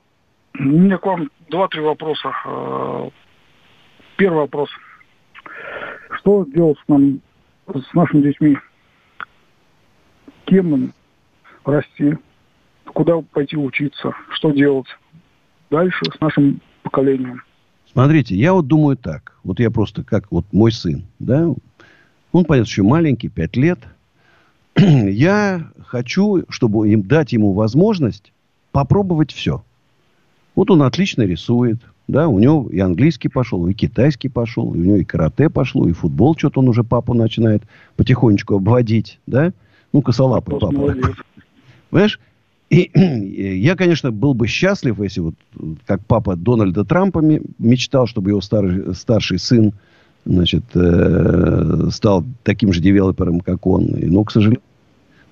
[0.59, 2.33] У меня к вам два-три вопроса.
[2.47, 3.11] Э,
[4.17, 4.71] Первый вопрос.
[6.19, 7.21] Что делать с, нам,
[7.69, 8.57] с нашими детьми?
[10.47, 10.93] Кем им
[11.65, 12.17] расти?
[12.97, 14.15] Куда пойти учиться?
[14.33, 14.87] Что делать
[15.71, 17.43] дальше с нашим поколением?
[17.93, 19.35] Смотрите, я вот думаю так.
[19.45, 21.47] Вот я просто, как вот мой сын, да,
[22.33, 23.81] он, понятно, еще маленький, 5 лет.
[24.79, 28.33] я хочу, чтобы им дать ему возможность
[28.73, 29.63] попробовать все.
[30.55, 34.83] Вот он отлично рисует, да, у него и английский пошел, и китайский пошел, и у
[34.83, 37.63] него и карате пошло, и футбол что-то он уже папу начинает
[37.97, 39.53] потихонечку обводить, да.
[39.93, 40.97] Ну, косолапый папа.
[41.91, 42.19] Понимаешь?
[42.71, 42.91] И
[43.61, 45.35] я, конечно, был бы счастлив, если вот,
[45.87, 47.21] как папа Дональда Трампа
[47.59, 49.73] мечтал, чтобы его старый, старший сын,
[50.25, 53.89] значит, э, стал таким же девелопером, как он.
[53.95, 54.63] Но, к сожалению,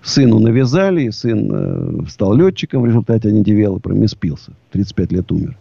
[0.02, 4.52] сыну навязали, и сын э, стал летчиком, в результате они девелопером и спился.
[4.72, 5.56] 35 лет умер.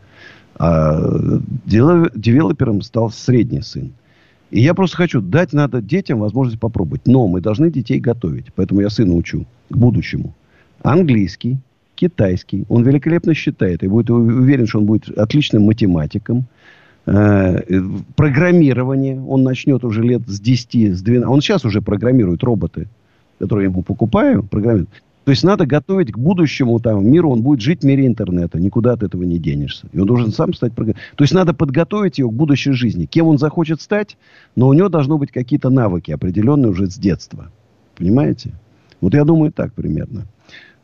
[0.55, 3.91] А девелопером стал средний сын.
[4.51, 7.07] И я просто хочу, дать надо детям возможность попробовать.
[7.07, 8.53] Но мы должны детей готовить.
[8.53, 10.35] Поэтому я сына учу к будущему.
[10.83, 11.57] Английский,
[11.95, 12.65] китайский.
[12.69, 13.83] Он великолепно считает.
[13.83, 16.45] И будет уверен, что он будет отличным математиком.
[17.05, 17.61] Э,
[18.15, 19.19] программирование.
[19.21, 21.29] Он начнет уже лет с 10, с 12.
[21.29, 22.87] Он сейчас уже программирует роботы,
[23.39, 24.43] которые я ему покупаю.
[24.43, 24.89] Программирует.
[25.23, 27.31] То есть надо готовить к будущему там, миру.
[27.31, 28.59] Он будет жить в мире интернета.
[28.59, 29.87] Никуда от этого не денешься.
[29.93, 31.15] И он должен сам стать программистом.
[31.15, 33.05] То есть надо подготовить его к будущей жизни.
[33.05, 34.17] Кем он захочет стать,
[34.57, 37.49] но у него должны быть какие-то навыки определенные уже с детства.
[37.95, 38.51] Понимаете?
[38.99, 40.25] Вот я думаю так примерно.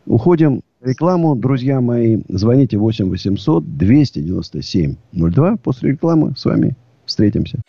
[0.10, 2.18] Уходим в рекламу, друзья мои.
[2.30, 5.58] Звоните 8 800 297 02.
[5.58, 6.76] После рекламы с вами
[7.06, 7.62] встретимся.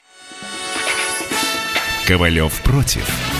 [2.09, 3.40] Ковалев против.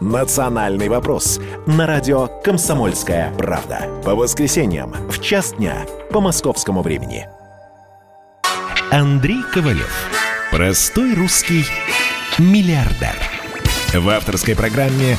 [0.00, 3.88] «Национальный вопрос» на радио «Комсомольская правда».
[4.04, 7.26] По воскресеньям в час дня по московскому времени.
[8.90, 10.10] Андрей Ковалев.
[10.50, 11.64] Простой русский
[12.38, 13.16] миллиардер.
[13.94, 15.16] В авторской программе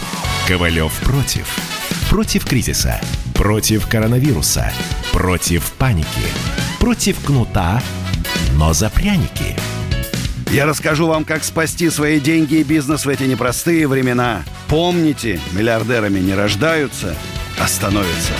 [0.48, 1.58] «Ковалев против».
[2.12, 3.02] Против кризиса,
[3.34, 4.72] против коронавируса,
[5.12, 6.08] против паники,
[6.80, 7.82] против кнута,
[8.54, 9.56] но за пряники–
[10.52, 14.44] я расскажу вам, как спасти свои деньги и бизнес в эти непростые времена.
[14.69, 17.15] Помните, миллиардерами не рождаются,
[17.60, 18.34] а становятся.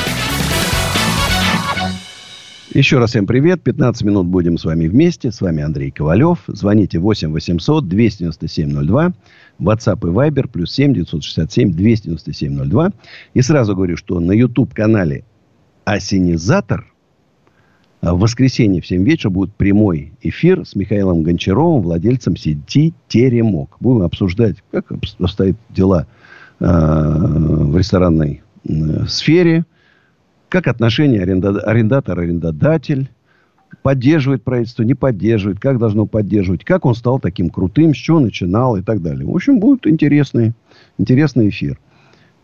[2.74, 3.64] Еще раз всем привет.
[3.64, 5.32] 15 минут будем с вами вместе.
[5.32, 6.40] С вами Андрей Ковалев.
[6.48, 9.14] Звоните 8 800 297 02.
[9.60, 12.92] WhatsApp и Viber плюс 7 967 297 02.
[13.34, 15.24] И сразу говорю, что на YouTube-канале
[15.86, 16.86] «Осенизатор»
[18.02, 23.78] в воскресенье в 7 вечера будет прямой эфир с Михаилом Гончаровым, владельцем сети «Теремок».
[23.80, 26.06] Будем обсуждать, как обстоят дела
[26.60, 29.66] э, в ресторанной э, сфере,
[30.50, 33.10] как отношения аренда, арендатор-арендодатель,
[33.82, 38.78] поддерживает правительство, не поддерживает, как должно поддерживать, как он стал таким крутым, с чего начинал
[38.78, 39.26] и так далее.
[39.26, 40.54] В общем, будет интересный,
[41.00, 41.80] интересный эфир.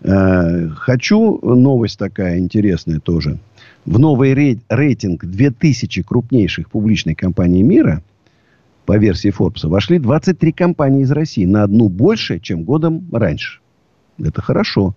[0.01, 3.37] Э, хочу новость такая интересная тоже–
[3.85, 4.33] в новый
[4.69, 8.01] рейтинг 2000 крупнейших публичных компаний мира
[8.85, 11.45] по версии Forbes вошли 23 компании из России.
[11.45, 13.59] На одну больше, чем годом раньше.
[14.19, 14.95] Это хорошо.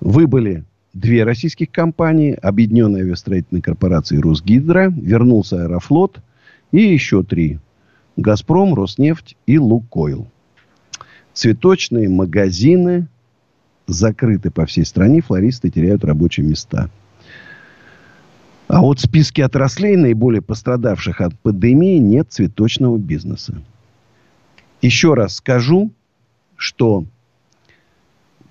[0.00, 0.64] Выбыли
[0.94, 2.32] две российских компании.
[2.40, 4.90] Объединенная авиастроительная корпорация Росгидро.
[4.90, 6.20] Вернулся Аэрофлот.
[6.70, 7.58] И еще три.
[8.16, 10.26] Газпром, Роснефть и Лукойл.
[11.34, 13.08] Цветочные магазины
[13.86, 15.20] закрыты по всей стране.
[15.20, 16.90] Флористы теряют рабочие места.
[18.72, 23.62] А вот в списке отраслей, наиболее пострадавших от пандемии, нет цветочного бизнеса.
[24.80, 25.92] Еще раз скажу,
[26.56, 27.04] что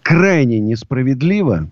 [0.03, 1.72] крайне несправедливо,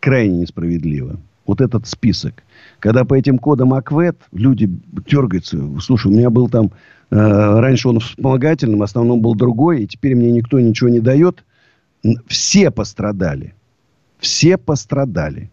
[0.00, 2.42] крайне несправедливо вот этот список.
[2.80, 4.70] Когда по этим кодам АКВЭД люди
[5.06, 5.58] дергаются.
[5.78, 6.72] Слушай, у меня был там...
[7.10, 11.44] Э, раньше он вспомогательным, основном был другой, и теперь мне никто ничего не дает.
[12.28, 13.54] Все пострадали.
[14.20, 15.50] Все пострадали.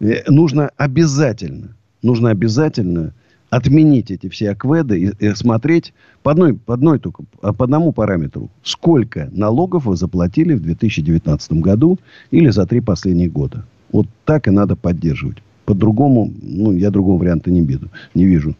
[0.00, 3.12] Э, нужно обязательно, нужно обязательно
[3.50, 7.92] отменить эти все акведы и, и смотреть по, одной, по, одной только, а по одному
[7.92, 8.50] параметру.
[8.62, 11.98] Сколько налогов вы заплатили в 2019 году
[12.30, 13.64] или за три последних года.
[13.90, 15.38] Вот так и надо поддерживать.
[15.64, 17.88] По-другому, ну, я другого варианта не вижу.
[18.14, 18.54] Не вижу.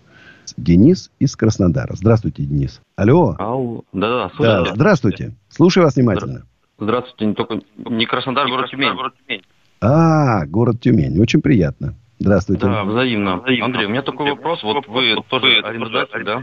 [0.56, 1.94] Денис из Краснодара.
[1.94, 2.80] Здравствуйте, Денис.
[2.96, 3.36] Алло.
[3.38, 5.34] Ау, да, да, да, здравствуйте.
[5.50, 6.44] Слушаю вас внимательно.
[6.78, 9.42] Здравствуйте, не только не Краснодар, город Тюмень.
[9.80, 11.20] А, город Тюмень.
[11.20, 11.94] Очень приятно.
[12.18, 12.66] Здравствуйте.
[12.66, 13.38] Да, взаимно.
[13.38, 13.64] взаимно.
[13.66, 14.62] Андрей, у меня такой вопрос.
[14.62, 16.42] Вот вы тоже арендодатель, да?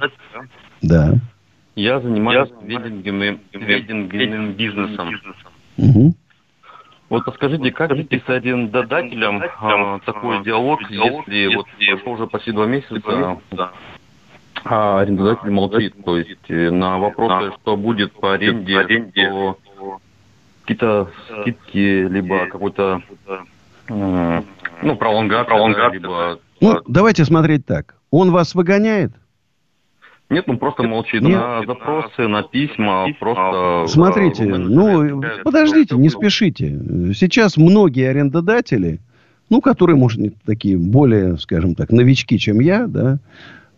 [0.81, 1.13] Да.
[1.75, 2.49] Я занимаюсь
[3.51, 5.09] веденным бизнесом.
[5.77, 6.15] Угу.
[7.09, 12.65] Вот подскажите, как вести с арендодателем а, такой диалог, если вот прошло уже почти два
[12.65, 13.39] месяца,
[14.63, 19.59] а арендодатель молчит, то есть э, на вопросы, что будет по аренде, то
[20.65, 21.09] какие-то
[21.41, 23.01] скидки, либо какой-то
[23.87, 25.91] ну, пролонгация, пролонгация.
[25.91, 26.39] либо...
[26.59, 27.95] Ну, давайте смотреть так.
[28.09, 29.11] Он вас выгоняет?
[30.31, 31.39] Нет, он просто молчит Нет.
[31.39, 33.85] на запросы, на письма, просто...
[33.87, 36.79] Смотрите, э, ну, подождите, не спешите.
[37.13, 39.01] Сейчас многие арендодатели,
[39.51, 43.19] ну, которые, может, не такие более, скажем так, новички, чем я, да,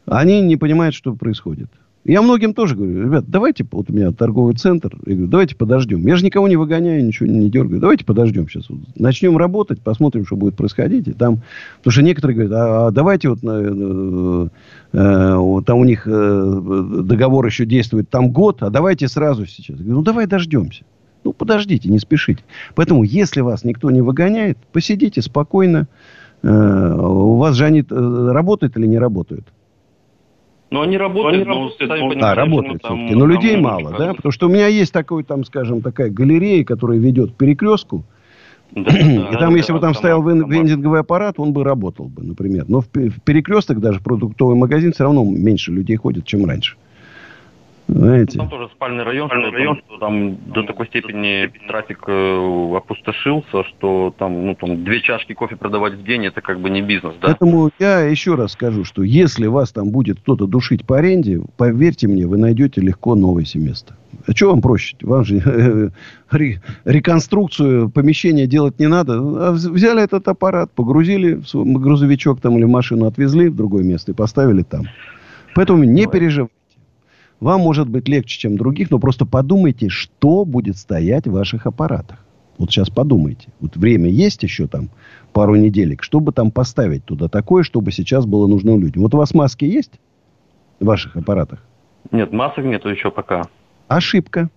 [0.05, 1.69] они не понимают, что происходит.
[2.07, 6.07] Я многим тоже говорю, ребят, давайте, вот у меня торговый центр, я говорю, давайте подождем.
[6.07, 7.81] Я же никого не выгоняю, ничего не дергаю.
[7.81, 8.69] Давайте подождем сейчас.
[8.69, 11.09] Вот, начнем работать, посмотрим, что будет происходить.
[11.09, 11.41] И там,
[11.79, 14.47] потому что некоторые говорят, а, а давайте вот, э,
[14.93, 19.75] э, вот там у них э, договор еще действует там год, а давайте сразу сейчас.
[19.75, 20.85] Я говорю, ну давай дождемся.
[21.25, 22.41] Ну подождите, не спешите.
[22.73, 25.89] Поэтому, если вас никто не выгоняет, посидите спокойно.
[26.41, 29.45] Э, у вас же они э, работают или не работают?
[30.69, 33.15] Но они работают, но, сами понимаете, а, работают ну, все-таки.
[33.15, 34.13] Но людей там мало, да?
[34.13, 38.03] Потому что у меня есть такой, там, скажем, такая галерея, которая ведет к перекрестку.
[38.71, 42.65] Да, и да, там, если бы там стоял вендинговый аппарат, он бы работал бы, например.
[42.67, 46.75] Но в перекресток даже продуктовый магазин все равно меньше людей ходит, чем раньше.
[47.87, 48.37] Знаете?
[48.37, 54.13] Там тоже спальный район, спальный район там, там до такой степени трафик э, опустошился, что
[54.17, 57.27] там, ну, там две чашки кофе продавать в день, это как бы не бизнес, да?
[57.27, 62.07] Поэтому я еще раз скажу, что если вас там будет кто-то душить по аренде, поверьте
[62.07, 63.95] мне, вы найдете легко новое семейство.
[64.27, 64.97] А что вам проще?
[65.01, 65.37] Вам же
[66.31, 66.47] э,
[66.83, 69.13] реконструкцию помещения делать не надо.
[69.13, 74.15] А взяли этот аппарат, погрузили в грузовичок там или машину, отвезли в другое место и
[74.15, 74.83] поставили там.
[75.55, 76.51] Поэтому не переживайте.
[77.39, 82.25] Вам может быть легче, чем других, но просто подумайте, что будет стоять в ваших аппаратах.
[82.57, 83.49] Вот сейчас подумайте.
[83.59, 84.89] Вот время есть еще там
[85.33, 86.01] пару неделек.
[86.01, 89.03] Чтобы там поставить туда такое, чтобы сейчас было нужно людям.
[89.03, 89.99] Вот у вас маски есть
[90.79, 91.63] в ваших аппаратах?
[92.11, 93.43] Нет, масок нету еще пока.
[93.87, 94.49] Ошибка.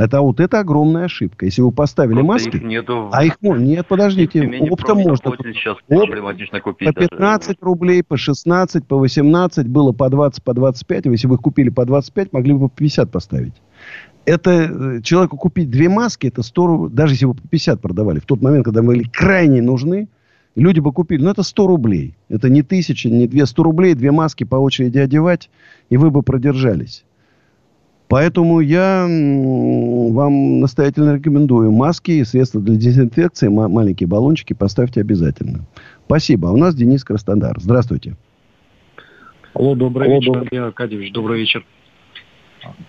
[0.00, 1.44] Это вот это огромная ошибка.
[1.44, 3.10] Если вы поставили Просто маски, их нету...
[3.12, 4.40] а их можно, нет, подождите,
[4.70, 5.36] оптом можно.
[5.36, 6.88] Сейчас проблематично купить.
[6.88, 7.58] По 15 даже.
[7.60, 11.04] рублей, по 16, по 18, было по 20, по 25.
[11.04, 13.52] Если вы их купили по 25, могли бы по 50 поставить.
[14.24, 18.20] Это э, человеку купить две маски, это 100 рублей, даже если вы по 50 продавали,
[18.20, 20.08] в тот момент, когда мы были крайне нужны,
[20.56, 22.14] люди бы купили, ну это 100 рублей.
[22.30, 25.50] Это не тысяча, не две, 100 рублей, две маски по очереди одевать,
[25.90, 27.04] и вы бы продержались.
[28.10, 35.60] Поэтому я вам настоятельно рекомендую маски и средства для дезинфекции, маленькие баллончики поставьте обязательно.
[36.06, 36.48] Спасибо.
[36.48, 37.60] А у нас Денис Краснодар.
[37.60, 38.16] Здравствуйте.
[39.54, 41.64] Алло, добрый Алло, вечер, Андрей Аркадьевич, добрый вечер.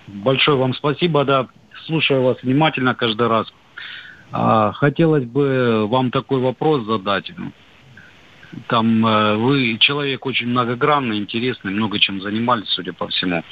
[0.08, 1.48] Большое вам спасибо, да,
[1.86, 3.46] слушаю вас внимательно каждый раз.
[4.32, 7.32] А, хотелось бы вам такой вопрос задать.
[8.68, 13.44] Там э, вы человек очень многогранный, интересный, много чем занимались, судя по всему.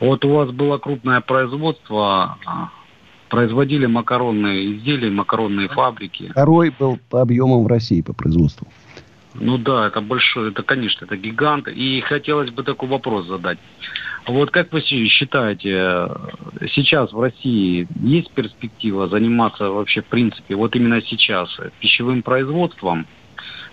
[0.00, 2.70] Вот у вас было крупное производство, а,
[3.28, 6.30] производили макаронные изделия, макаронные фабрики.
[6.30, 8.66] Второй был по объемам в России по производству.
[9.34, 11.66] Ну да, это большой, это, конечно, это гигант.
[11.68, 13.58] И хотелось бы такой вопрос задать.
[14.26, 16.08] Вот как вы считаете,
[16.72, 21.48] сейчас в России есть перспектива заниматься вообще, в принципе, вот именно сейчас
[21.80, 23.06] пищевым производством?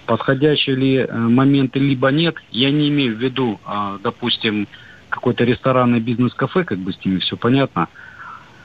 [0.07, 2.35] Подходящие ли э, моменты либо нет?
[2.51, 4.67] Я не имею в виду, а, допустим,
[5.11, 7.87] какой-то ресторанный бизнес-кафе, как бы с ними все понятно.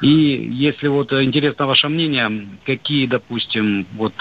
[0.01, 4.15] И если вот интересно ваше мнение, какие, допустим, вот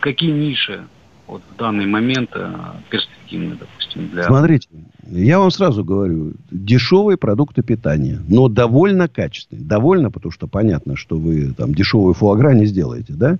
[0.00, 0.84] какие ниши
[1.26, 2.50] вот в данный момент э,
[2.88, 4.22] перспективны, допустим, для...
[4.22, 4.68] Смотрите,
[5.10, 9.66] я вам сразу говорю, дешевые продукты питания, но довольно качественные.
[9.66, 13.38] Довольно, потому что понятно, что вы там дешевые фуагра не сделаете, да?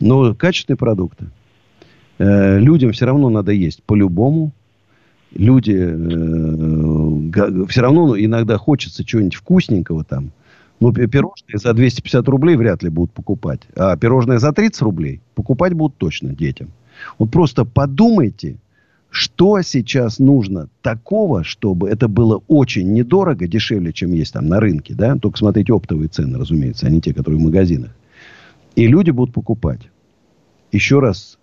[0.00, 1.26] Но качественные продукты.
[2.18, 4.52] Э, людям все равно надо есть по-любому
[5.34, 10.30] люди э, все равно иногда хочется чего-нибудь вкусненького там.
[10.80, 13.62] Ну, пирожные за 250 рублей вряд ли будут покупать.
[13.76, 16.68] А пирожные за 30 рублей покупать будут точно детям.
[17.18, 18.56] Вот просто подумайте
[19.10, 24.94] Что сейчас нужно такого, чтобы это было очень недорого, дешевле, чем есть там на рынке,
[24.94, 25.16] да?
[25.16, 27.90] Только смотреть оптовые цены, разумеется, а не те, которые в магазинах.
[28.76, 29.80] И люди будут покупать.
[30.72, 31.37] Еще раз,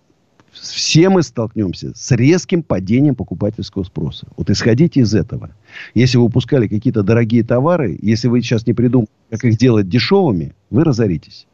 [0.60, 4.26] все мы столкнемся с резким падением покупательского спроса.
[4.36, 5.50] Вот исходите из этого.
[5.94, 10.54] Если вы выпускали какие-то дорогие товары, если вы сейчас не придумаете, как их делать дешевыми,
[10.70, 11.46] вы разоритесь.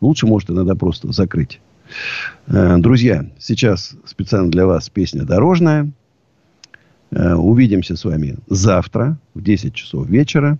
[0.00, 1.60] Лучше, может, иногда просто закрыть.
[2.46, 5.90] Э, друзья, сейчас специально для вас песня «Дорожная».
[7.10, 10.58] Э, увидимся с вами завтра в 10 часов вечера.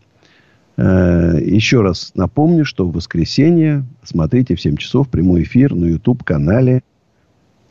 [0.77, 6.83] Э, еще раз напомню, что в воскресенье смотрите в 7 часов прямой эфир на YouTube-канале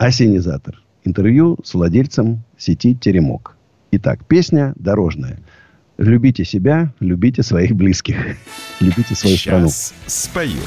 [0.00, 0.80] «Осенизатор».
[1.04, 3.58] Интервью с владельцем сети «Теремок».
[3.90, 5.38] Итак, песня «Дорожная».
[5.98, 8.16] Любите себя, любите своих близких.
[8.80, 10.00] Любите свою Сейчас страну.
[10.06, 10.62] спою.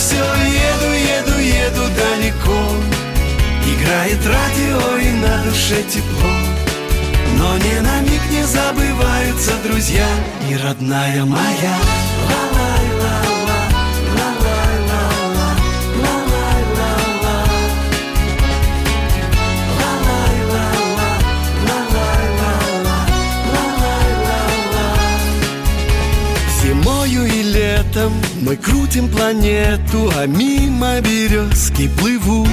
[0.00, 2.60] Все еду, еду, еду далеко.
[3.66, 6.30] Играет радио и на душе тепло.
[7.38, 10.06] Но ни на миг не забываются друзья
[10.50, 11.78] И родная моя
[28.40, 32.48] мы крутим планету, а мимо березки плывут.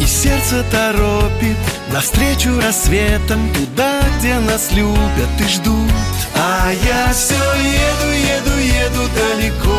[0.00, 1.56] И сердце торопит
[1.92, 5.90] навстречу рассветом Туда, где нас любят и ждут.
[6.34, 9.78] А я все еду, еду, еду далеко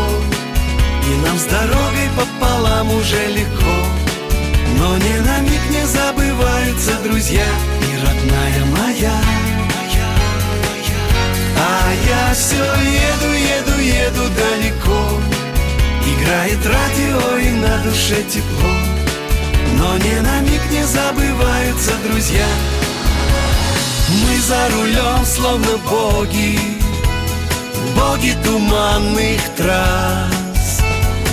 [1.03, 3.75] И нам с дорогой пополам уже легко.
[4.79, 7.45] Но ни на миг не забываются друзья
[7.81, 9.34] И родная моя
[11.57, 15.21] а я все еду, еду, еду далеко.
[16.05, 18.71] Играет радио и на душе тепло.
[19.77, 22.47] Но ни на миг не забываются друзья.
[24.09, 26.59] Мы за рулем словно боги.
[27.95, 30.81] Боги туманных трасс.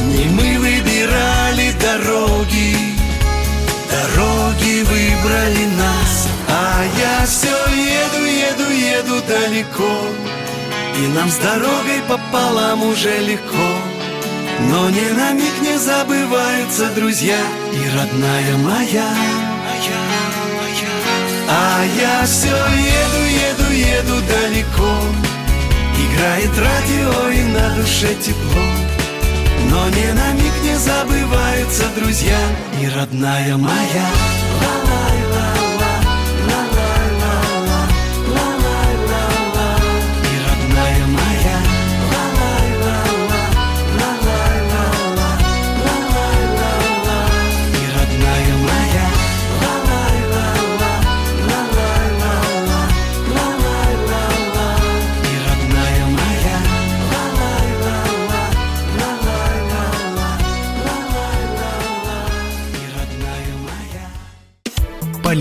[0.07, 2.77] Не мы выбирали дороги.
[3.91, 6.22] Дороги выбрали нас
[6.55, 9.93] А я все еду, еду, еду далеко.
[10.99, 13.69] И нам с дорогой пополам уже легко.
[14.71, 17.39] Но ни на миг не забываются друзья
[17.73, 19.09] И родная моя.
[21.49, 24.93] А я все еду, еду, еду далеко.
[26.05, 28.63] Играет радио и на душе тепло.
[29.71, 32.39] Но ни на миг не забываются друзья
[32.79, 34.09] и родная моя.
[35.09, 35.12] И